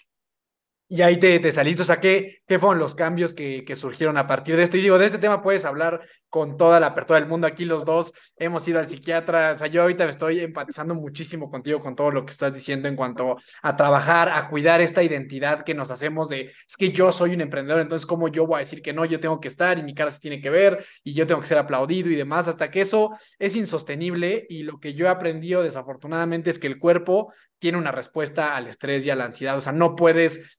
Y 0.93 1.03
ahí 1.03 1.17
te, 1.17 1.39
te 1.39 1.53
saliste, 1.53 1.83
o 1.83 1.85
sea, 1.85 2.01
¿qué, 2.01 2.41
¿qué, 2.45 2.59
fueron 2.59 2.77
los 2.77 2.95
cambios 2.95 3.33
que, 3.33 3.63
que, 3.63 3.77
surgieron 3.77 4.17
a 4.17 4.27
partir 4.27 4.57
de 4.57 4.63
esto? 4.63 4.75
Y 4.75 4.81
digo, 4.81 4.97
de 4.97 5.05
este 5.05 5.19
tema 5.19 5.41
puedes 5.41 5.63
hablar 5.63 6.01
con 6.27 6.57
toda 6.57 6.81
la 6.81 6.87
apertura 6.87 7.17
del 7.17 7.29
mundo. 7.29 7.47
Aquí 7.47 7.63
los 7.63 7.85
dos 7.85 8.11
hemos 8.35 8.67
ido 8.67 8.77
al 8.77 8.89
psiquiatra, 8.89 9.51
o 9.51 9.57
sea, 9.57 9.67
yo 9.67 9.83
ahorita 9.83 10.03
me 10.03 10.09
estoy 10.09 10.41
empatizando 10.41 10.93
muchísimo 10.93 11.49
contigo 11.49 11.79
con 11.79 11.95
todo 11.95 12.11
lo 12.11 12.25
que 12.25 12.31
estás 12.31 12.53
diciendo 12.53 12.89
en 12.89 12.97
cuanto 12.97 13.37
a 13.61 13.77
trabajar, 13.77 14.27
a 14.27 14.49
cuidar 14.49 14.81
esta 14.81 15.01
identidad 15.01 15.63
que 15.63 15.73
nos 15.73 15.91
hacemos 15.91 16.27
de, 16.27 16.51
es 16.67 16.75
que 16.75 16.91
yo 16.91 17.13
soy 17.13 17.35
un 17.35 17.41
emprendedor, 17.41 17.79
entonces 17.79 18.05
¿cómo 18.05 18.27
yo 18.27 18.45
voy 18.45 18.57
a 18.57 18.59
decir 18.59 18.81
que 18.81 18.91
no? 18.91 19.05
Yo 19.05 19.21
tengo 19.21 19.39
que 19.39 19.47
estar 19.47 19.79
y 19.79 19.83
mi 19.83 19.93
cara 19.93 20.11
se 20.11 20.19
tiene 20.19 20.41
que 20.41 20.49
ver 20.49 20.83
y 21.05 21.13
yo 21.13 21.25
tengo 21.25 21.39
que 21.39 21.47
ser 21.47 21.57
aplaudido 21.57 22.09
y 22.09 22.15
demás, 22.17 22.49
hasta 22.49 22.69
que 22.69 22.81
eso 22.81 23.11
es 23.39 23.55
insostenible 23.55 24.45
y 24.49 24.63
lo 24.63 24.77
que 24.77 24.93
yo 24.93 25.05
he 25.05 25.09
aprendido 25.09 25.63
desafortunadamente 25.63 26.49
es 26.49 26.59
que 26.59 26.67
el 26.67 26.77
cuerpo 26.77 27.31
tiene 27.61 27.77
una 27.77 27.91
respuesta 27.91 28.55
al 28.55 28.65
estrés 28.65 29.05
y 29.05 29.11
a 29.11 29.15
la 29.15 29.25
ansiedad. 29.25 29.55
O 29.55 29.61
sea, 29.61 29.71
no 29.71 29.95
puedes 29.95 30.57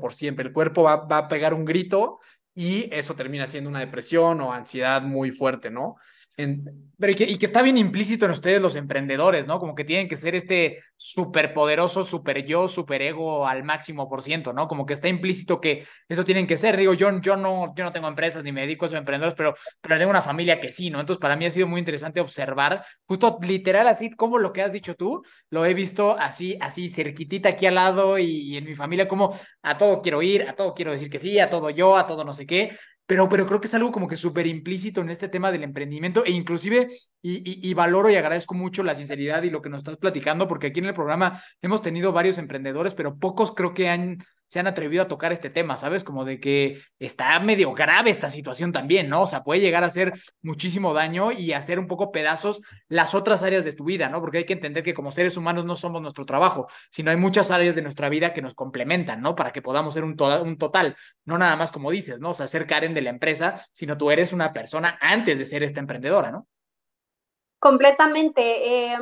por 0.00 0.14
siempre. 0.14 0.46
El 0.46 0.52
cuerpo 0.52 0.82
va, 0.82 0.96
va 0.96 1.18
a 1.18 1.28
pegar 1.28 1.54
un 1.54 1.64
grito 1.64 2.20
y 2.54 2.88
eso 2.94 3.14
termina 3.14 3.46
siendo 3.46 3.70
una 3.70 3.80
depresión 3.80 4.40
o 4.40 4.52
ansiedad 4.52 5.02
muy 5.02 5.30
fuerte, 5.30 5.70
¿no? 5.70 5.96
Pero 6.36 7.12
y 7.12 7.14
que, 7.14 7.24
y 7.24 7.38
que, 7.38 7.46
está 7.46 7.62
bien 7.62 7.78
implícito 7.78 8.24
en 8.24 8.32
ustedes 8.32 8.60
los 8.60 8.74
emprendedores, 8.74 9.46
¿no? 9.46 9.60
Como 9.60 9.74
que 9.74 9.84
tienen 9.84 10.08
que 10.08 10.16
ser 10.16 10.34
este 10.34 10.80
súper 10.96 11.54
poderoso, 11.54 12.04
súper 12.04 12.44
yo, 12.44 12.66
súper 12.66 13.02
ego 13.02 13.46
al 13.46 13.62
máximo 13.62 14.08
por 14.08 14.22
ciento, 14.22 14.52
¿no? 14.52 14.66
Como 14.66 14.84
que 14.84 14.94
está 14.94 15.08
implícito 15.08 15.60
que 15.60 15.86
eso 16.08 16.24
tienen 16.24 16.46
que 16.46 16.56
ser. 16.56 16.76
Digo, 16.76 16.94
yo, 16.94 17.20
yo, 17.20 17.36
no, 17.36 17.72
yo 17.76 17.84
no 17.84 17.92
tengo 17.92 18.08
empresas 18.08 18.42
ni 18.42 18.50
me 18.50 18.62
dedico 18.62 18.84
a 18.84 18.86
esos 18.86 18.98
emprendedores, 18.98 19.36
pero, 19.36 19.54
pero 19.80 19.98
tengo 19.98 20.10
una 20.10 20.22
familia 20.22 20.58
que 20.58 20.72
sí, 20.72 20.90
¿no? 20.90 20.98
Entonces, 20.98 21.20
para 21.20 21.36
mí 21.36 21.46
ha 21.46 21.50
sido 21.50 21.68
muy 21.68 21.78
interesante 21.78 22.20
observar, 22.20 22.84
justo 23.06 23.38
literal 23.42 23.86
así 23.86 24.10
como 24.10 24.38
lo 24.38 24.52
que 24.52 24.62
has 24.62 24.72
dicho 24.72 24.96
tú, 24.96 25.22
lo 25.50 25.64
he 25.66 25.74
visto 25.74 26.16
así, 26.18 26.56
así 26.60 26.88
cerquitita 26.88 27.50
aquí 27.50 27.66
al 27.66 27.76
lado 27.76 28.18
y, 28.18 28.54
y 28.54 28.56
en 28.56 28.64
mi 28.64 28.74
familia, 28.74 29.06
como 29.06 29.34
a 29.62 29.78
todo 29.78 30.02
quiero 30.02 30.22
ir, 30.22 30.48
a 30.48 30.54
todo 30.54 30.74
quiero 30.74 30.90
decir 30.90 31.10
que 31.10 31.18
sí, 31.20 31.38
a 31.38 31.48
todo 31.48 31.70
yo, 31.70 31.96
a 31.96 32.06
todo 32.06 32.24
no 32.24 32.34
sé 32.34 32.46
qué. 32.46 32.76
Pero, 33.06 33.28
pero 33.28 33.46
creo 33.46 33.60
que 33.60 33.66
es 33.66 33.74
algo 33.74 33.92
como 33.92 34.08
que 34.08 34.16
súper 34.16 34.46
implícito 34.46 35.02
en 35.02 35.10
este 35.10 35.28
tema 35.28 35.52
del 35.52 35.62
emprendimiento 35.62 36.24
e 36.24 36.30
inclusive, 36.30 36.88
y, 37.20 37.68
y, 37.68 37.74
valoro 37.74 38.10
y 38.10 38.16
agradezco 38.16 38.54
mucho 38.54 38.82
la 38.82 38.94
sinceridad 38.94 39.42
y 39.42 39.50
lo 39.50 39.60
que 39.60 39.68
nos 39.68 39.78
estás 39.78 39.96
platicando, 39.96 40.48
porque 40.48 40.68
aquí 40.68 40.80
en 40.80 40.86
el 40.86 40.94
programa 40.94 41.42
hemos 41.62 41.82
tenido 41.82 42.12
varios 42.12 42.38
emprendedores, 42.38 42.94
pero 42.94 43.18
pocos 43.18 43.52
creo 43.52 43.74
que 43.74 43.88
han, 43.88 44.18
se 44.46 44.60
han 44.60 44.66
atrevido 44.66 45.02
a 45.02 45.08
tocar 45.08 45.32
este 45.32 45.50
tema, 45.50 45.76
¿sabes? 45.76 46.04
Como 46.04 46.24
de 46.24 46.40
que 46.40 46.82
está 46.98 47.38
medio 47.40 47.72
grave 47.72 48.10
esta 48.10 48.30
situación 48.30 48.72
también, 48.72 49.08
¿no? 49.08 49.22
O 49.22 49.26
sea, 49.26 49.42
puede 49.42 49.60
llegar 49.60 49.84
a 49.84 49.86
hacer 49.86 50.12
muchísimo 50.42 50.92
daño 50.92 51.32
y 51.32 51.52
hacer 51.52 51.78
un 51.78 51.86
poco 51.86 52.12
pedazos 52.12 52.60
las 52.88 53.14
otras 53.14 53.42
áreas 53.42 53.64
de 53.64 53.72
tu 53.72 53.84
vida, 53.84 54.08
¿no? 54.08 54.20
Porque 54.20 54.38
hay 54.38 54.44
que 54.44 54.52
entender 54.52 54.82
que 54.82 54.94
como 54.94 55.10
seres 55.10 55.36
humanos 55.36 55.64
no 55.64 55.76
somos 55.76 56.02
nuestro 56.02 56.26
trabajo, 56.26 56.68
sino 56.90 57.10
hay 57.10 57.16
muchas 57.16 57.50
áreas 57.50 57.74
de 57.74 57.82
nuestra 57.82 58.08
vida 58.08 58.32
que 58.32 58.42
nos 58.42 58.54
complementan, 58.54 59.20
¿no? 59.20 59.34
Para 59.34 59.52
que 59.52 59.62
podamos 59.62 59.94
ser 59.94 60.04
un, 60.04 60.16
un 60.42 60.58
total, 60.58 60.96
no 61.24 61.38
nada 61.38 61.56
más 61.56 61.72
como 61.72 61.90
dices, 61.90 62.20
¿no? 62.20 62.30
O 62.30 62.34
sea, 62.34 62.46
ser 62.46 62.66
Karen 62.66 62.94
de 62.94 63.02
la 63.02 63.10
empresa, 63.10 63.64
sino 63.72 63.96
tú 63.96 64.10
eres 64.10 64.32
una 64.32 64.52
persona 64.52 64.98
antes 65.00 65.38
de 65.38 65.44
ser 65.44 65.62
esta 65.62 65.80
emprendedora, 65.80 66.30
¿no? 66.30 66.46
Completamente. 67.58 68.92
Eh 68.92 68.98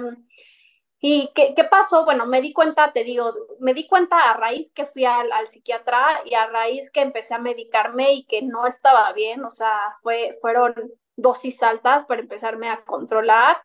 ¿Y 1.04 1.32
qué, 1.34 1.52
qué, 1.56 1.64
pasó? 1.64 2.04
Bueno, 2.04 2.26
me 2.26 2.40
di 2.40 2.52
cuenta, 2.52 2.92
te 2.92 3.02
digo, 3.02 3.34
me 3.58 3.74
di 3.74 3.88
cuenta 3.88 4.30
a 4.30 4.34
raíz 4.34 4.70
que 4.72 4.86
fui 4.86 5.04
al, 5.04 5.32
al, 5.32 5.48
psiquiatra 5.48 6.22
y 6.24 6.34
a 6.34 6.46
raíz 6.46 6.92
que 6.92 7.00
empecé 7.00 7.34
a 7.34 7.40
medicarme 7.40 8.12
y 8.12 8.24
que 8.24 8.42
no 8.42 8.68
estaba 8.68 9.12
bien, 9.12 9.44
o 9.44 9.50
sea, 9.50 9.76
fue, 10.00 10.30
fueron 10.40 10.74
dosis 11.16 11.60
altas 11.64 12.04
para 12.04 12.20
empezarme 12.20 12.70
a 12.70 12.84
controlar. 12.84 13.60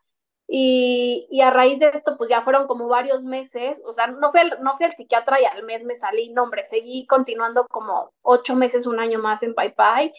Y, 0.47 1.27
y, 1.29 1.41
a 1.41 1.51
raíz 1.51 1.79
de 1.79 1.89
esto, 1.89 2.17
pues 2.17 2.29
ya 2.29 2.41
fueron 2.41 2.67
como 2.67 2.87
varios 2.87 3.23
meses, 3.23 3.81
o 3.85 3.93
sea, 3.93 4.07
no 4.07 4.31
fui, 4.31 4.41
no 4.61 4.75
fui 4.75 4.85
al 4.87 4.95
psiquiatra 4.95 5.39
y 5.41 5.45
al 5.45 5.63
mes 5.63 5.83
me 5.83 5.95
salí, 5.95 6.29
no, 6.29 6.43
hombre, 6.43 6.63
seguí 6.63 7.05
continuando 7.05 7.67
como 7.69 8.13
ocho 8.23 8.55
meses, 8.55 8.87
un 8.87 8.99
año 8.99 9.19
más 9.19 9.43
en 9.43 9.53
Pai 9.53 9.75
Pai 9.75 10.11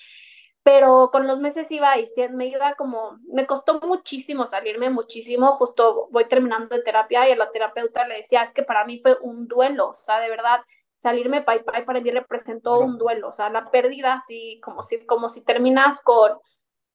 pero 0.68 1.08
con 1.10 1.26
los 1.26 1.40
meses 1.40 1.70
iba 1.70 1.96
y 1.96 2.04
me 2.28 2.48
iba 2.48 2.74
como, 2.74 3.18
me 3.32 3.46
costó 3.46 3.80
muchísimo 3.80 4.46
salirme, 4.46 4.90
muchísimo, 4.90 5.52
justo 5.52 6.08
voy 6.10 6.26
terminando 6.26 6.76
de 6.76 6.82
terapia 6.82 7.26
y 7.26 7.32
a 7.32 7.36
la 7.36 7.50
terapeuta 7.50 8.06
le 8.06 8.16
decía, 8.16 8.42
es 8.42 8.52
que 8.52 8.64
para 8.64 8.84
mí 8.84 8.98
fue 8.98 9.16
un 9.22 9.48
duelo, 9.48 9.88
o 9.88 9.94
sea, 9.94 10.20
de 10.20 10.28
verdad, 10.28 10.60
salirme 10.98 11.40
Pai 11.40 11.64
Pai 11.64 11.86
para 11.86 12.02
mí 12.02 12.10
representó 12.10 12.80
un 12.80 12.98
duelo, 12.98 13.28
o 13.28 13.32
sea, 13.32 13.48
la 13.48 13.70
pérdida, 13.70 14.16
así 14.16 14.60
como 14.62 14.82
si, 14.82 15.06
como 15.06 15.30
si 15.30 15.42
terminas 15.42 16.02
con, 16.02 16.32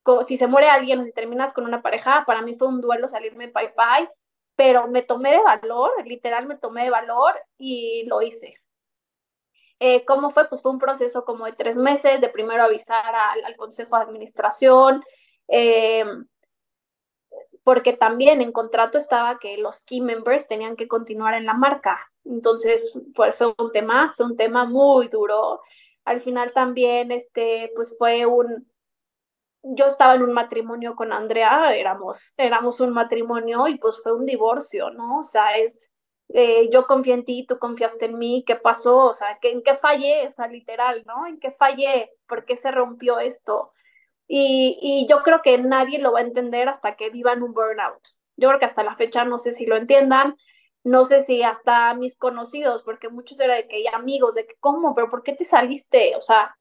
con, 0.03 0.27
si 0.27 0.37
se 0.37 0.45
muere 0.45 0.69
alguien 0.69 0.99
o 0.99 1.03
si 1.03 1.11
terminas 1.11 1.51
con 1.51 1.65
una 1.65 1.81
pareja, 1.81 2.25
para 2.27 2.43
mí 2.43 2.55
fue 2.55 2.67
un 2.67 2.79
duelo 2.79 3.07
salirme 3.07 3.47
Pai 3.47 3.73
Pai, 3.73 4.07
pero 4.55 4.87
me 4.87 5.01
tomé 5.01 5.31
de 5.31 5.41
valor, 5.41 5.89
literal 6.05 6.45
me 6.45 6.57
tomé 6.57 6.83
de 6.83 6.91
valor 6.91 7.33
y 7.57 8.05
lo 8.05 8.21
hice. 8.21 8.53
Eh, 9.85 10.05
¿Cómo 10.05 10.29
fue? 10.29 10.47
Pues 10.47 10.61
fue 10.61 10.71
un 10.71 10.79
proceso 10.79 11.25
como 11.25 11.45
de 11.45 11.51
tres 11.51 11.75
meses, 11.75 12.21
de 12.21 12.29
primero 12.29 12.63
avisar 12.63 13.13
al, 13.43 13.57
Consejo 13.57 13.97
de 13.97 14.03
Administración, 14.03 15.03
eh, 15.49 16.05
porque 17.65 17.91
también 17.91 18.39
en 18.39 18.53
contrato 18.53 18.97
estaba 18.97 19.39
que 19.39 19.57
los 19.57 19.83
key 19.83 19.99
members 19.99 20.47
tenían 20.47 20.77
que 20.77 20.87
continuar 20.87 21.33
en 21.33 21.45
la 21.45 21.53
marca. 21.53 21.99
Entonces, 22.23 22.97
pues 23.13 23.35
fue 23.35 23.53
un 23.57 23.73
tema, 23.73 24.13
fue 24.15 24.25
un 24.27 24.37
tema 24.37 24.63
muy 24.63 25.09
duro. 25.09 25.59
Al 26.05 26.21
final 26.21 26.53
también, 26.53 27.11
este, 27.11 27.69
pues 27.75 27.97
fue 27.97 28.25
un, 28.25 28.71
yo 29.63 29.87
estaba 29.87 30.15
en 30.15 30.23
un 30.23 30.31
matrimonio 30.31 30.95
con 30.95 31.11
Andrea, 31.11 31.75
éramos, 31.75 32.33
éramos 32.37 32.79
un 32.79 32.91
matrimonio 32.93 33.67
y 33.67 33.77
pues 33.77 33.99
fue 34.01 34.13
un 34.13 34.25
divorcio, 34.25 34.91
¿no? 34.91 35.19
O 35.19 35.25
sea, 35.25 35.57
es, 35.57 35.91
eh, 36.29 36.69
yo 36.71 36.85
confié 36.87 37.13
en 37.13 37.25
ti, 37.25 37.45
tú 37.47 37.59
confiaste 37.59 38.05
en 38.05 38.17
mí, 38.17 38.43
¿qué 38.45 38.55
pasó? 38.55 39.07
O 39.07 39.13
sea, 39.13 39.37
¿en 39.41 39.61
qué 39.63 39.75
fallé? 39.75 40.27
O 40.27 40.31
sea, 40.33 40.47
literal, 40.47 41.03
¿no? 41.05 41.27
¿En 41.27 41.39
qué 41.39 41.51
fallé? 41.51 42.11
¿Por 42.27 42.45
qué 42.45 42.57
se 42.57 42.71
rompió 42.71 43.19
esto? 43.19 43.73
Y, 44.27 44.79
y 44.81 45.07
yo 45.07 45.23
creo 45.23 45.41
que 45.43 45.57
nadie 45.59 45.99
lo 45.99 46.13
va 46.13 46.19
a 46.19 46.23
entender 46.23 46.69
hasta 46.69 46.95
que 46.95 47.09
vivan 47.09 47.43
un 47.43 47.53
burnout. 47.53 48.01
Yo 48.37 48.49
creo 48.49 48.59
que 48.59 48.65
hasta 48.65 48.83
la 48.83 48.95
fecha 48.95 49.25
no 49.25 49.37
sé 49.39 49.51
si 49.51 49.65
lo 49.65 49.75
entiendan, 49.77 50.35
no 50.83 51.05
sé 51.05 51.21
si 51.21 51.43
hasta 51.43 51.93
mis 51.93 52.17
conocidos, 52.17 52.83
porque 52.83 53.09
muchos 53.09 53.39
eran 53.39 53.57
de 53.57 53.67
que 53.67 53.77
hay 53.77 53.87
amigos, 53.87 54.35
de 54.35 54.45
que, 54.47 54.55
¿cómo? 54.59 54.95
¿Pero 54.95 55.09
por 55.09 55.23
qué 55.23 55.33
te 55.33 55.45
saliste? 55.45 56.15
O 56.15 56.21
sea, 56.21 56.57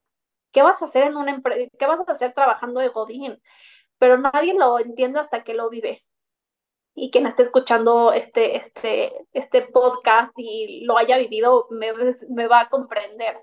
¿qué 0.52 0.62
vas 0.62 0.82
a 0.82 0.86
hacer 0.86 1.04
en 1.04 1.16
una 1.16 1.32
empresa? 1.32 1.70
¿Qué 1.78 1.86
vas 1.86 2.00
a 2.00 2.12
hacer 2.12 2.34
trabajando 2.34 2.80
de 2.80 2.88
Godín? 2.88 3.40
Pero 3.98 4.18
nadie 4.18 4.54
lo 4.54 4.78
entiende 4.78 5.20
hasta 5.20 5.44
que 5.44 5.54
lo 5.54 5.70
vive 5.70 6.04
y 6.94 7.10
quien 7.10 7.26
esté 7.26 7.42
escuchando 7.42 8.12
este, 8.12 8.56
este, 8.56 9.12
este 9.32 9.62
podcast 9.62 10.32
y 10.36 10.84
lo 10.84 10.98
haya 10.98 11.16
vivido 11.18 11.66
me, 11.70 11.92
me 12.28 12.46
va 12.46 12.60
a 12.60 12.68
comprender. 12.68 13.36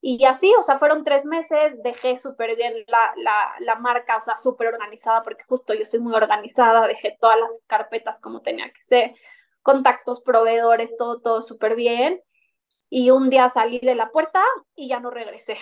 Y 0.00 0.24
así, 0.24 0.52
o 0.58 0.62
sea, 0.62 0.78
fueron 0.78 1.04
tres 1.04 1.24
meses, 1.24 1.82
dejé 1.82 2.16
súper 2.16 2.54
bien 2.54 2.74
la, 2.86 3.12
la, 3.16 3.54
la, 3.60 3.74
marca, 3.76 4.18
o 4.18 4.20
sea, 4.20 4.36
súper 4.36 4.68
organizada, 4.68 5.22
porque 5.22 5.42
justo 5.44 5.74
yo 5.74 5.84
soy 5.84 6.00
muy 6.00 6.14
organizada, 6.14 6.86
dejé 6.86 7.16
todas 7.20 7.38
las 7.40 7.62
carpetas 7.66 8.20
como 8.20 8.40
tenía 8.40 8.70
que 8.70 8.82
ser, 8.82 9.14
contactos, 9.62 10.20
proveedores, 10.20 10.96
todo, 10.96 11.20
todo 11.20 11.42
súper 11.42 11.74
bien. 11.74 12.22
Y 12.88 13.10
un 13.10 13.30
día 13.30 13.48
salí 13.48 13.80
de 13.80 13.96
la 13.96 14.10
puerta 14.12 14.44
y 14.76 14.88
ya 14.88 15.00
no 15.00 15.10
regresé. 15.10 15.58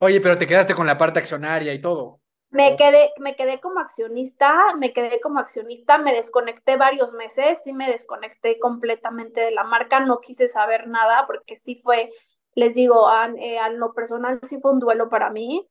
Oye, 0.00 0.20
pero 0.20 0.36
te 0.36 0.46
quedaste 0.46 0.74
con 0.74 0.86
la 0.86 0.98
parte 0.98 1.20
accionaria 1.20 1.72
y 1.72 1.80
todo. 1.80 2.20
Me 2.50 2.76
quedé, 2.76 3.10
me 3.18 3.36
quedé 3.36 3.60
como 3.60 3.80
accionista, 3.80 4.74
me 4.76 4.92
quedé 4.92 5.20
como 5.20 5.40
accionista, 5.40 5.98
me 5.98 6.14
desconecté 6.14 6.76
varios 6.76 7.12
meses, 7.12 7.58
sí 7.64 7.72
me 7.72 7.90
desconecté 7.90 8.58
completamente 8.58 9.40
de 9.40 9.50
la 9.50 9.64
marca, 9.64 10.00
no 10.00 10.20
quise 10.20 10.48
saber 10.48 10.86
nada 10.88 11.26
porque 11.26 11.56
sí 11.56 11.76
fue, 11.76 12.10
les 12.54 12.74
digo, 12.74 13.08
a, 13.08 13.28
eh, 13.38 13.58
a 13.58 13.68
lo 13.70 13.92
personal 13.94 14.40
sí 14.44 14.58
fue 14.60 14.72
un 14.72 14.78
duelo 14.80 15.08
para 15.10 15.30
mí. 15.30 15.68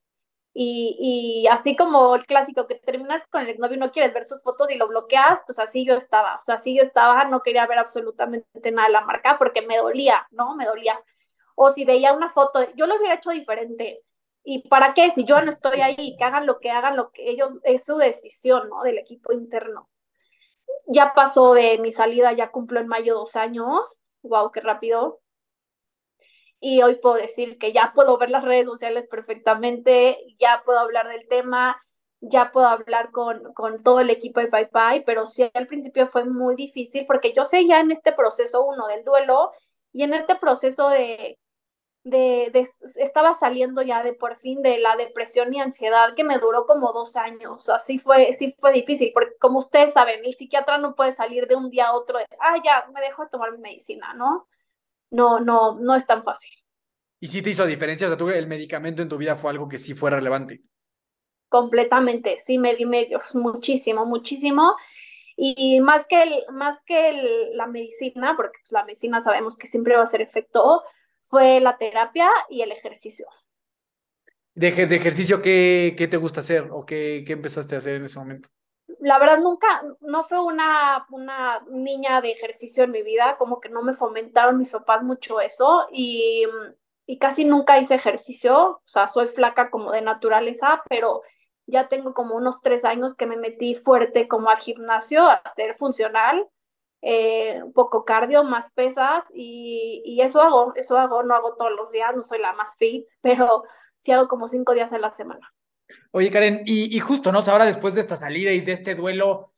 Y, 0.53 1.43
y, 1.45 1.47
así 1.47 1.75
como 1.75 2.15
el 2.15 2.25
clásico 2.25 2.65
que 2.67 2.75
terminas 2.75 3.23
con 3.29 3.41
el 3.45 3.57
novio 3.59 3.77
no 3.77 3.91
quieres 3.91 4.13
ver 4.13 4.25
sus 4.25 4.41
fotos 4.41 4.71
y 4.71 4.75
lo 4.77 4.87
bloqueas, 4.87 5.41
pues 5.45 5.59
así 5.59 5.85
yo 5.85 5.95
estaba, 5.95 6.37
o 6.37 6.41
sea, 6.41 6.55
así 6.55 6.75
yo 6.77 6.81
estaba, 6.83 7.25
no 7.25 7.41
quería 7.41 7.67
ver 7.67 7.77
absolutamente 7.79 8.71
nada 8.71 8.87
de 8.87 8.93
la 8.93 9.01
marca 9.01 9.37
porque 9.37 9.61
me 9.63 9.77
dolía, 9.77 10.25
¿no? 10.31 10.55
Me 10.55 10.65
dolía. 10.65 10.97
O 11.55 11.69
si 11.69 11.85
veía 11.85 12.13
una 12.13 12.29
foto, 12.29 12.61
yo 12.75 12.87
lo 12.87 12.95
hubiera 12.97 13.15
hecho 13.15 13.31
diferente 13.31 14.01
¿Y 14.47 14.67
para 14.69 14.93
qué? 14.93 15.09
Si 15.09 15.25
yo 15.25 15.41
no 15.41 15.49
estoy 15.49 15.81
ahí, 15.81 16.15
que 16.17 16.23
hagan 16.23 16.45
lo 16.45 16.59
que 16.59 16.69
hagan, 16.69 16.95
lo 16.95 17.09
que 17.11 17.29
ellos, 17.31 17.53
es 17.63 17.83
su 17.83 17.97
decisión, 17.97 18.69
¿no? 18.69 18.83
Del 18.83 18.99
equipo 18.99 19.33
interno. 19.33 19.89
Ya 20.87 21.13
pasó 21.15 21.55
de 21.55 21.79
mi 21.79 21.91
salida, 21.91 22.31
ya 22.31 22.51
cumplo 22.51 22.79
en 22.79 22.87
mayo 22.87 23.15
dos 23.15 23.35
años. 23.35 23.97
Wow, 24.21 24.51
qué 24.51 24.61
rápido. 24.61 25.19
Y 26.59 26.83
hoy 26.83 26.95
puedo 26.97 27.15
decir 27.15 27.57
que 27.57 27.73
ya 27.73 27.91
puedo 27.95 28.19
ver 28.19 28.29
las 28.29 28.43
redes 28.43 28.65
sociales 28.65 29.07
perfectamente, 29.07 30.19
ya 30.37 30.61
puedo 30.63 30.77
hablar 30.79 31.09
del 31.09 31.27
tema, 31.27 31.81
ya 32.21 32.51
puedo 32.51 32.67
hablar 32.67 33.09
con, 33.11 33.51
con 33.53 33.81
todo 33.81 33.99
el 33.99 34.11
equipo 34.11 34.41
de 34.41 34.47
Pai 34.47 34.69
Pai, 34.69 35.03
pero 35.05 35.25
sí 35.25 35.49
al 35.55 35.67
principio 35.67 36.05
fue 36.07 36.23
muy 36.25 36.55
difícil 36.55 37.05
porque 37.07 37.33
yo 37.33 37.45
sé 37.45 37.65
ya 37.67 37.79
en 37.79 37.91
este 37.91 38.13
proceso 38.13 38.63
uno 38.63 38.87
del 38.87 39.03
duelo 39.03 39.51
y 39.91 40.03
en 40.03 40.13
este 40.13 40.35
proceso 40.35 40.89
de 40.89 41.39
de, 42.05 42.51
de, 42.53 42.67
estaba 42.97 43.33
saliendo 43.33 43.81
ya 43.81 44.03
de 44.03 44.13
por 44.13 44.35
fin 44.35 44.61
de 44.61 44.77
la 44.77 44.95
depresión 44.95 45.51
y 45.53 45.59
ansiedad 45.59 46.13
que 46.15 46.23
me 46.23 46.37
duró 46.37 46.67
como 46.67 46.93
dos 46.93 47.15
años. 47.15 47.67
Así 47.67 47.97
fue, 47.97 48.31
sí 48.33 48.55
fue 48.59 48.71
difícil, 48.71 49.11
porque 49.11 49.35
como 49.39 49.57
ustedes 49.57 49.93
saben, 49.93 50.23
el 50.23 50.35
psiquiatra 50.35 50.77
no 50.77 50.95
puede 50.95 51.11
salir 51.11 51.47
de 51.47 51.55
un 51.55 51.71
día 51.71 51.87
a 51.87 51.95
otro, 51.95 52.19
de, 52.19 52.25
ah, 52.39 52.55
ya, 52.63 52.85
me 52.93 53.01
dejo 53.01 53.23
de 53.23 53.29
tomar 53.29 53.51
mi 53.51 53.57
medicina, 53.57 54.13
¿no? 54.13 54.47
No, 55.09 55.39
no, 55.39 55.79
no 55.79 55.95
es 55.95 56.05
tan 56.05 56.23
fácil. 56.23 56.51
¿Y 57.19 57.27
sí 57.27 57.41
te 57.41 57.49
hizo 57.49 57.65
diferencia? 57.65 58.05
O 58.05 58.09
sea, 58.11 58.17
¿tú, 58.17 58.29
el 58.29 58.45
medicamento 58.45 59.01
en 59.01 59.09
tu 59.09 59.17
vida 59.17 59.35
fue 59.35 59.49
algo 59.49 59.67
que 59.67 59.79
sí 59.79 59.95
fue 59.95 60.11
relevante. 60.11 60.61
Completamente, 61.49 62.37
sí, 62.37 62.59
me 62.59 62.75
di 62.75 62.85
medios, 62.85 63.33
muchísimo, 63.33 64.05
muchísimo. 64.05 64.75
Y 65.35 65.81
más 65.81 66.05
que, 66.05 66.21
el, 66.21 66.45
más 66.51 66.81
que 66.85 67.09
el, 67.09 67.57
la 67.57 67.65
medicina, 67.65 68.35
porque 68.37 68.59
pues, 68.61 68.71
la 68.71 68.85
medicina 68.85 69.21
sabemos 69.21 69.57
que 69.57 69.65
siempre 69.65 69.95
va 69.95 70.03
a 70.03 70.07
ser 70.07 70.21
efecto, 70.21 70.83
fue 71.25 71.59
la 71.59 71.77
terapia 71.77 72.29
y 72.49 72.61
el 72.61 72.71
ejercicio. 72.71 73.27
¿De, 74.53 74.71
de 74.71 74.95
ejercicio 74.95 75.41
qué, 75.41 75.95
qué, 75.97 76.07
te 76.07 76.17
gusta 76.17 76.39
hacer 76.39 76.69
o 76.71 76.85
qué, 76.85 77.23
qué, 77.27 77.33
empezaste 77.33 77.75
a 77.75 77.79
hacer 77.79 77.95
en 77.95 78.05
ese 78.05 78.17
momento? 78.17 78.47
La 78.99 79.19
verdad, 79.19 79.39
nunca, 79.39 79.83
no 79.99 80.23
fue 80.23 80.41
una, 80.41 81.05
una 81.09 81.61
niña 81.69 82.21
de 82.21 82.31
ejercicio 82.31 82.83
en 82.83 82.91
mi 82.91 83.01
vida, 83.01 83.35
como 83.37 83.59
que 83.59 83.69
no 83.69 83.81
me 83.81 83.93
fomentaron 83.93 84.57
mis 84.57 84.71
papás 84.71 85.03
mucho 85.03 85.41
eso 85.41 85.87
y, 85.91 86.45
y 87.05 87.17
casi 87.17 87.43
nunca 87.43 87.79
hice 87.79 87.95
ejercicio, 87.95 88.55
o 88.55 88.81
sea, 88.85 89.07
soy 89.07 89.27
flaca 89.27 89.69
como 89.69 89.91
de 89.91 90.01
naturaleza, 90.01 90.83
pero 90.87 91.23
ya 91.65 91.89
tengo 91.89 92.13
como 92.13 92.35
unos 92.35 92.61
tres 92.61 92.85
años 92.85 93.15
que 93.15 93.25
me 93.25 93.37
metí 93.37 93.75
fuerte 93.75 94.27
como 94.27 94.49
al 94.49 94.57
gimnasio 94.57 95.23
a 95.23 95.41
ser 95.53 95.75
funcional, 95.75 96.47
eh, 97.01 97.61
un 97.63 97.73
poco 97.73 98.05
cardio, 98.05 98.43
más 98.43 98.71
pesas 98.71 99.23
y, 99.33 100.01
y, 100.05 100.21
eso 100.21 100.41
hago, 100.41 100.73
eso 100.75 100.97
hago, 100.97 101.23
no 101.23 101.35
hago 101.35 101.55
todos 101.55 101.71
los 101.71 101.91
días, 101.91 102.15
no 102.15 102.23
soy 102.23 102.39
la 102.39 102.53
más 102.53 102.75
fit, 102.77 103.07
pero 103.21 103.63
sí 103.99 104.11
hago 104.11 104.27
como 104.27 104.47
cinco 104.47 104.73
días 104.73 104.93
a 104.93 104.99
la 104.99 105.09
semana. 105.09 105.51
Oye, 106.11 106.31
Karen, 106.31 106.63
y, 106.65 106.95
y 106.95 106.99
justo, 106.99 107.31
¿no? 107.31 107.39
ahora 107.39 107.65
después 107.65 107.93
de 107.93 108.01
esta 108.01 108.15
salida 108.15 108.51
y 108.51 108.61
de 108.61 108.71
este 108.71 108.95
duelo, 108.95 109.53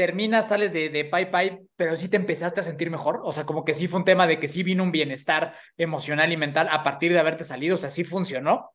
terminas, 0.00 0.48
sales 0.48 0.72
de, 0.72 0.88
de 0.88 1.04
Pai 1.04 1.30
Pai, 1.30 1.68
pero 1.76 1.94
sí 1.94 2.08
te 2.08 2.16
empezaste 2.16 2.60
a 2.60 2.62
sentir 2.62 2.90
mejor. 2.90 3.20
O 3.22 3.34
sea, 3.34 3.44
como 3.44 3.66
que 3.66 3.74
sí 3.74 3.86
fue 3.86 3.98
un 3.98 4.06
tema 4.06 4.26
de 4.26 4.40
que 4.40 4.48
sí 4.48 4.62
vino 4.62 4.82
un 4.82 4.92
bienestar 4.92 5.52
emocional 5.76 6.32
y 6.32 6.38
mental 6.38 6.70
a 6.72 6.82
partir 6.82 7.12
de 7.12 7.18
haberte 7.18 7.44
salido. 7.44 7.74
O 7.74 7.78
sea, 7.78 7.90
sí 7.90 8.02
funcionó. 8.02 8.70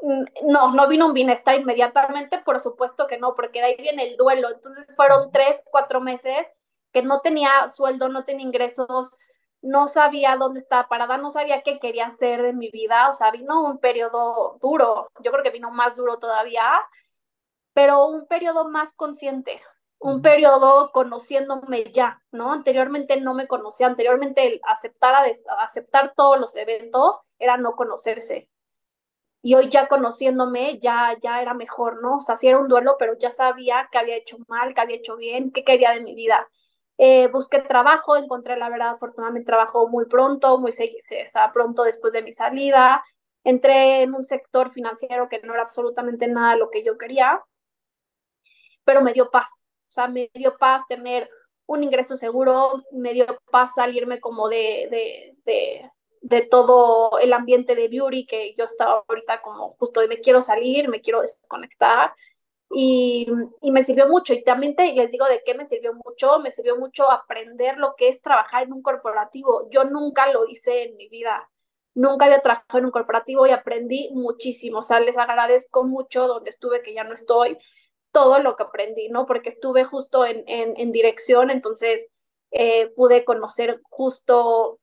Mm, 0.00 0.24
no, 0.50 0.74
no 0.74 0.88
vino 0.88 1.06
un 1.06 1.14
bienestar 1.14 1.54
inmediatamente, 1.54 2.38
por 2.44 2.58
supuesto 2.58 3.06
que 3.06 3.18
no, 3.18 3.36
porque 3.36 3.60
de 3.60 3.66
ahí 3.66 3.76
viene 3.78 4.02
el 4.02 4.16
duelo. 4.16 4.50
Entonces 4.50 4.86
fueron 4.96 5.30
tres, 5.30 5.62
cuatro 5.70 6.00
meses 6.00 6.48
que 6.96 7.02
no 7.02 7.20
tenía 7.20 7.68
sueldo, 7.68 8.08
no 8.08 8.24
tenía 8.24 8.46
ingresos, 8.46 9.10
no 9.60 9.86
sabía 9.86 10.36
dónde 10.38 10.60
estaba 10.60 10.88
parada, 10.88 11.18
no 11.18 11.28
sabía 11.28 11.60
qué 11.60 11.78
quería 11.78 12.06
hacer 12.06 12.40
de 12.40 12.54
mi 12.54 12.70
vida. 12.70 13.10
O 13.10 13.12
sea, 13.12 13.30
vino 13.30 13.66
un 13.66 13.76
periodo 13.76 14.56
duro, 14.62 15.10
yo 15.22 15.30
creo 15.30 15.44
que 15.44 15.50
vino 15.50 15.70
más 15.70 15.96
duro 15.96 16.18
todavía, 16.18 16.64
pero 17.74 18.06
un 18.06 18.26
periodo 18.26 18.70
más 18.70 18.94
consciente, 18.94 19.60
un 19.98 20.22
periodo 20.22 20.90
conociéndome 20.90 21.84
ya, 21.92 22.22
¿no? 22.32 22.50
Anteriormente 22.54 23.20
no 23.20 23.34
me 23.34 23.46
conocía, 23.46 23.88
anteriormente 23.88 24.46
el 24.46 24.60
aceptar, 24.66 25.14
aceptar 25.58 26.14
todos 26.16 26.40
los 26.40 26.56
eventos 26.56 27.18
era 27.38 27.58
no 27.58 27.76
conocerse 27.76 28.48
y 29.42 29.54
hoy 29.54 29.68
ya 29.68 29.86
conociéndome 29.86 30.78
ya, 30.80 31.14
ya 31.22 31.42
era 31.42 31.52
mejor, 31.52 32.00
¿no? 32.00 32.16
O 32.16 32.20
sea, 32.22 32.36
sí 32.36 32.48
era 32.48 32.58
un 32.58 32.68
duelo, 32.68 32.96
pero 32.98 33.18
ya 33.18 33.30
sabía 33.30 33.88
qué 33.92 33.98
había 33.98 34.16
hecho 34.16 34.38
mal, 34.48 34.72
qué 34.72 34.80
había 34.80 34.96
hecho 34.96 35.16
bien, 35.16 35.52
qué 35.52 35.62
quería 35.62 35.92
de 35.92 36.00
mi 36.00 36.14
vida. 36.14 36.48
Eh, 36.98 37.28
busqué 37.28 37.60
trabajo, 37.60 38.16
encontré 38.16 38.56
la 38.56 38.70
verdad, 38.70 38.90
afortunadamente 38.90 39.46
trabajo 39.46 39.88
muy 39.88 40.06
pronto, 40.06 40.58
muy 40.58 40.72
sea, 40.72 41.52
pronto 41.52 41.82
después 41.84 42.12
de 42.12 42.22
mi 42.22 42.32
salida. 42.32 43.04
Entré 43.44 44.02
en 44.02 44.14
un 44.14 44.24
sector 44.24 44.70
financiero 44.70 45.28
que 45.28 45.40
no 45.42 45.52
era 45.54 45.62
absolutamente 45.62 46.26
nada 46.28 46.56
lo 46.56 46.70
que 46.70 46.82
yo 46.84 46.98
quería, 46.98 47.42
pero 48.84 49.02
me 49.02 49.12
dio 49.12 49.30
paz, 49.30 49.48
o 49.62 49.90
sea, 49.90 50.08
me 50.08 50.30
dio 50.34 50.56
paz 50.58 50.82
tener 50.88 51.28
un 51.66 51.82
ingreso 51.82 52.16
seguro, 52.16 52.82
me 52.92 53.12
dio 53.12 53.26
paz 53.50 53.72
salirme 53.74 54.20
como 54.20 54.48
de, 54.48 54.88
de, 54.90 55.36
de, 55.44 55.90
de 56.20 56.42
todo 56.42 57.18
el 57.18 57.32
ambiente 57.32 57.74
de 57.74 57.88
beauty 57.88 58.26
que 58.26 58.54
yo 58.56 58.64
estaba 58.64 59.04
ahorita 59.08 59.42
como 59.42 59.74
justo 59.78 60.00
de 60.00 60.08
me 60.08 60.20
quiero 60.20 60.42
salir, 60.42 60.88
me 60.88 61.00
quiero 61.00 61.22
desconectar 61.22 62.14
y, 62.70 63.26
y 63.62 63.70
me 63.70 63.84
sirvió 63.84 64.08
mucho 64.08 64.34
y 64.34 64.42
también 64.42 64.74
te, 64.76 64.92
les 64.92 65.10
digo 65.10 65.26
de 65.26 65.42
qué 65.44 65.54
me 65.54 65.66
sirvió 65.66 65.94
mucho, 65.94 66.40
me 66.40 66.50
sirvió 66.50 66.76
mucho 66.76 67.10
aprender 67.10 67.78
lo 67.78 67.94
que 67.96 68.08
es 68.08 68.20
trabajar 68.20 68.64
en 68.64 68.72
un 68.72 68.82
corporativo. 68.82 69.68
Yo 69.70 69.84
nunca 69.84 70.30
lo 70.32 70.46
hice 70.48 70.84
en 70.84 70.96
mi 70.96 71.08
vida, 71.08 71.48
nunca 71.94 72.26
había 72.26 72.42
trabajado 72.42 72.78
en 72.78 72.86
un 72.86 72.90
corporativo 72.90 73.46
y 73.46 73.50
aprendí 73.50 74.10
muchísimo, 74.12 74.78
o 74.80 74.82
sea, 74.82 75.00
les 75.00 75.16
agradezco 75.16 75.84
mucho 75.84 76.26
donde 76.26 76.50
estuve 76.50 76.82
que 76.82 76.94
ya 76.94 77.04
no 77.04 77.14
estoy, 77.14 77.58
todo 78.12 78.38
lo 78.40 78.56
que 78.56 78.64
aprendí, 78.64 79.08
¿no? 79.08 79.26
Porque 79.26 79.50
estuve 79.50 79.84
justo 79.84 80.24
en, 80.26 80.42
en, 80.46 80.74
en 80.76 80.92
dirección, 80.92 81.50
entonces 81.50 82.06
eh, 82.50 82.88
pude 82.96 83.24
conocer 83.24 83.80
justo 83.84 84.78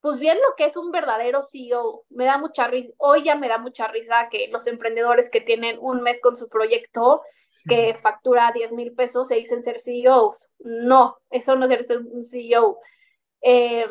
pues 0.00 0.18
bien 0.18 0.36
lo 0.36 0.54
que 0.56 0.64
es 0.66 0.76
un 0.76 0.90
verdadero 0.90 1.42
CEO. 1.42 2.04
Me 2.10 2.24
da 2.24 2.38
mucha 2.38 2.68
risa, 2.68 2.92
hoy 2.98 3.24
ya 3.24 3.36
me 3.36 3.48
da 3.48 3.58
mucha 3.58 3.88
risa 3.88 4.28
que 4.30 4.48
los 4.48 4.66
emprendedores 4.66 5.30
que 5.30 5.40
tienen 5.40 5.78
un 5.80 6.02
mes 6.02 6.20
con 6.20 6.36
su 6.36 6.48
proyecto, 6.48 7.22
que 7.68 7.94
factura 7.94 8.52
10 8.52 8.72
mil 8.72 8.92
pesos, 8.92 9.28
se 9.28 9.36
dicen 9.36 9.62
ser 9.62 9.80
CEOs. 9.80 10.52
No, 10.60 11.18
eso 11.30 11.56
no 11.56 11.66
es 11.66 11.86
ser 11.86 11.98
un 11.98 12.22
CEO. 12.22 12.78
Eh, 13.42 13.86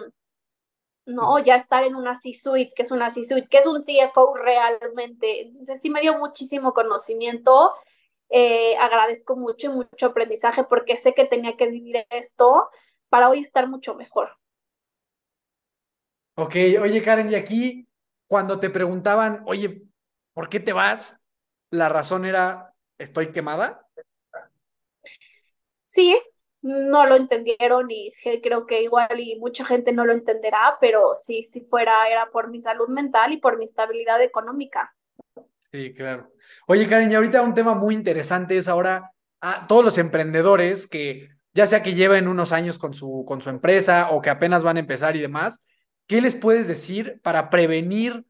no, 1.05 1.39
ya 1.39 1.55
estar 1.55 1.83
en 1.83 1.95
una 1.95 2.15
C-Suite, 2.15 2.73
que 2.75 2.83
es 2.83 2.91
una 2.91 3.09
C-Suite, 3.09 3.47
que 3.49 3.57
es 3.59 3.65
un 3.65 3.81
CFO 3.81 4.35
realmente. 4.35 5.41
Entonces 5.41 5.81
sí 5.81 5.89
me 5.89 6.01
dio 6.01 6.17
muchísimo 6.17 6.73
conocimiento. 6.73 7.73
Eh, 8.29 8.75
agradezco 8.77 9.37
mucho 9.37 9.67
y 9.67 9.69
mucho 9.69 10.07
aprendizaje 10.07 10.65
porque 10.65 10.97
sé 10.97 11.13
que 11.13 11.25
tenía 11.25 11.55
que 11.55 11.67
vivir 11.67 12.05
esto 12.09 12.69
para 13.09 13.29
hoy 13.29 13.39
estar 13.39 13.69
mucho 13.69 13.95
mejor. 13.95 14.37
Ok, 16.39 16.53
oye 16.79 17.01
Karen, 17.01 17.31
y 17.31 17.35
aquí 17.35 17.87
cuando 18.27 18.59
te 18.59 18.69
preguntaban, 18.69 19.41
oye, 19.47 19.81
¿por 20.33 20.49
qué 20.49 20.59
te 20.59 20.71
vas? 20.71 21.19
La 21.71 21.89
razón 21.89 22.25
era, 22.25 22.75
¿estoy 22.99 23.31
quemada? 23.31 23.87
Sí, 25.87 26.15
no 26.61 27.07
lo 27.07 27.15
entendieron 27.15 27.89
y 27.89 28.13
creo 28.43 28.67
que 28.67 28.83
igual 28.83 29.19
y 29.19 29.39
mucha 29.39 29.65
gente 29.65 29.93
no 29.93 30.05
lo 30.05 30.13
entenderá, 30.13 30.77
pero 30.79 31.15
sí, 31.15 31.41
si 31.41 31.61
fuera, 31.61 32.07
era 32.07 32.29
por 32.29 32.51
mi 32.51 32.61
salud 32.61 32.87
mental 32.87 33.33
y 33.33 33.37
por 33.37 33.57
mi 33.57 33.65
estabilidad 33.65 34.21
económica. 34.21 34.95
Sí, 35.57 35.91
claro. 35.91 36.31
Oye, 36.67 36.87
Karen, 36.87 37.11
y 37.11 37.15
ahorita 37.15 37.41
un 37.41 37.55
tema 37.55 37.73
muy 37.73 37.95
interesante 37.95 38.57
es 38.57 38.67
ahora 38.67 39.11
a 39.41 39.65
todos 39.65 39.83
los 39.83 39.97
emprendedores 39.97 40.85
que 40.85 41.29
ya 41.55 41.65
sea 41.65 41.81
que 41.81 41.95
lleven 41.95 42.27
unos 42.27 42.51
años 42.51 42.77
con 42.77 42.93
su, 42.93 43.25
con 43.27 43.41
su 43.41 43.49
empresa 43.49 44.11
o 44.11 44.21
que 44.21 44.29
apenas 44.29 44.63
van 44.63 44.77
a 44.77 44.81
empezar 44.81 45.15
y 45.15 45.21
demás, 45.21 45.65
¿qué 46.07 46.21
les 46.21 46.35
puedes 46.35 46.67
decir 46.67 47.19
para 47.23 47.49
prevenir 47.49 48.25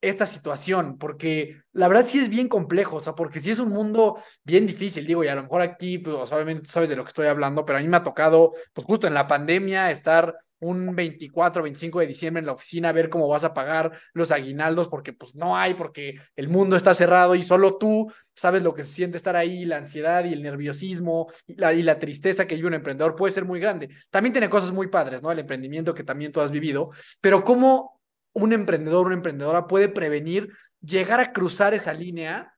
esta 0.00 0.26
situación? 0.26 0.98
Porque 0.98 1.62
la 1.72 1.88
verdad 1.88 2.06
sí 2.06 2.18
es 2.18 2.28
bien 2.28 2.48
complejo, 2.48 2.96
o 2.96 3.00
sea, 3.00 3.14
porque 3.14 3.40
sí 3.40 3.50
es 3.50 3.58
un 3.58 3.70
mundo 3.70 4.18
bien 4.44 4.66
difícil, 4.66 5.06
digo, 5.06 5.24
y 5.24 5.28
a 5.28 5.34
lo 5.34 5.42
mejor 5.42 5.62
aquí, 5.62 5.98
pues 5.98 6.32
obviamente 6.32 6.62
tú 6.62 6.70
sabes 6.70 6.88
de 6.88 6.96
lo 6.96 7.04
que 7.04 7.08
estoy 7.08 7.26
hablando, 7.26 7.64
pero 7.64 7.78
a 7.78 7.82
mí 7.82 7.88
me 7.88 7.96
ha 7.96 8.02
tocado, 8.02 8.52
pues 8.72 8.86
justo 8.86 9.06
en 9.06 9.14
la 9.14 9.26
pandemia, 9.26 9.90
estar 9.90 10.36
un 10.62 10.94
24, 10.94 11.62
25 11.62 12.00
de 12.00 12.06
diciembre 12.06 12.40
en 12.40 12.46
la 12.46 12.52
oficina 12.52 12.88
a 12.88 12.92
ver 12.92 13.08
cómo 13.08 13.26
vas 13.26 13.42
a 13.42 13.52
pagar 13.52 13.98
los 14.14 14.30
aguinaldos, 14.30 14.86
porque 14.88 15.12
pues 15.12 15.34
no 15.34 15.56
hay, 15.56 15.74
porque 15.74 16.14
el 16.36 16.48
mundo 16.48 16.76
está 16.76 16.94
cerrado 16.94 17.34
y 17.34 17.42
solo 17.42 17.78
tú 17.78 18.12
sabes 18.32 18.62
lo 18.62 18.72
que 18.72 18.84
se 18.84 18.92
siente 18.92 19.16
estar 19.16 19.34
ahí, 19.34 19.64
la 19.64 19.78
ansiedad 19.78 20.24
y 20.24 20.32
el 20.32 20.42
nerviosismo 20.42 21.32
y 21.46 21.56
la, 21.56 21.72
y 21.74 21.82
la 21.82 21.98
tristeza 21.98 22.46
que 22.46 22.54
vive 22.54 22.68
un 22.68 22.74
emprendedor 22.74 23.16
puede 23.16 23.32
ser 23.32 23.44
muy 23.44 23.58
grande. 23.58 23.88
También 24.08 24.32
tiene 24.32 24.48
cosas 24.48 24.70
muy 24.70 24.86
padres, 24.86 25.20
¿no? 25.20 25.32
El 25.32 25.40
emprendimiento 25.40 25.94
que 25.94 26.04
también 26.04 26.30
tú 26.30 26.40
has 26.40 26.52
vivido, 26.52 26.90
pero 27.20 27.42
cómo 27.42 28.00
un 28.32 28.52
emprendedor, 28.52 29.06
una 29.06 29.16
emprendedora 29.16 29.66
puede 29.66 29.88
prevenir 29.88 30.52
llegar 30.80 31.18
a 31.18 31.32
cruzar 31.32 31.74
esa 31.74 31.92
línea 31.92 32.54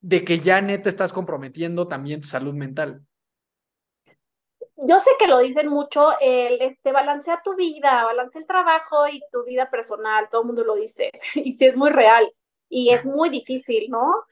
de 0.00 0.24
que 0.24 0.40
ya 0.40 0.62
neta 0.62 0.88
estás 0.88 1.12
comprometiendo 1.12 1.86
también 1.86 2.22
tu 2.22 2.28
salud 2.28 2.54
mental 2.54 3.02
yo 4.76 5.00
sé 5.00 5.10
que 5.18 5.26
lo 5.26 5.38
dicen 5.38 5.68
mucho, 5.68 6.18
el 6.20 6.60
este, 6.60 6.92
balancea 6.92 7.42
tu 7.42 7.54
vida, 7.54 8.04
balancea 8.04 8.40
el 8.40 8.46
trabajo 8.46 9.08
y 9.08 9.22
tu 9.32 9.44
vida 9.44 9.70
personal, 9.70 10.28
todo 10.30 10.42
el 10.42 10.46
mundo 10.48 10.64
lo 10.64 10.74
dice, 10.74 11.10
y 11.34 11.52
sí 11.52 11.66
es 11.66 11.76
muy 11.76 11.90
real, 11.90 12.30
y 12.68 12.92
es 12.92 13.04
muy 13.06 13.30
difícil, 13.30 13.90
¿no? 13.90 14.24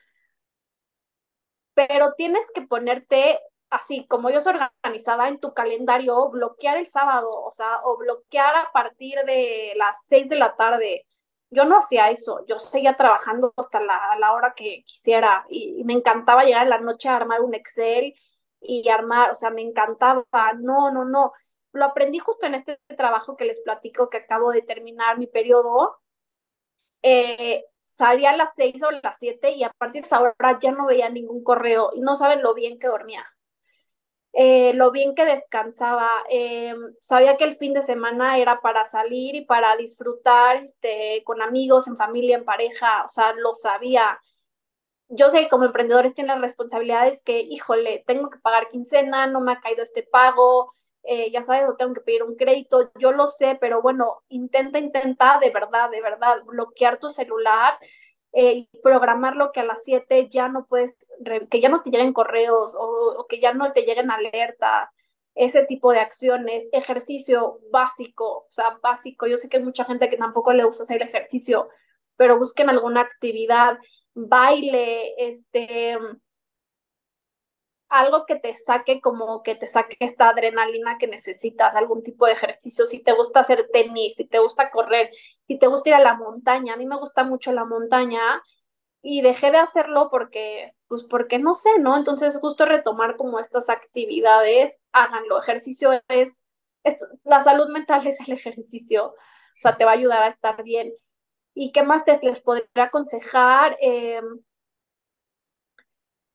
Pero 1.75 2.15
tienes 2.15 2.45
que 2.55 2.63
ponerte 2.63 3.41
así, 3.71 4.07
como 4.07 4.31
yo 4.31 4.41
soy 4.41 4.55
organizada 4.85 5.29
en 5.29 5.41
tu 5.41 5.53
calendario, 5.55 6.29
bloquear 6.31 6.77
el 6.77 6.87
sábado, 6.87 7.31
o 7.31 7.53
sea, 7.53 7.81
o 7.85 7.97
bloquear 7.97 8.55
a 8.57 8.73
partir 8.73 9.19
de 9.27 9.73
las 9.77 10.05
seis 10.07 10.29
de 10.29 10.37
la 10.37 10.57
tarde. 10.57 11.07
Yo 11.51 11.65
no 11.65 11.79
hacía 11.79 12.11
eso, 12.11 12.45
yo 12.47 12.59
seguía 12.59 12.97
trabajando 12.97 13.53
hasta 13.57 13.81
la, 13.81 14.17
la 14.19 14.33
hora 14.33 14.55
que 14.57 14.83
quisiera 14.85 15.45
y, 15.49 15.85
me 15.85 15.93
encantaba 15.95 16.45
llegar 16.45 16.65
en 16.65 16.71
la 16.71 16.81
noche 16.81 17.09
a 17.09 17.17
armar 17.17 17.43
un 17.43 17.55
Excel 17.55 18.15
y 18.65 18.89
armar, 18.89 19.31
o 19.31 19.35
sea, 19.35 19.51
me 19.51 19.63
encantaba, 19.63 20.25
no, 20.59 20.91
no, 20.91 21.05
no. 21.05 21.33
Lo 21.73 21.85
aprendí 21.85 22.19
justo 22.19 22.47
en 22.47 22.55
este 22.55 22.79
trabajo 22.97 23.37
que 23.37 23.45
les 23.45 23.61
platico 23.61 24.09
que 24.11 24.19
acabo 24.19 24.53
de 24.53 24.63
terminar 24.63 25.19
mi 25.19 25.27
periodo. 25.27 25.99
Eh, 27.03 27.65
salía 27.87 28.31
a 28.31 28.37
las 28.37 28.51
seis 28.57 28.83
o 28.83 28.91
las 28.91 29.19
siete 29.19 29.51
y 29.53 29.65
a 29.65 29.71
partir 29.71 30.03
de 30.03 30.07
esa 30.07 30.21
hora 30.21 30.59
ya 30.61 30.73
no 30.73 30.87
veía 30.87 31.09
ningún 31.11 31.45
correo 31.45 31.91
y 31.95 32.01
no 32.01 32.17
saben 32.17 32.43
lo 32.43 32.55
bien 32.55 32.79
que 32.79 32.89
dormía. 32.89 33.27
Eh, 34.37 34.73
lo 34.75 34.91
bien 34.91 35.15
que 35.15 35.25
descansaba, 35.25 36.11
eh, 36.29 36.75
sabía 37.01 37.37
que 37.37 37.45
el 37.45 37.55
fin 37.57 37.73
de 37.73 37.83
semana 37.83 38.39
era 38.39 38.61
para 38.61 38.85
salir 38.85 39.37
y 39.37 39.45
para 39.45 39.77
disfrutar 39.77 40.57
este, 40.57 41.23
con 41.25 41.41
amigos, 41.41 41.87
en 41.87 41.97
familia, 41.97 42.37
en 42.37 42.45
pareja, 42.45 43.05
o 43.05 43.09
sea, 43.09 43.33
lo 43.35 43.55
sabía 43.55 44.19
yo 45.17 45.31
sé 45.31 45.41
que 45.41 45.49
como 45.49 45.65
emprendedores 45.65 46.15
tienen 46.15 46.41
responsabilidades 46.41 47.23
que, 47.25 47.41
híjole, 47.41 48.05
tengo 48.07 48.31
que 48.31 48.39
pagar 48.39 48.69
quincena, 48.69 49.27
no 49.27 49.41
me 49.41 49.53
ha 49.53 49.61
caído 49.61 49.83
este 49.83 50.03
pago, 50.03 50.75
eh, 51.03 51.31
ya 51.31 51.43
sabes, 51.43 51.69
o 51.69 51.77
tengo 51.77 51.95
que 51.95 52.01
pedir 52.01 52.23
un 52.23 52.37
crédito, 52.37 52.91
yo 52.99 53.13
lo 53.13 53.27
sé, 53.27 53.57
pero 53.61 53.83
bueno, 53.83 54.23
intenta, 54.29 54.79
intenta 54.79 55.39
de 55.39 55.51
verdad, 55.51 55.91
de 55.91 56.01
verdad, 56.01 56.43
bloquear 56.45 56.99
tu 56.99 57.11
celular 57.11 57.79
eh, 58.37 58.67
programarlo 58.83 59.53
que 59.53 59.61
a 59.61 59.65
las 59.65 59.85
7 59.85 60.29
ya 60.29 60.49
no 60.49 60.67
puedes, 60.67 60.97
que 61.51 61.61
ya 61.61 61.69
no 61.69 61.83
te 61.83 61.91
lleguen 61.91 62.13
correos 62.13 62.75
o, 62.75 63.15
o 63.17 63.27
que 63.29 63.41
ya 63.41 63.55
no 63.55 63.73
te 63.73 63.83
lleguen 63.83 64.11
alertas, 64.11 64.91
ese 65.37 65.65
tipo 65.67 65.93
de 65.93 66.01
acciones, 66.01 66.69
ejercicio 66.73 67.61
básico, 67.71 68.47
o 68.49 68.53
sea, 68.53 68.79
básico, 68.83 69.27
yo 69.29 69.37
sé 69.37 69.49
que 69.49 69.59
hay 69.59 69.63
mucha 69.63 69.85
gente 69.85 70.11
que 70.11 70.17
tampoco 70.17 70.53
le 70.53 70.65
gusta 70.65 70.83
hacer 70.83 71.03
ejercicio, 71.03 71.69
pero 72.17 72.39
busquen 72.39 72.71
alguna 72.71 73.03
actividad 73.03 73.79
baile, 74.15 75.15
este, 75.19 75.97
algo 77.89 78.27
que 78.27 78.37
te 78.37 78.55
saque 78.57 79.01
como 79.01 79.43
que 79.43 79.55
te 79.55 79.67
saque 79.69 79.97
esta 80.01 80.29
adrenalina 80.29 80.99
que 80.99 81.07
necesitas, 81.07 81.75
algún 81.77 82.03
tipo 82.03 82.27
de 82.27 82.33
ejercicio, 82.33 82.87
si 82.87 83.03
te 83.03 83.13
gusta 83.13 83.41
hacer 83.41 83.69
tenis, 83.73 84.17
si 84.17 84.25
te 84.27 84.39
gusta 84.41 84.71
correr, 84.71 85.11
si 85.47 85.59
te 85.59 85.67
gusta 85.69 85.91
ir 85.91 85.95
a 85.97 86.01
la 86.01 86.15
montaña, 86.17 86.75
a 86.75 86.77
mí 86.77 86.87
me 86.87 86.97
gusta 86.97 87.25
mucho 87.25 87.53
la 87.53 87.65
montaña 87.65 88.21
y 89.03 89.23
dejé 89.23 89.51
de 89.51 89.59
hacerlo 89.59 90.09
porque, 90.11 90.73
pues 90.89 91.05
porque 91.05 91.39
no 91.39 91.55
sé, 91.55 91.79
¿no? 91.81 91.97
Entonces 91.97 92.39
justo 92.41 92.67
retomar 92.67 93.17
como 93.17 93.39
estas 93.39 93.69
actividades, 93.71 94.79
háganlo, 94.93 95.41
ejercicio 95.41 95.93
es, 96.09 96.43
es 96.85 96.97
la 97.25 97.45
salud 97.45 97.69
mental 97.69 98.07
es 98.07 98.19
el 98.27 98.35
ejercicio, 98.35 99.09
o 99.09 99.15
sea, 99.61 99.77
te 99.77 99.85
va 99.85 99.93
a 99.93 99.95
ayudar 99.95 100.23
a 100.25 100.29
estar 100.29 100.63
bien. 100.65 100.93
¿Y 101.55 101.73
qué 101.73 101.83
más 101.83 102.05
te 102.05 102.19
les 102.23 102.41
podría 102.41 102.85
aconsejar? 102.85 103.77
Eh, 103.81 104.21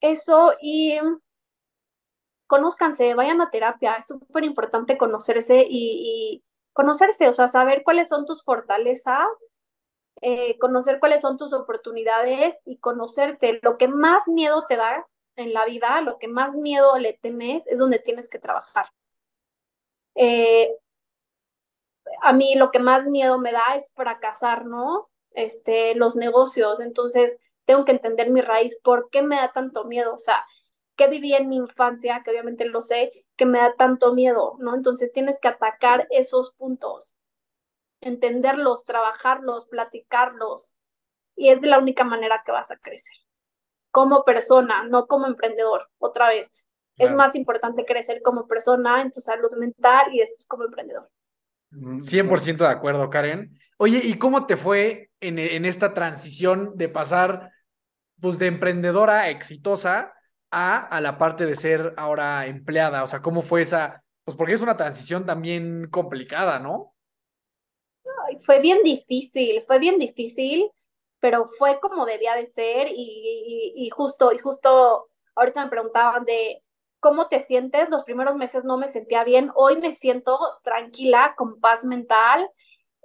eso 0.02 0.54
y 0.62 0.98
conózcanse, 2.48 3.14
vayan 3.14 3.42
a 3.42 3.52
terapia, 3.52 3.96
es 3.96 4.08
súper 4.08 4.44
importante 4.44 4.98
conocerse 4.98 5.66
y, 5.70 6.42
y, 6.42 6.44
conocerse, 6.74 7.28
o 7.30 7.34
sea, 7.34 7.48
saber 7.48 7.84
cuáles 7.84 8.10
son 8.10 8.26
tus 8.26 8.44
fortalezas, 8.44 9.28
eh, 10.22 10.58
conocer 10.60 11.00
cuáles 11.00 11.22
son 11.22 11.38
tus 11.38 11.54
oportunidades 11.54 12.62
y 12.66 12.78
conocerte. 12.78 13.60
Lo 13.62 13.78
que 13.78 13.88
más 13.88 14.28
miedo 14.28 14.66
te 14.68 14.76
da 14.76 15.06
en 15.36 15.54
la 15.54 15.66
vida, 15.66 16.02
lo 16.02 16.18
que 16.20 16.28
más 16.28 16.56
miedo 16.56 16.98
le 16.98 17.14
temes, 17.14 17.68
es 17.68 17.80
donde 17.80 18.00
tienes 18.00 18.30
que 18.30 18.40
trabajar. 18.40 18.88
Eh, 20.16 20.76
a 22.22 22.34
mí 22.34 22.56
lo 22.56 22.72
que 22.72 22.80
más 22.80 23.08
miedo 23.08 23.40
me 23.40 23.52
da 23.52 23.76
es 23.76 23.92
fracasar, 23.96 24.66
¿no? 24.66 25.10
Este, 25.32 25.96
los 25.96 26.16
negocios. 26.16 26.80
Entonces, 26.80 27.38
tengo 27.66 27.86
que 27.86 27.92
entender 27.92 28.32
mi 28.32 28.42
raíz, 28.42 28.80
¿por 28.84 29.10
qué 29.12 29.22
me 29.22 29.36
da 29.36 29.52
tanto 29.52 29.86
miedo? 29.86 30.16
O 30.16 30.20
sea, 30.20 30.46
¿qué 30.96 31.08
viví 31.08 31.34
en 31.34 31.50
mi 31.50 31.58
infancia? 31.58 32.22
Que 32.24 32.32
obviamente 32.32 32.66
lo 32.66 32.82
sé, 32.82 33.12
que 33.38 33.46
me 33.46 33.60
da 33.60 33.76
tanto 33.78 34.14
miedo, 34.14 34.56
¿no? 34.60 34.76
Entonces, 34.76 35.12
tienes 35.12 35.38
que 35.42 35.50
atacar 35.50 36.08
esos 36.10 36.54
puntos, 36.54 37.16
entenderlos, 38.02 38.86
trabajarlos, 38.86 39.66
platicarlos. 39.68 40.74
Y 41.36 41.50
es 41.50 41.62
de 41.62 41.68
la 41.68 41.80
única 41.80 42.04
manera 42.04 42.44
que 42.46 42.52
vas 42.52 42.72
a 42.72 42.78
crecer. 42.78 43.16
Como 43.92 44.26
persona, 44.26 44.84
no 44.84 45.08
como 45.08 45.28
emprendedor, 45.28 45.90
otra 46.00 46.28
vez. 46.28 46.50
Claro. 46.96 47.12
Es 47.12 47.16
más 47.16 47.36
importante 47.36 47.86
crecer 47.86 48.22
como 48.22 48.48
persona 48.48 49.02
en 49.02 49.12
tu 49.12 49.22
salud 49.22 49.52
mental 49.58 50.14
y 50.14 50.20
después 50.20 50.46
como 50.48 50.66
emprendedor. 50.66 51.10
100% 51.72 52.64
de 52.64 52.70
acuerdo, 52.70 53.10
Karen. 53.10 53.60
Oye, 53.78 54.02
¿y 54.04 54.16
cómo 54.16 54.46
te 54.46 54.58
fue 54.58 55.10
en, 55.20 55.40
en, 55.40 55.66
esta 55.66 55.94
transición 55.94 56.74
de 56.76 56.90
pasar 56.90 57.52
pues 58.20 58.38
de 58.38 58.48
emprendedora 58.48 59.30
exitosa 59.30 60.14
a, 60.52 60.80
a 60.80 61.02
la 61.02 61.18
parte 61.18 61.46
de 61.46 61.56
ser 61.56 61.94
ahora 61.98 62.46
empleada? 62.48 63.04
O 63.04 63.08
sea, 63.08 63.22
¿cómo 63.22 63.42
fue 63.42 63.62
esa? 63.62 64.04
Pues 64.26 64.36
porque 64.36 64.54
es 64.54 64.62
una 64.62 64.78
transición 64.78 65.26
también 65.26 65.88
complicada, 65.90 66.60
¿no? 66.60 66.94
Ay, 68.28 68.38
fue 68.40 68.60
bien 68.60 68.84
difícil, 68.84 69.64
fue 69.66 69.80
bien 69.80 69.98
difícil, 69.98 70.70
pero 71.20 71.48
fue 71.58 71.80
como 71.80 72.06
debía 72.06 72.36
de 72.36 72.48
ser 72.48 72.88
y, 72.90 73.74
y, 73.76 73.86
y 73.86 73.90
justo, 73.90 74.34
y 74.34 74.40
justo 74.40 75.10
ahorita 75.36 75.64
me 75.64 75.70
preguntaban 75.70 76.26
de, 76.26 76.62
¿Cómo 77.00 77.28
te 77.28 77.42
sientes? 77.42 77.90
Los 77.90 78.04
primeros 78.04 78.36
meses 78.36 78.64
no 78.64 78.78
me 78.78 78.90
sentía 78.90 79.24
bien. 79.24 79.52
Hoy 79.56 79.78
me 79.80 79.94
siento 79.94 80.38
tranquila, 80.64 81.34
con 81.38 81.60
paz 81.60 81.86
mental. 81.86 82.50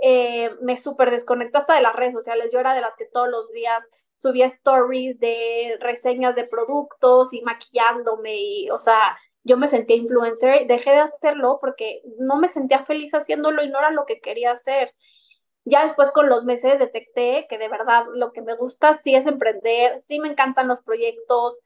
Eh, 0.02 0.50
me 0.62 0.76
súper 0.76 1.10
desconecto 1.10 1.58
hasta 1.58 1.74
de 1.74 1.82
las 1.82 1.94
redes 1.94 2.14
sociales. 2.14 2.50
Yo 2.52 2.58
era 2.58 2.74
de 2.74 2.80
las 2.80 2.96
que 2.96 3.06
todos 3.06 3.28
los 3.28 3.50
días 3.52 3.88
subía 4.18 4.46
stories 4.46 5.20
de 5.20 5.76
reseñas 5.80 6.34
de 6.34 6.44
productos 6.44 7.32
y 7.32 7.42
maquillándome 7.42 8.36
y, 8.36 8.70
o 8.70 8.78
sea, 8.78 9.16
yo 9.44 9.56
me 9.56 9.68
sentía 9.68 9.96
influencer. 9.96 10.66
Dejé 10.66 10.90
de 10.90 11.00
hacerlo 11.00 11.58
porque 11.60 12.02
no 12.18 12.36
me 12.36 12.48
sentía 12.48 12.82
feliz 12.82 13.12
haciéndolo 13.12 13.62
y 13.62 13.70
no 13.70 13.78
era 13.78 13.90
lo 13.90 14.06
que 14.06 14.20
quería 14.20 14.52
hacer. 14.52 14.94
Ya 15.64 15.84
después 15.84 16.10
con 16.10 16.28
los 16.28 16.44
meses 16.44 16.78
detecté 16.78 17.46
que 17.48 17.58
de 17.58 17.68
verdad 17.68 18.04
lo 18.14 18.32
que 18.32 18.42
me 18.42 18.54
gusta 18.56 18.94
sí 18.94 19.14
es 19.14 19.26
emprender, 19.26 19.98
sí 19.98 20.18
me 20.20 20.28
encantan 20.28 20.68
los 20.68 20.82
proyectos, 20.82 21.58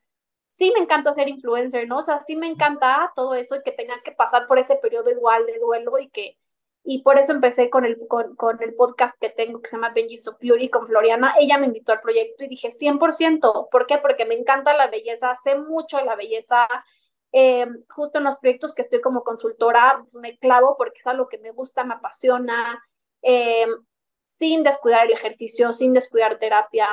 sí 0.49 0.73
me 0.75 0.81
encanta 0.81 1.13
ser 1.13 1.29
influencer, 1.29 1.87
¿no? 1.87 1.99
O 1.99 2.03
sea, 2.03 2.21
sí 2.21 2.35
me 2.35 2.49
encanta 2.49 3.13
todo 3.15 3.35
eso 3.35 3.57
y 3.57 3.63
que 3.63 3.71
tenga 3.71 4.01
que 4.03 4.13
pasar 4.13 4.49
por 4.49 4.59
ese 4.59 4.77
periodo 4.77 5.11
igual 5.11 5.47
de 5.47 5.59
duelo 5.59 5.99
y 5.99 6.09
que, 6.09 6.39
y 6.83 7.03
por 7.03 7.19
eso 7.19 7.33
empecé 7.33 7.69
con 7.71 7.85
el, 7.85 7.99
con, 8.09 8.35
con 8.35 8.61
el 8.63 8.75
podcast 8.75 9.15
que 9.21 9.29
tengo 9.29 9.61
que 9.61 9.69
se 9.69 9.77
llama 9.77 9.93
Benji 9.95 10.17
So 10.17 10.39
Beauty 10.41 10.71
con 10.71 10.87
Floriana. 10.87 11.35
Ella 11.39 11.59
me 11.59 11.67
invitó 11.67 11.93
al 11.93 12.01
proyecto 12.01 12.45
y 12.45 12.49
dije 12.49 12.71
100%. 12.71 13.69
¿Por 13.71 13.87
qué? 13.87 13.99
Porque 13.99 14.25
me 14.25 14.35
encanta 14.35 14.73
la 14.73 14.89
belleza, 14.89 15.37
sé 15.37 15.55
mucho 15.55 16.03
la 16.03 16.17
belleza. 16.17 16.67
Eh, 17.33 17.67
justo 17.91 18.19
en 18.19 18.25
los 18.25 18.37
proyectos 18.39 18.75
que 18.75 18.83
estoy 18.83 19.03
como 19.03 19.23
consultora, 19.25 20.03
pues 20.11 20.15
me 20.15 20.39
clavo 20.39 20.77
porque 20.79 21.01
es 21.01 21.07
algo 21.07 21.29
que 21.29 21.37
me 21.39 21.51
gusta, 21.51 21.85
me 21.85 21.95
apasiona, 21.95 22.83
eh, 23.21 23.67
sin 24.25 24.63
descuidar 24.63 25.07
el 25.07 25.13
ejercicio, 25.13 25.75
sin 25.75 25.93
descuidar 25.93 26.39
terapia, 26.39 26.89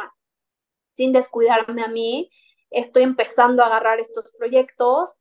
sin 0.91 1.13
descuidarme 1.13 1.83
a 1.83 1.87
mí 1.87 2.29
estoy 2.69 3.03
empezando 3.03 3.63
a 3.63 3.67
agarrar 3.67 3.99
estos 3.99 4.31
proyectos. 4.31 5.11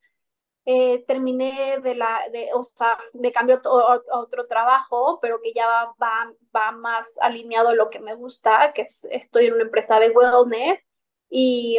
Eh, 0.67 1.05
terminé 1.07 1.79
de 1.83 1.95
la, 1.95 2.23
de, 2.33 2.49
o 2.55 2.65
sea, 2.65 2.99
de 3.13 3.33
cambio 3.33 3.61
a 3.65 4.19
otro 4.19 4.47
trabajo, 4.47 5.19
pero 5.21 5.43
que 5.43 5.53
ya 5.53 5.67
va, 5.67 5.95
va, 6.01 6.33
va, 6.57 6.73
más 6.73 7.07
alineado 7.21 7.69
a 7.69 7.75
lo 7.75 7.91
que 7.91 8.01
me 8.01 8.15
gusta, 8.15 8.73
que 8.73 8.81
es, 8.83 9.07
estoy 9.11 9.47
en 9.47 9.55
una 9.55 9.65
empresa 9.65 10.01
de 10.01 10.09
wellness 10.11 10.87
y, 11.29 11.79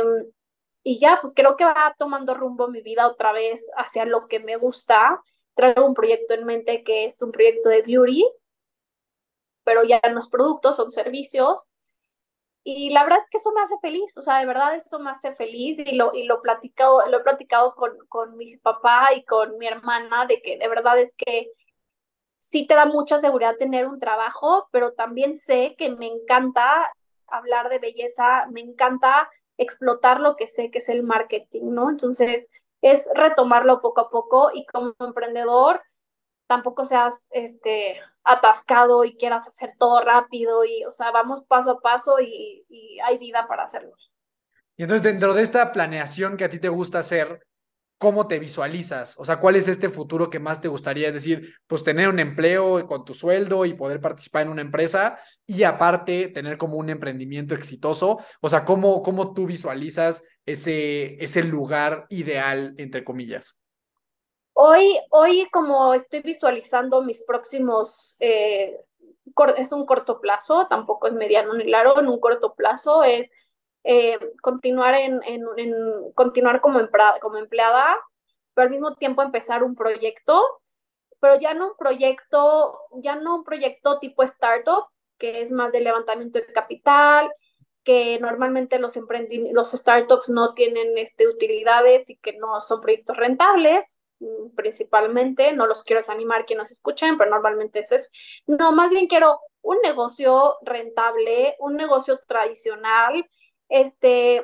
y 0.84 1.00
ya, 1.00 1.18
pues 1.20 1.34
creo 1.36 1.58
que 1.58 1.66
va 1.66 1.96
tomando 1.98 2.36
rumbo 2.36 2.68
mi 2.68 2.82
vida 2.82 3.08
otra 3.08 3.32
vez 3.32 3.68
hacia 3.76 4.06
lo 4.06 4.28
que 4.28 4.40
me 4.40 4.56
gusta. 4.56 5.24
Traigo 5.56 5.86
un 5.86 5.96
proyecto 5.96 6.36
en 6.36 6.46
mente 6.46 6.84
que 6.84 7.06
es 7.06 7.20
un 7.24 7.32
proyecto 7.32 7.70
de 7.70 7.82
beauty, 7.82 8.30
pero 9.64 9.84
ya 9.84 10.00
no 10.14 10.20
es 10.20 10.28
productos, 10.28 10.76
son 10.76 10.92
servicios 10.92 11.68
y 12.68 12.90
la 12.90 13.04
verdad 13.04 13.20
es 13.20 13.30
que 13.30 13.38
eso 13.38 13.52
me 13.54 13.62
hace 13.62 13.78
feliz, 13.80 14.18
o 14.18 14.24
sea, 14.24 14.40
de 14.40 14.48
verdad 14.48 14.76
eso 14.76 14.98
me 14.98 15.12
hace 15.12 15.36
feliz 15.36 15.78
y 15.78 15.96
lo, 15.96 16.16
y 16.16 16.24
lo, 16.24 16.42
platicado, 16.42 17.08
lo 17.08 17.20
he 17.20 17.24
platicado 17.24 17.76
con, 17.76 17.92
con 18.10 18.36
mi 18.38 18.58
papá 18.58 19.10
y 19.16 19.24
con 19.24 19.60
mi 19.60 19.68
hermana, 19.68 20.26
de 20.26 20.42
que 20.42 20.58
de 20.58 20.68
verdad 20.68 21.00
es 21.00 21.14
que 21.16 21.52
sí 22.40 22.66
te 22.66 22.74
da 22.74 22.88
mucha 22.88 23.20
seguridad 23.20 23.58
tener 23.58 23.86
un 23.88 24.00
trabajo, 24.00 24.68
pero 24.72 24.94
también 24.94 25.38
sé 25.38 25.76
que 25.78 25.92
me 25.92 26.08
encanta 26.08 26.92
hablar 27.28 27.70
de 27.70 27.78
belleza, 27.78 28.48
me 28.50 28.62
encanta 28.62 29.30
explotar 29.58 30.20
lo 30.20 30.36
que 30.36 30.48
sé 30.48 30.72
que 30.72 30.80
es 30.80 30.90
el 30.90 31.04
marketing, 31.04 31.66
¿no? 31.66 31.92
Entonces, 31.92 32.50
es 32.82 33.08
retomarlo 33.14 33.80
poco 33.80 34.02
a 34.02 34.10
poco 34.10 34.50
y 34.56 34.66
como 34.66 34.96
emprendedor, 35.00 35.84
tampoco 36.48 36.86
seas 36.86 37.28
este 37.32 38.00
atascado 38.24 39.04
y 39.04 39.16
quieras 39.16 39.48
hacer 39.48 39.74
todo 39.78 40.02
rápido 40.02 40.64
y, 40.66 40.84
o 40.86 40.92
sea, 40.92 41.12
vamos 41.12 41.44
paso 41.48 41.72
a 41.72 41.80
paso 41.80 42.20
y, 42.20 42.66
y, 42.70 43.00
hay 43.00 43.18
vida 43.18 43.48
para 43.48 43.64
hacerlo. 43.64 43.94
Y 44.78 44.84
entonces, 44.84 45.04
dentro 45.04 45.34
de 45.34 45.42
esta 45.42 45.72
planeación 45.72 46.38
que 46.38 46.46
a 46.46 46.50
ti 46.50 46.60
te 46.60 46.70
gusta 46.70 47.00
hacer, 47.00 47.40
¿cómo 47.98 48.28
te 48.28 48.40
visualizas? 48.40 49.16
O 49.18 49.26
sea, 49.26 49.40
¿cuál 49.40 49.56
es 49.56 49.68
este 49.68 49.90
futuro 49.90 50.30
que 50.30 50.40
más 50.40 50.60
te 50.62 50.68
gustaría? 50.68 51.08
Es 51.08 51.14
decir, 51.14 51.56
pues 51.68 51.84
tener 51.84 52.10
un 52.10 52.20
empleo 52.20 52.86
con 52.88 53.06
tu 53.06 53.14
sueldo 53.14 53.66
y 53.66 53.74
poder 53.74 54.02
participar 54.02 54.44
en 54.44 54.50
una 54.50 54.62
empresa 54.62 55.18
y 55.48 55.64
aparte 55.64 56.28
tener 56.28 56.58
como 56.58 56.78
un 56.78 56.90
emprendimiento 56.90 57.56
exitoso. 57.56 58.20
O 58.42 58.50
sea, 58.50 58.66
¿cómo, 58.66 59.02
cómo 59.02 59.34
tú 59.34 59.46
visualizas 59.46 60.24
ese, 60.46 61.24
ese 61.24 61.44
lugar 61.44 62.06
ideal, 62.10 62.74
entre 62.78 63.04
comillas? 63.04 63.58
Hoy, 64.58 64.98
hoy 65.10 65.50
como 65.52 65.94
estoy 65.94 66.22
visualizando 66.22 67.04
mis 67.04 67.22
próximos, 67.24 68.16
eh, 68.22 68.80
es 69.58 69.72
un 69.74 69.86
corto 69.86 70.22
plazo, 70.22 70.68
tampoco 70.70 71.08
es 71.08 71.14
mediano 71.14 71.54
ni 71.56 71.66
largo, 71.66 72.00
en 72.00 72.08
un 72.08 72.22
corto 72.22 72.56
plazo 72.56 73.04
es 73.04 73.30
eh, 73.84 74.18
continuar, 74.42 74.96
en, 74.96 75.20
continuar 76.14 76.62
como, 76.62 76.80
empleada, 76.80 77.20
como 77.20 77.38
empleada, 77.38 77.98
pero 78.54 78.68
al 78.68 78.72
mismo 78.72 78.96
tiempo 78.96 79.22
empezar 79.22 79.62
un 79.62 79.76
proyecto, 79.76 80.42
pero 81.20 81.38
ya 81.38 81.54
no 81.54 81.72
un 81.72 81.78
proyecto, 81.78 82.80
ya 82.94 83.18
no 83.18 83.36
un 83.36 83.44
proyecto 83.44 84.00
tipo 84.00 84.24
startup, 84.24 84.86
que 85.18 85.42
es 85.42 85.52
más 85.52 85.74
de 85.74 85.82
levantamiento 85.82 86.40
de 86.40 86.54
capital, 86.54 87.30
que 87.84 88.20
normalmente 88.22 88.80
los, 88.80 88.94
los 89.52 89.72
startups 89.72 90.30
no 90.30 90.54
tienen 90.54 90.98
este, 90.98 91.28
utilidades 91.28 92.10
y 92.10 92.16
que 92.16 92.38
no 92.38 92.62
son 92.62 92.80
proyectos 92.80 93.18
rentables 93.18 93.98
principalmente, 94.56 95.54
no 95.54 95.68
los 95.68 95.84
quiero 95.84 96.00
desanimar 96.00 96.46
que 96.46 96.56
nos 96.56 96.72
escuchen, 96.72 97.18
pero 97.18 97.32
normalmente 97.32 97.80
eso 97.80 97.96
es, 97.96 98.12
no, 98.48 98.72
más 98.72 98.90
bien 98.90 99.08
quiero 99.08 99.38
un 99.62 99.78
negocio 99.82 100.56
rentable, 100.62 101.56
un 101.60 101.76
negocio 101.76 102.20
tradicional, 102.28 103.30
este, 103.70 104.44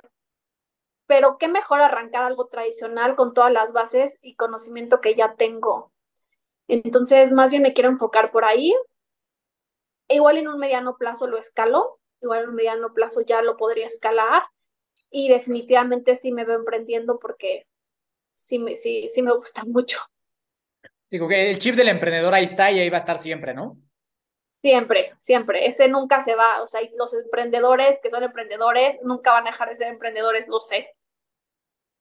pero 1.07 1.37
qué 1.37 1.47
mejor 1.47 1.81
arrancar 1.81 2.23
algo 2.23 2.47
tradicional 2.47 3.15
con 3.15 3.33
todas 3.33 3.51
las 3.51 3.73
bases 3.73 4.17
y 4.21 4.35
conocimiento 4.35 5.01
que 5.01 5.15
ya 5.15 5.35
tengo. 5.35 5.91
Entonces, 6.67 7.31
más 7.31 7.51
bien 7.51 7.63
me 7.63 7.73
quiero 7.73 7.89
enfocar 7.89 8.31
por 8.31 8.45
ahí. 8.45 8.73
Igual 10.07 10.37
en 10.37 10.47
un 10.47 10.57
mediano 10.57 10.97
plazo 10.97 11.27
lo 11.27 11.37
escalo, 11.37 11.99
igual 12.21 12.43
en 12.43 12.49
un 12.49 12.55
mediano 12.55 12.93
plazo 12.93 13.21
ya 13.21 13.41
lo 13.41 13.57
podría 13.57 13.87
escalar, 13.87 14.43
y 15.09 15.29
definitivamente 15.29 16.15
sí 16.15 16.31
me 16.31 16.45
veo 16.45 16.57
emprendiendo 16.57 17.19
porque 17.19 17.67
sí 18.41 18.57
me, 18.59 18.75
sí, 18.75 19.07
sí 19.07 19.21
me 19.21 19.33
gusta 19.33 19.63
mucho. 19.67 19.99
Digo 21.09 21.27
que 21.27 21.51
el 21.51 21.59
chip 21.59 21.75
del 21.75 21.89
emprendedor 21.89 22.33
ahí 22.33 22.45
está 22.45 22.71
y 22.71 22.79
ahí 22.79 22.89
va 22.89 22.97
a 22.97 23.01
estar 23.01 23.19
siempre, 23.19 23.53
¿no? 23.53 23.77
Siempre, 24.61 25.11
siempre. 25.17 25.65
Ese 25.65 25.87
nunca 25.87 26.23
se 26.23 26.35
va. 26.35 26.61
O 26.61 26.67
sea, 26.67 26.81
los 26.97 27.13
emprendedores 27.13 27.99
que 28.01 28.09
son 28.09 28.23
emprendedores 28.23 28.97
nunca 29.03 29.31
van 29.31 29.47
a 29.47 29.51
dejar 29.51 29.69
de 29.69 29.75
ser 29.75 29.87
emprendedores, 29.87 30.47
lo 30.47 30.61
sé. 30.61 30.89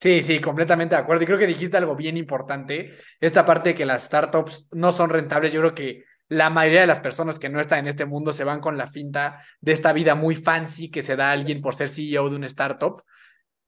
Sí, 0.00 0.22
sí, 0.22 0.40
completamente 0.40 0.94
de 0.94 1.00
acuerdo. 1.00 1.24
Y 1.24 1.26
creo 1.26 1.38
que 1.38 1.46
dijiste 1.46 1.76
algo 1.76 1.96
bien 1.96 2.16
importante. 2.16 2.96
Esta 3.20 3.44
parte 3.44 3.70
de 3.70 3.74
que 3.74 3.86
las 3.86 4.04
startups 4.04 4.68
no 4.72 4.92
son 4.92 5.10
rentables, 5.10 5.52
yo 5.52 5.60
creo 5.60 5.74
que 5.74 6.04
la 6.28 6.48
mayoría 6.48 6.82
de 6.82 6.86
las 6.86 7.00
personas 7.00 7.38
que 7.38 7.48
no 7.48 7.60
están 7.60 7.80
en 7.80 7.88
este 7.88 8.06
mundo 8.06 8.32
se 8.32 8.44
van 8.44 8.60
con 8.60 8.78
la 8.78 8.86
finta 8.86 9.42
de 9.60 9.72
esta 9.72 9.92
vida 9.92 10.14
muy 10.14 10.36
fancy 10.36 10.90
que 10.90 11.02
se 11.02 11.16
da 11.16 11.30
a 11.30 11.32
alguien 11.32 11.60
por 11.60 11.74
ser 11.74 11.88
CEO 11.88 12.30
de 12.30 12.36
una 12.36 12.46
startup, 12.46 13.02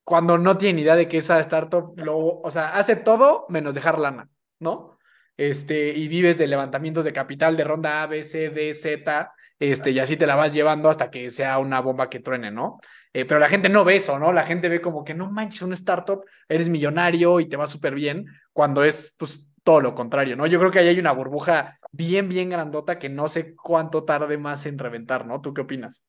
cuando 0.04 0.38
no 0.38 0.58
tienen 0.58 0.80
idea 0.80 0.96
de 0.96 1.08
que 1.08 1.18
esa 1.18 1.38
startup 1.40 1.98
lo, 1.98 2.18
o 2.18 2.50
sea, 2.50 2.76
hace 2.76 2.96
todo 2.96 3.46
menos 3.48 3.74
dejar 3.74 3.98
lana, 3.98 4.28
¿no? 4.58 4.98
Este, 5.36 5.88
y 5.90 6.08
vives 6.08 6.38
de 6.38 6.46
levantamientos 6.46 7.04
de 7.04 7.12
capital 7.12 7.56
de 7.56 7.64
ronda 7.64 8.02
A, 8.02 8.06
B, 8.06 8.24
C, 8.24 8.50
D, 8.50 8.74
Z, 8.74 9.32
este, 9.58 9.90
y 9.92 9.98
así 9.98 10.16
te 10.16 10.26
la 10.26 10.34
vas 10.34 10.52
llevando 10.52 10.88
hasta 10.88 11.10
que 11.10 11.30
sea 11.30 11.58
una 11.58 11.80
bomba 11.80 12.10
que 12.10 12.20
truene, 12.20 12.50
¿no? 12.50 12.80
Eh, 13.12 13.24
pero 13.24 13.38
la 13.38 13.48
gente 13.48 13.68
no 13.68 13.84
ve 13.84 13.96
eso, 13.96 14.18
¿no? 14.18 14.32
La 14.32 14.44
gente 14.44 14.68
ve 14.68 14.80
como 14.80 15.04
que 15.04 15.14
no 15.14 15.30
manches, 15.30 15.62
una 15.62 15.74
startup, 15.74 16.24
eres 16.48 16.68
millonario 16.68 17.40
y 17.40 17.48
te 17.48 17.56
va 17.56 17.66
súper 17.66 17.94
bien, 17.94 18.26
cuando 18.52 18.84
es, 18.84 19.14
pues, 19.16 19.48
todo 19.62 19.80
lo 19.80 19.94
contrario, 19.94 20.36
¿no? 20.36 20.46
Yo 20.46 20.58
creo 20.58 20.70
que 20.70 20.80
ahí 20.80 20.88
hay 20.88 20.98
una 20.98 21.12
burbuja 21.12 21.78
bien, 21.92 22.28
bien 22.28 22.50
grandota 22.50 22.98
que 22.98 23.08
no 23.08 23.28
sé 23.28 23.54
cuánto 23.54 24.04
tarde 24.04 24.36
más 24.38 24.66
en 24.66 24.78
reventar, 24.78 25.26
¿no? 25.26 25.40
¿Tú 25.40 25.54
qué 25.54 25.60
opinas? 25.60 26.02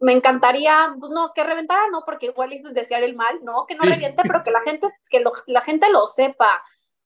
Me 0.00 0.12
encantaría, 0.12 0.94
pues 0.98 1.10
no, 1.10 1.32
que 1.34 1.42
reventara 1.42 1.88
no, 1.90 2.02
porque 2.04 2.26
igual 2.26 2.52
es 2.52 2.62
desear 2.72 3.02
el 3.02 3.16
mal, 3.16 3.40
¿no? 3.42 3.66
Que 3.66 3.74
no 3.74 3.82
reviente, 3.82 4.22
pero 4.22 4.44
que 4.44 4.50
la 4.50 4.62
gente, 4.62 4.86
que 5.10 5.24
la 5.46 5.60
gente 5.62 5.90
lo 5.90 6.06
sepa. 6.08 6.62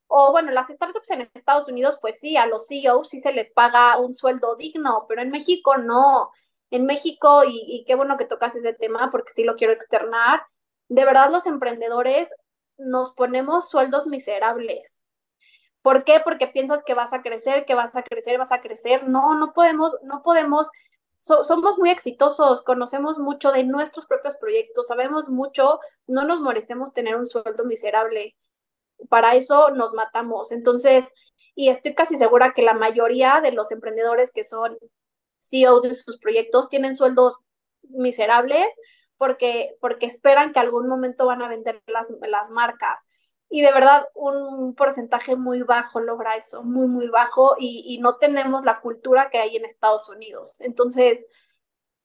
O 0.09 0.30
bueno, 0.30 0.51
las 0.53 0.68
startups 0.68 1.11
en 1.11 1.30
Estados 1.34 1.68
Unidos, 1.68 1.99
pues 2.01 2.20
sí, 2.20 2.36
a 2.36 2.47
los 2.47 2.66
CEOs 2.68 3.09
sí 3.09 3.20
se 3.20 3.32
les 3.32 3.51
paga 3.51 3.99
un 3.99 4.14
sueldo 4.14 4.57
digno, 4.57 5.07
pero 5.09 5.22
en 5.22 5.30
México 5.30 5.78
no. 5.78 6.30
En 6.70 6.84
México, 6.86 7.45
y, 7.45 7.64
y 7.66 7.84
qué 7.86 7.95
bueno 7.95 8.18
que 8.18 8.26
tocas 8.26 8.55
ese 8.57 8.74
tema, 8.74 9.11
porque 9.11 9.32
sí 9.32 9.45
lo 9.45 9.57
quiero 9.57 9.72
externar, 9.72 10.43
de 10.88 11.05
verdad 11.05 11.30
los 11.30 11.47
emprendedores 11.47 12.28
nos 12.76 13.12
ponemos 13.12 13.70
sueldos 13.70 14.07
miserables. 14.07 15.01
¿Por 15.82 16.05
qué? 16.05 16.20
Porque 16.22 16.47
piensas 16.47 16.82
que 16.84 16.95
vas 16.95 17.12
a 17.12 17.22
crecer, 17.22 17.64
que 17.64 17.74
vas 17.74 17.97
a 17.97 18.03
crecer, 18.03 18.38
vas 18.38 18.53
a 18.53 18.61
crecer. 18.61 19.09
No, 19.09 19.34
no 19.34 19.53
podemos, 19.53 19.97
no 20.03 20.22
podemos, 20.22 20.70
somos 21.23 21.79
muy 21.79 21.91
exitosos, 21.91 22.62
conocemos 22.62 23.18
mucho 23.18 23.53
de 23.53 23.62
nuestros 23.62 24.07
propios 24.07 24.37
proyectos, 24.39 24.89
sabemos 24.89 25.29
mucho, 25.29 25.79
no 26.09 26.25
nos 26.25 26.41
merecemos 26.41 26.93
tener 26.93 27.14
un 27.14 27.27
sueldo 27.27 27.64
miserable. 27.64 28.35
Para 29.09 29.37
eso 29.37 29.70
nos 29.70 29.95
matamos. 29.95 30.51
Entonces, 30.51 31.12
y 31.55 31.68
estoy 31.68 31.95
casi 31.95 32.16
segura 32.16 32.55
que 32.55 32.62
la 32.62 32.75
mayoría 32.75 33.41
de 33.41 33.53
los 33.53 33.70
emprendedores 33.70 34.33
que 34.33 34.43
son 34.43 34.77
CEOs 35.41 35.83
de 35.83 35.95
sus 35.95 36.18
proyectos 36.18 36.68
tienen 36.68 36.97
sueldos 36.97 37.39
miserables 37.83 38.66
porque, 39.16 39.77
porque 39.81 40.07
esperan 40.07 40.53
que 40.53 40.59
algún 40.59 40.89
momento 40.89 41.27
van 41.27 41.43
a 41.43 41.49
vender 41.49 41.81
las, 41.87 42.09
las 42.23 42.51
marcas 42.51 43.01
y 43.55 43.61
de 43.61 43.70
verdad 43.70 44.07
un 44.14 44.74
porcentaje 44.74 45.36
muy 45.36 45.61
bajo 45.61 46.00
logra 46.00 46.36
eso, 46.36 46.62
muy, 46.62 46.86
muy 46.86 47.09
bajo 47.09 47.55
y, 47.59 47.98
no 48.00 48.16
tenemos 48.16 48.64
la 48.64 48.80
cultura 48.80 49.28
que 49.28 49.36
hay 49.36 49.57
en 49.57 49.66
Estados 49.66 50.09
Unidos. 50.09 50.59
Entonces, 50.62 51.26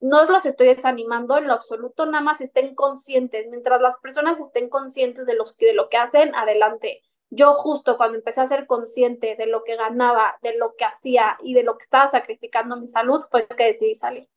no 0.02 0.24
os 0.24 0.30
los 0.30 0.46
estoy 0.46 0.68
desanimando 0.68 1.38
en 1.38 1.48
lo 1.48 1.54
absoluto, 1.54 2.06
nada 2.06 2.22
más 2.22 2.42
estén 2.42 2.76
conscientes. 2.76 3.48
Mientras 3.50 3.80
las 3.80 3.98
personas 4.00 4.38
estén 4.42 4.68
conscientes 4.68 5.26
de, 5.26 5.36
los, 5.36 5.56
de 5.56 5.74
lo 5.74 5.88
que 5.88 5.96
hacen, 5.96 6.36
adelante. 6.36 7.02
Yo 7.30 7.54
justo 7.54 7.96
cuando 7.96 8.18
empecé 8.18 8.42
a 8.42 8.48
ser 8.48 8.68
consciente 8.68 9.38
de 9.38 9.48
lo 9.48 9.64
que 9.64 9.78
ganaba, 9.78 10.36
de 10.42 10.58
lo 10.58 10.76
que 10.78 10.84
hacía 10.84 11.38
y 11.42 11.54
de 11.54 11.64
lo 11.64 11.78
que 11.78 11.84
estaba 11.84 12.10
sacrificando 12.10 12.76
mi 12.76 12.90
salud, 12.90 13.22
fue 13.32 13.48
que 13.48 13.64
decidí 13.64 13.96
salir. 13.96 14.28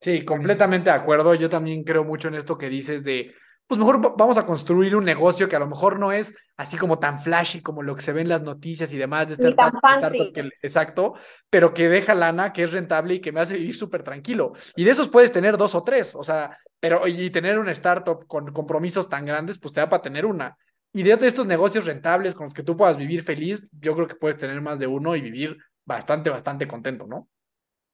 Sí, 0.00 0.24
completamente 0.24 0.88
de 0.88 0.96
acuerdo. 0.96 1.34
Yo 1.34 1.50
también 1.50 1.84
creo 1.84 2.04
mucho 2.04 2.28
en 2.28 2.36
esto 2.36 2.56
que 2.56 2.70
dices 2.70 3.04
de 3.04 3.34
pues 3.70 3.78
mejor 3.78 4.16
vamos 4.16 4.36
a 4.36 4.44
construir 4.44 4.96
un 4.96 5.04
negocio 5.04 5.48
que 5.48 5.54
a 5.54 5.60
lo 5.60 5.68
mejor 5.68 5.96
no 6.00 6.10
es 6.10 6.34
así 6.56 6.76
como 6.76 6.98
tan 6.98 7.20
flashy 7.20 7.62
como 7.62 7.84
lo 7.84 7.94
que 7.94 8.00
se 8.00 8.12
ve 8.12 8.20
en 8.20 8.28
las 8.28 8.42
noticias 8.42 8.92
y 8.92 8.98
demás 8.98 9.28
de 9.28 9.34
startup, 9.34 9.78
startup 9.94 10.32
que, 10.32 10.50
exacto, 10.60 11.14
pero 11.48 11.72
que 11.72 11.88
deja 11.88 12.16
lana, 12.16 12.52
que 12.52 12.64
es 12.64 12.72
rentable 12.72 13.14
y 13.14 13.20
que 13.20 13.30
me 13.30 13.38
hace 13.38 13.54
vivir 13.54 13.76
súper 13.76 14.02
tranquilo. 14.02 14.54
Y 14.74 14.82
de 14.82 14.90
esos 14.90 15.08
puedes 15.08 15.30
tener 15.30 15.56
dos 15.56 15.76
o 15.76 15.84
tres, 15.84 16.16
o 16.16 16.24
sea, 16.24 16.58
pero 16.80 17.06
y 17.06 17.30
tener 17.30 17.60
una 17.60 17.70
startup 17.70 18.26
con 18.26 18.52
compromisos 18.52 19.08
tan 19.08 19.24
grandes, 19.24 19.56
pues 19.60 19.72
te 19.72 19.78
da 19.78 19.88
para 19.88 20.02
tener 20.02 20.26
una. 20.26 20.56
Y 20.92 21.04
de 21.04 21.12
estos 21.24 21.46
negocios 21.46 21.84
rentables 21.84 22.34
con 22.34 22.46
los 22.46 22.54
que 22.54 22.64
tú 22.64 22.76
puedas 22.76 22.96
vivir 22.96 23.22
feliz, 23.22 23.70
yo 23.80 23.94
creo 23.94 24.08
que 24.08 24.16
puedes 24.16 24.36
tener 24.36 24.60
más 24.60 24.80
de 24.80 24.88
uno 24.88 25.14
y 25.14 25.20
vivir 25.20 25.56
bastante, 25.84 26.28
bastante 26.28 26.66
contento, 26.66 27.06
¿no? 27.06 27.28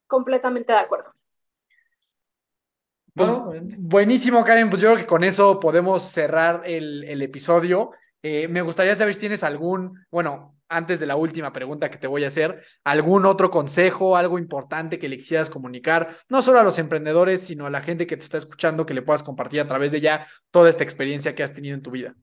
Completamente 0.06 0.72
de 0.72 0.78
acuerdo. 0.78 1.12
Pues, 3.16 3.30
buenísimo, 3.78 4.44
Karen. 4.44 4.68
Pues 4.68 4.82
yo 4.82 4.88
creo 4.88 5.00
que 5.00 5.06
con 5.06 5.24
eso 5.24 5.58
podemos 5.58 6.02
cerrar 6.02 6.62
el, 6.66 7.02
el 7.04 7.22
episodio. 7.22 7.92
Eh, 8.22 8.46
me 8.48 8.60
gustaría 8.60 8.94
saber 8.94 9.14
si 9.14 9.20
tienes 9.20 9.42
algún, 9.42 10.04
bueno, 10.10 10.58
antes 10.68 11.00
de 11.00 11.06
la 11.06 11.16
última 11.16 11.50
pregunta 11.52 11.90
que 11.90 11.96
te 11.96 12.08
voy 12.08 12.24
a 12.24 12.26
hacer, 12.26 12.62
algún 12.84 13.24
otro 13.24 13.50
consejo, 13.50 14.16
algo 14.16 14.38
importante 14.38 14.98
que 14.98 15.08
le 15.08 15.16
quisieras 15.16 15.48
comunicar, 15.48 16.14
no 16.28 16.42
solo 16.42 16.58
a 16.60 16.62
los 16.62 16.78
emprendedores, 16.78 17.40
sino 17.40 17.66
a 17.66 17.70
la 17.70 17.80
gente 17.80 18.06
que 18.06 18.16
te 18.16 18.24
está 18.24 18.36
escuchando, 18.36 18.84
que 18.84 18.94
le 18.94 19.02
puedas 19.02 19.22
compartir 19.22 19.60
a 19.60 19.68
través 19.68 19.92
de 19.92 20.00
ya 20.00 20.26
toda 20.50 20.68
esta 20.68 20.84
experiencia 20.84 21.34
que 21.34 21.42
has 21.42 21.54
tenido 21.54 21.74
en 21.74 21.82
tu 21.82 21.92
vida. 21.92 22.14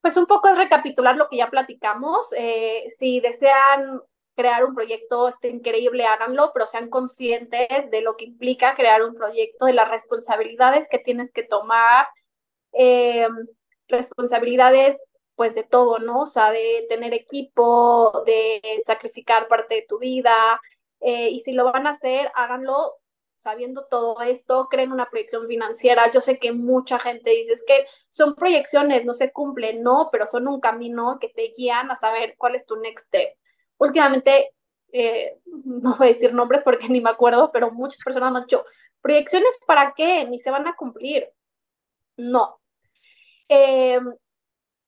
Pues 0.00 0.16
un 0.16 0.26
poco 0.26 0.48
es 0.48 0.56
recapitular 0.56 1.16
lo 1.16 1.28
que 1.28 1.36
ya 1.36 1.50
platicamos. 1.50 2.32
Eh, 2.38 2.84
si 2.96 3.20
desean 3.20 4.00
crear 4.36 4.64
un 4.64 4.74
proyecto 4.74 5.28
esté 5.28 5.48
increíble, 5.48 6.06
háganlo, 6.06 6.50
pero 6.52 6.66
sean 6.66 6.90
conscientes 6.90 7.90
de 7.90 8.02
lo 8.02 8.16
que 8.16 8.26
implica 8.26 8.74
crear 8.74 9.02
un 9.02 9.14
proyecto, 9.14 9.66
de 9.66 9.72
las 9.72 9.90
responsabilidades 9.90 10.86
que 10.88 10.98
tienes 10.98 11.32
que 11.32 11.42
tomar, 11.42 12.06
eh, 12.72 13.28
responsabilidades 13.88 15.04
pues 15.34 15.54
de 15.54 15.64
todo, 15.64 15.98
¿no? 15.98 16.22
O 16.22 16.26
sea, 16.26 16.50
de 16.50 16.86
tener 16.88 17.14
equipo, 17.14 18.22
de 18.26 18.60
sacrificar 18.86 19.48
parte 19.48 19.76
de 19.76 19.86
tu 19.88 19.98
vida, 19.98 20.60
eh, 21.00 21.28
y 21.30 21.40
si 21.40 21.52
lo 21.52 21.64
van 21.72 21.86
a 21.86 21.90
hacer, 21.90 22.30
háganlo 22.34 22.94
sabiendo 23.34 23.86
todo 23.86 24.20
esto, 24.22 24.68
creen 24.70 24.92
una 24.92 25.10
proyección 25.10 25.46
financiera. 25.46 26.10
Yo 26.10 26.20
sé 26.20 26.38
que 26.38 26.52
mucha 26.52 26.98
gente 26.98 27.30
dice, 27.30 27.54
que 27.66 27.86
son 28.10 28.34
proyecciones, 28.34 29.04
no 29.04 29.14
se 29.14 29.32
cumplen, 29.32 29.82
no, 29.82 30.08
pero 30.10 30.26
son 30.26 30.48
un 30.48 30.60
camino 30.60 31.18
que 31.20 31.28
te 31.28 31.52
guían 31.56 31.90
a 31.90 31.96
saber 31.96 32.34
cuál 32.38 32.56
es 32.56 32.66
tu 32.66 32.76
next 32.76 33.06
step 33.06 33.36
últimamente, 33.78 34.52
eh, 34.92 35.38
no 35.64 35.96
voy 35.96 36.08
a 36.08 36.12
decir 36.12 36.32
nombres 36.32 36.62
porque 36.62 36.88
ni 36.88 37.00
me 37.00 37.10
acuerdo, 37.10 37.50
pero 37.52 37.70
muchas 37.70 38.00
personas 38.02 38.34
han 38.34 38.42
dicho, 38.42 38.64
proyecciones 39.00 39.56
para 39.66 39.94
qué, 39.96 40.26
ni 40.26 40.38
se 40.38 40.50
van 40.50 40.66
a 40.66 40.76
cumplir. 40.76 41.28
No. 42.16 42.60
Eh, 43.48 44.00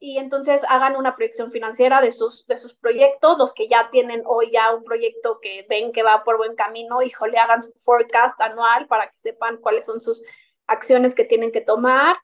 y 0.00 0.18
entonces 0.18 0.62
hagan 0.68 0.96
una 0.96 1.16
proyección 1.16 1.50
financiera 1.50 2.00
de 2.00 2.12
sus, 2.12 2.46
de 2.46 2.56
sus 2.58 2.74
proyectos, 2.74 3.36
los 3.36 3.52
que 3.52 3.68
ya 3.68 3.90
tienen 3.90 4.22
hoy 4.26 4.50
ya 4.52 4.72
un 4.72 4.84
proyecto 4.84 5.40
que 5.40 5.66
ven 5.68 5.92
que 5.92 6.04
va 6.04 6.22
por 6.22 6.36
buen 6.36 6.54
camino, 6.54 7.02
híjole, 7.02 7.38
hagan 7.38 7.62
su 7.62 7.72
forecast 7.80 8.40
anual 8.40 8.86
para 8.86 9.08
que 9.08 9.18
sepan 9.18 9.56
cuáles 9.56 9.86
son 9.86 10.00
sus 10.00 10.22
acciones 10.68 11.14
que 11.14 11.24
tienen 11.24 11.50
que 11.50 11.60
tomar. 11.60 12.16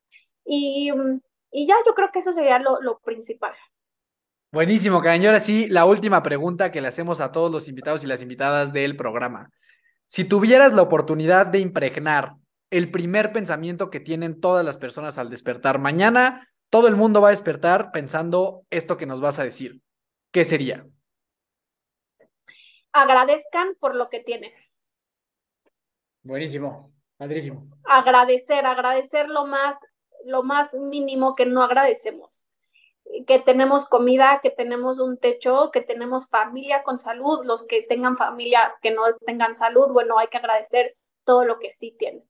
Y, 0.44 0.92
y 1.50 1.66
ya 1.66 1.76
yo 1.84 1.94
creo 1.94 2.12
que 2.12 2.20
eso 2.20 2.32
sería 2.32 2.60
lo, 2.60 2.80
lo 2.80 3.00
principal. 3.00 3.54
Buenísimo. 4.55 5.02
Y 5.05 5.26
ahora 5.26 5.40
sí, 5.40 5.68
la 5.68 5.84
última 5.84 6.22
pregunta 6.22 6.70
que 6.70 6.80
le 6.80 6.86
hacemos 6.86 7.20
a 7.20 7.32
todos 7.32 7.50
los 7.50 7.68
invitados 7.68 8.05
y 8.05 8.07
las 8.07 8.22
invitadas 8.22 8.72
del 8.72 8.94
programa. 8.94 9.50
Si 10.07 10.22
tuvieras 10.22 10.72
la 10.72 10.82
oportunidad 10.82 11.46
de 11.46 11.59
impregnar 11.59 12.36
el 12.70 12.88
primer 12.92 13.32
pensamiento 13.32 13.90
que 13.90 13.98
tienen 13.98 14.40
todas 14.40 14.64
las 14.64 14.78
personas 14.78 15.18
al 15.18 15.28
despertar, 15.28 15.80
mañana 15.80 16.48
todo 16.70 16.86
el 16.86 16.94
mundo 16.94 17.20
va 17.20 17.28
a 17.28 17.30
despertar 17.32 17.90
pensando 17.90 18.64
esto 18.70 18.96
que 18.96 19.07
nos 19.07 19.20
vas 19.20 19.40
a 19.40 19.44
decir. 19.44 19.80
¿Qué 20.30 20.44
sería? 20.44 20.86
Agradezcan 22.92 23.74
por 23.80 23.96
lo 23.96 24.09
que 24.09 24.20
tienen. 24.20 24.52
Buenísimo, 26.22 26.92
padrísimo. 27.16 27.66
Agradecer, 27.82 28.64
agradecer 28.66 29.28
lo 29.28 29.46
más, 29.46 29.76
lo 30.24 30.44
más 30.44 30.72
mínimo 30.74 31.34
que 31.34 31.44
no 31.44 31.61
agradecemos 31.61 32.43
que 33.26 33.38
tenemos 33.38 33.88
comida, 33.88 34.40
que 34.42 34.50
tenemos 34.50 34.98
un 34.98 35.18
techo, 35.18 35.70
que 35.72 35.80
tenemos 35.80 36.28
familia 36.28 36.82
con 36.82 36.98
salud, 36.98 37.44
los 37.44 37.66
que 37.66 37.82
tengan 37.82 38.16
familia 38.16 38.74
que 38.82 38.90
no 38.90 39.02
tengan 39.26 39.54
salud, 39.54 39.92
bueno, 39.92 40.18
hay 40.18 40.28
que 40.28 40.38
agradecer 40.38 40.96
todo 41.24 41.44
lo 41.44 41.58
que 41.58 41.70
sí 41.70 41.94
tienen. 41.98 42.24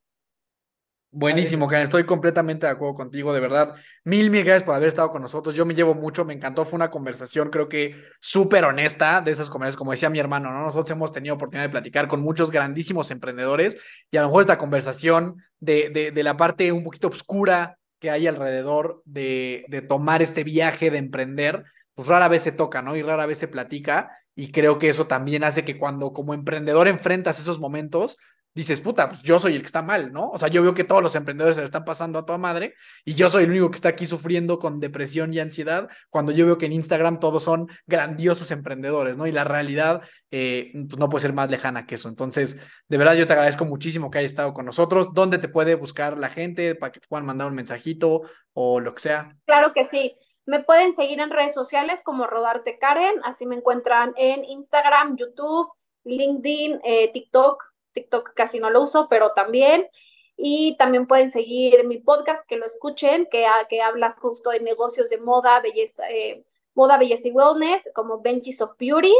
Buenísimo, 1.16 1.68
Karen. 1.68 1.84
Estoy 1.84 2.04
completamente 2.04 2.66
de 2.66 2.72
acuerdo 2.72 2.94
contigo, 2.94 3.32
de 3.32 3.38
verdad. 3.38 3.76
Mil, 4.02 4.32
mil 4.32 4.42
gracias 4.42 4.64
por 4.64 4.74
haber 4.74 4.88
estado 4.88 5.12
con 5.12 5.22
nosotros. 5.22 5.54
Yo 5.54 5.64
me 5.64 5.76
llevo 5.76 5.94
mucho, 5.94 6.24
me 6.24 6.34
encantó. 6.34 6.64
Fue 6.64 6.76
una 6.76 6.90
conversación, 6.90 7.50
creo 7.50 7.68
que 7.68 7.94
súper 8.20 8.64
honesta 8.64 9.20
de 9.20 9.30
esas 9.30 9.48
conversaciones, 9.48 9.78
como 9.78 9.92
decía 9.92 10.10
mi 10.10 10.18
hermano, 10.18 10.50
¿no? 10.50 10.62
Nosotros 10.62 10.90
hemos 10.90 11.12
tenido 11.12 11.36
oportunidad 11.36 11.66
de 11.66 11.70
platicar 11.70 12.08
con 12.08 12.20
muchos 12.20 12.50
grandísimos 12.50 13.12
emprendedores 13.12 13.78
y 14.10 14.16
a 14.16 14.22
lo 14.22 14.26
mejor 14.26 14.40
esta 14.40 14.58
conversación 14.58 15.36
de, 15.60 15.90
de, 15.90 16.10
de 16.10 16.22
la 16.24 16.36
parte 16.36 16.72
un 16.72 16.82
poquito 16.82 17.06
oscura 17.06 17.78
que 18.04 18.10
hay 18.10 18.26
alrededor 18.26 19.00
de, 19.06 19.64
de 19.68 19.80
tomar 19.80 20.20
este 20.20 20.44
viaje, 20.44 20.90
de 20.90 20.98
emprender, 20.98 21.64
pues 21.94 22.06
rara 22.06 22.28
vez 22.28 22.42
se 22.42 22.52
toca, 22.52 22.82
¿no? 22.82 22.96
Y 22.96 23.02
rara 23.02 23.24
vez 23.24 23.38
se 23.38 23.48
platica. 23.48 24.10
Y 24.34 24.52
creo 24.52 24.78
que 24.78 24.90
eso 24.90 25.06
también 25.06 25.42
hace 25.42 25.64
que 25.64 25.78
cuando 25.78 26.12
como 26.12 26.34
emprendedor 26.34 26.86
enfrentas 26.86 27.40
esos 27.40 27.60
momentos, 27.60 28.18
dices, 28.54 28.80
puta, 28.80 29.08
pues 29.08 29.22
yo 29.22 29.38
soy 29.38 29.54
el 29.56 29.60
que 29.60 29.66
está 29.66 29.82
mal, 29.82 30.12
¿no? 30.12 30.30
O 30.30 30.38
sea, 30.38 30.48
yo 30.48 30.62
veo 30.62 30.74
que 30.74 30.84
todos 30.84 31.02
los 31.02 31.14
emprendedores 31.16 31.56
se 31.56 31.60
le 31.60 31.66
están 31.66 31.84
pasando 31.84 32.20
a 32.20 32.24
toda 32.24 32.38
madre 32.38 32.74
y 33.04 33.14
yo 33.14 33.28
soy 33.28 33.44
el 33.44 33.50
único 33.50 33.70
que 33.70 33.76
está 33.76 33.88
aquí 33.88 34.06
sufriendo 34.06 34.58
con 34.58 34.78
depresión 34.78 35.32
y 35.34 35.40
ansiedad, 35.40 35.88
cuando 36.08 36.30
yo 36.30 36.46
veo 36.46 36.56
que 36.56 36.66
en 36.66 36.72
Instagram 36.72 37.18
todos 37.18 37.42
son 37.42 37.68
grandiosos 37.86 38.50
emprendedores, 38.52 39.16
¿no? 39.16 39.26
Y 39.26 39.32
la 39.32 39.44
realidad, 39.44 40.02
eh, 40.30 40.70
pues 40.72 40.98
no 40.98 41.08
puede 41.08 41.22
ser 41.22 41.32
más 41.32 41.50
lejana 41.50 41.84
que 41.84 41.96
eso. 41.96 42.08
Entonces, 42.08 42.60
de 42.88 42.96
verdad, 42.96 43.14
yo 43.14 43.26
te 43.26 43.32
agradezco 43.32 43.64
muchísimo 43.64 44.10
que 44.10 44.18
hayas 44.18 44.30
estado 44.30 44.54
con 44.54 44.66
nosotros. 44.66 45.12
¿Dónde 45.12 45.38
te 45.38 45.48
puede 45.48 45.74
buscar 45.74 46.16
la 46.16 46.28
gente 46.28 46.76
para 46.76 46.92
que 46.92 47.00
te 47.00 47.08
puedan 47.08 47.26
mandar 47.26 47.48
un 47.48 47.56
mensajito 47.56 48.22
o 48.52 48.78
lo 48.78 48.94
que 48.94 49.00
sea? 49.00 49.36
Claro 49.46 49.72
que 49.72 49.84
sí. 49.84 50.16
Me 50.46 50.62
pueden 50.62 50.94
seguir 50.94 51.20
en 51.20 51.30
redes 51.30 51.54
sociales 51.54 52.02
como 52.04 52.26
Rodarte 52.26 52.78
Karen, 52.78 53.14
así 53.24 53.46
me 53.46 53.56
encuentran 53.56 54.12
en 54.16 54.44
Instagram, 54.44 55.16
YouTube, 55.16 55.72
LinkedIn, 56.04 56.80
eh, 56.84 57.10
TikTok, 57.12 57.64
TikTok 57.94 58.34
casi 58.34 58.58
no 58.58 58.70
lo 58.70 58.82
uso, 58.82 59.08
pero 59.08 59.32
también. 59.32 59.88
Y 60.36 60.76
también 60.76 61.06
pueden 61.06 61.30
seguir 61.30 61.84
mi 61.86 61.98
podcast, 61.98 62.44
que 62.46 62.56
lo 62.56 62.66
escuchen, 62.66 63.26
que, 63.30 63.46
que 63.68 63.80
habla 63.80 64.14
justo 64.18 64.50
de 64.50 64.60
negocios 64.60 65.08
de 65.08 65.18
moda, 65.18 65.60
belleza, 65.60 66.10
eh, 66.10 66.44
moda, 66.74 66.98
belleza 66.98 67.28
y 67.28 67.30
wellness, 67.30 67.88
como 67.94 68.20
Benches 68.20 68.60
of 68.60 68.72
Beauty. 68.78 69.14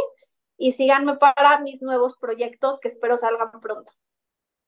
Y 0.56 0.72
síganme 0.72 1.16
para 1.16 1.60
mis 1.60 1.82
nuevos 1.82 2.16
proyectos 2.18 2.78
que 2.80 2.88
espero 2.88 3.16
salgan 3.16 3.60
pronto. 3.60 3.92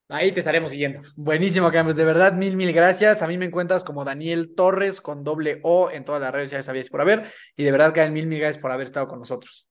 Ahí 0.09 0.31
te 0.31 0.39
estaremos 0.39 0.71
siguiendo. 0.71 1.01
Buenísimo, 1.17 1.71
Camus. 1.73 1.97
De 1.97 2.05
verdad, 2.05 2.33
mil, 2.33 2.57
mil 2.57 2.73
gracias. 2.73 3.23
A 3.23 3.27
mí 3.27 3.37
me 3.39 3.47
encuentras 3.47 3.83
como 3.83 4.05
Daniel 4.05 4.55
Torres 4.55 5.01
con 5.01 5.25
doble 5.25 5.59
O 5.65 5.91
en 5.91 6.05
todas 6.05 6.21
las 6.21 6.33
redes, 6.33 6.53
ya 6.53 6.63
sabíais 6.63 6.91
por 6.91 7.01
haber. 7.01 7.33
Y 7.57 7.65
de 7.65 7.73
verdad, 7.73 7.93
Karen, 7.93 8.13
mil, 8.13 8.27
mil 8.27 8.39
gracias 8.39 8.63
por 8.63 8.71
haber 8.71 8.87
estado 8.87 9.09
con 9.09 9.19
nosotros. 9.19 9.69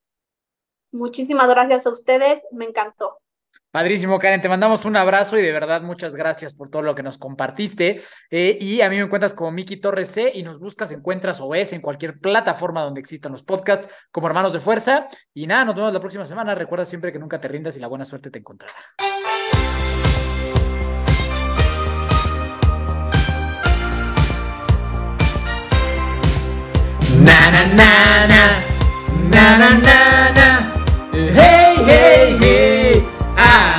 Muchísimas 0.92 1.48
gracias 1.48 1.86
a 1.86 1.90
ustedes. 1.90 2.46
Me 2.52 2.66
encantó. 2.66 3.18
Padrísimo, 3.76 4.18
Karen, 4.20 4.40
te 4.40 4.48
mandamos 4.48 4.86
un 4.86 4.96
abrazo 4.96 5.38
y 5.38 5.42
de 5.42 5.52
verdad 5.52 5.82
muchas 5.82 6.16
gracias 6.16 6.54
por 6.54 6.70
todo 6.70 6.82
lo 6.82 6.96
que 6.96 7.04
nos 7.04 7.18
compartiste. 7.18 8.02
Eh, 8.32 8.58
y 8.62 8.80
a 8.80 8.90
mí 8.90 8.96
me 8.96 9.04
encuentras 9.04 9.34
como 9.34 9.52
Miki 9.52 9.76
Torres 9.76 10.12
C 10.12 10.32
y 10.34 10.44
nos 10.44 10.60
buscas, 10.60 10.92
encuentras 10.92 11.42
o 11.42 11.50
ves 11.50 11.74
en 11.74 11.82
cualquier 11.82 12.18
plataforma 12.18 12.84
donde 12.84 13.02
existan 13.02 13.34
los 13.34 13.44
podcasts 13.44 13.90
como 14.14 14.28
Hermanos 14.28 14.54
de 14.54 14.62
Fuerza. 14.62 15.10
Y 15.34 15.46
nada, 15.46 15.66
nos 15.66 15.76
vemos 15.76 15.92
la 15.92 16.00
próxima 16.00 16.26
semana. 16.26 16.56
Recuerda 16.56 16.86
siempre 16.86 17.12
que 17.12 17.20
nunca 17.20 17.42
te 17.42 17.50
rindas 17.50 17.76
y 17.76 17.82
la 17.82 17.88
buena 17.88 18.06
suerte 18.06 18.32
te 18.32 18.40
encontrará. 18.40 18.74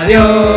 丢。 0.06 0.55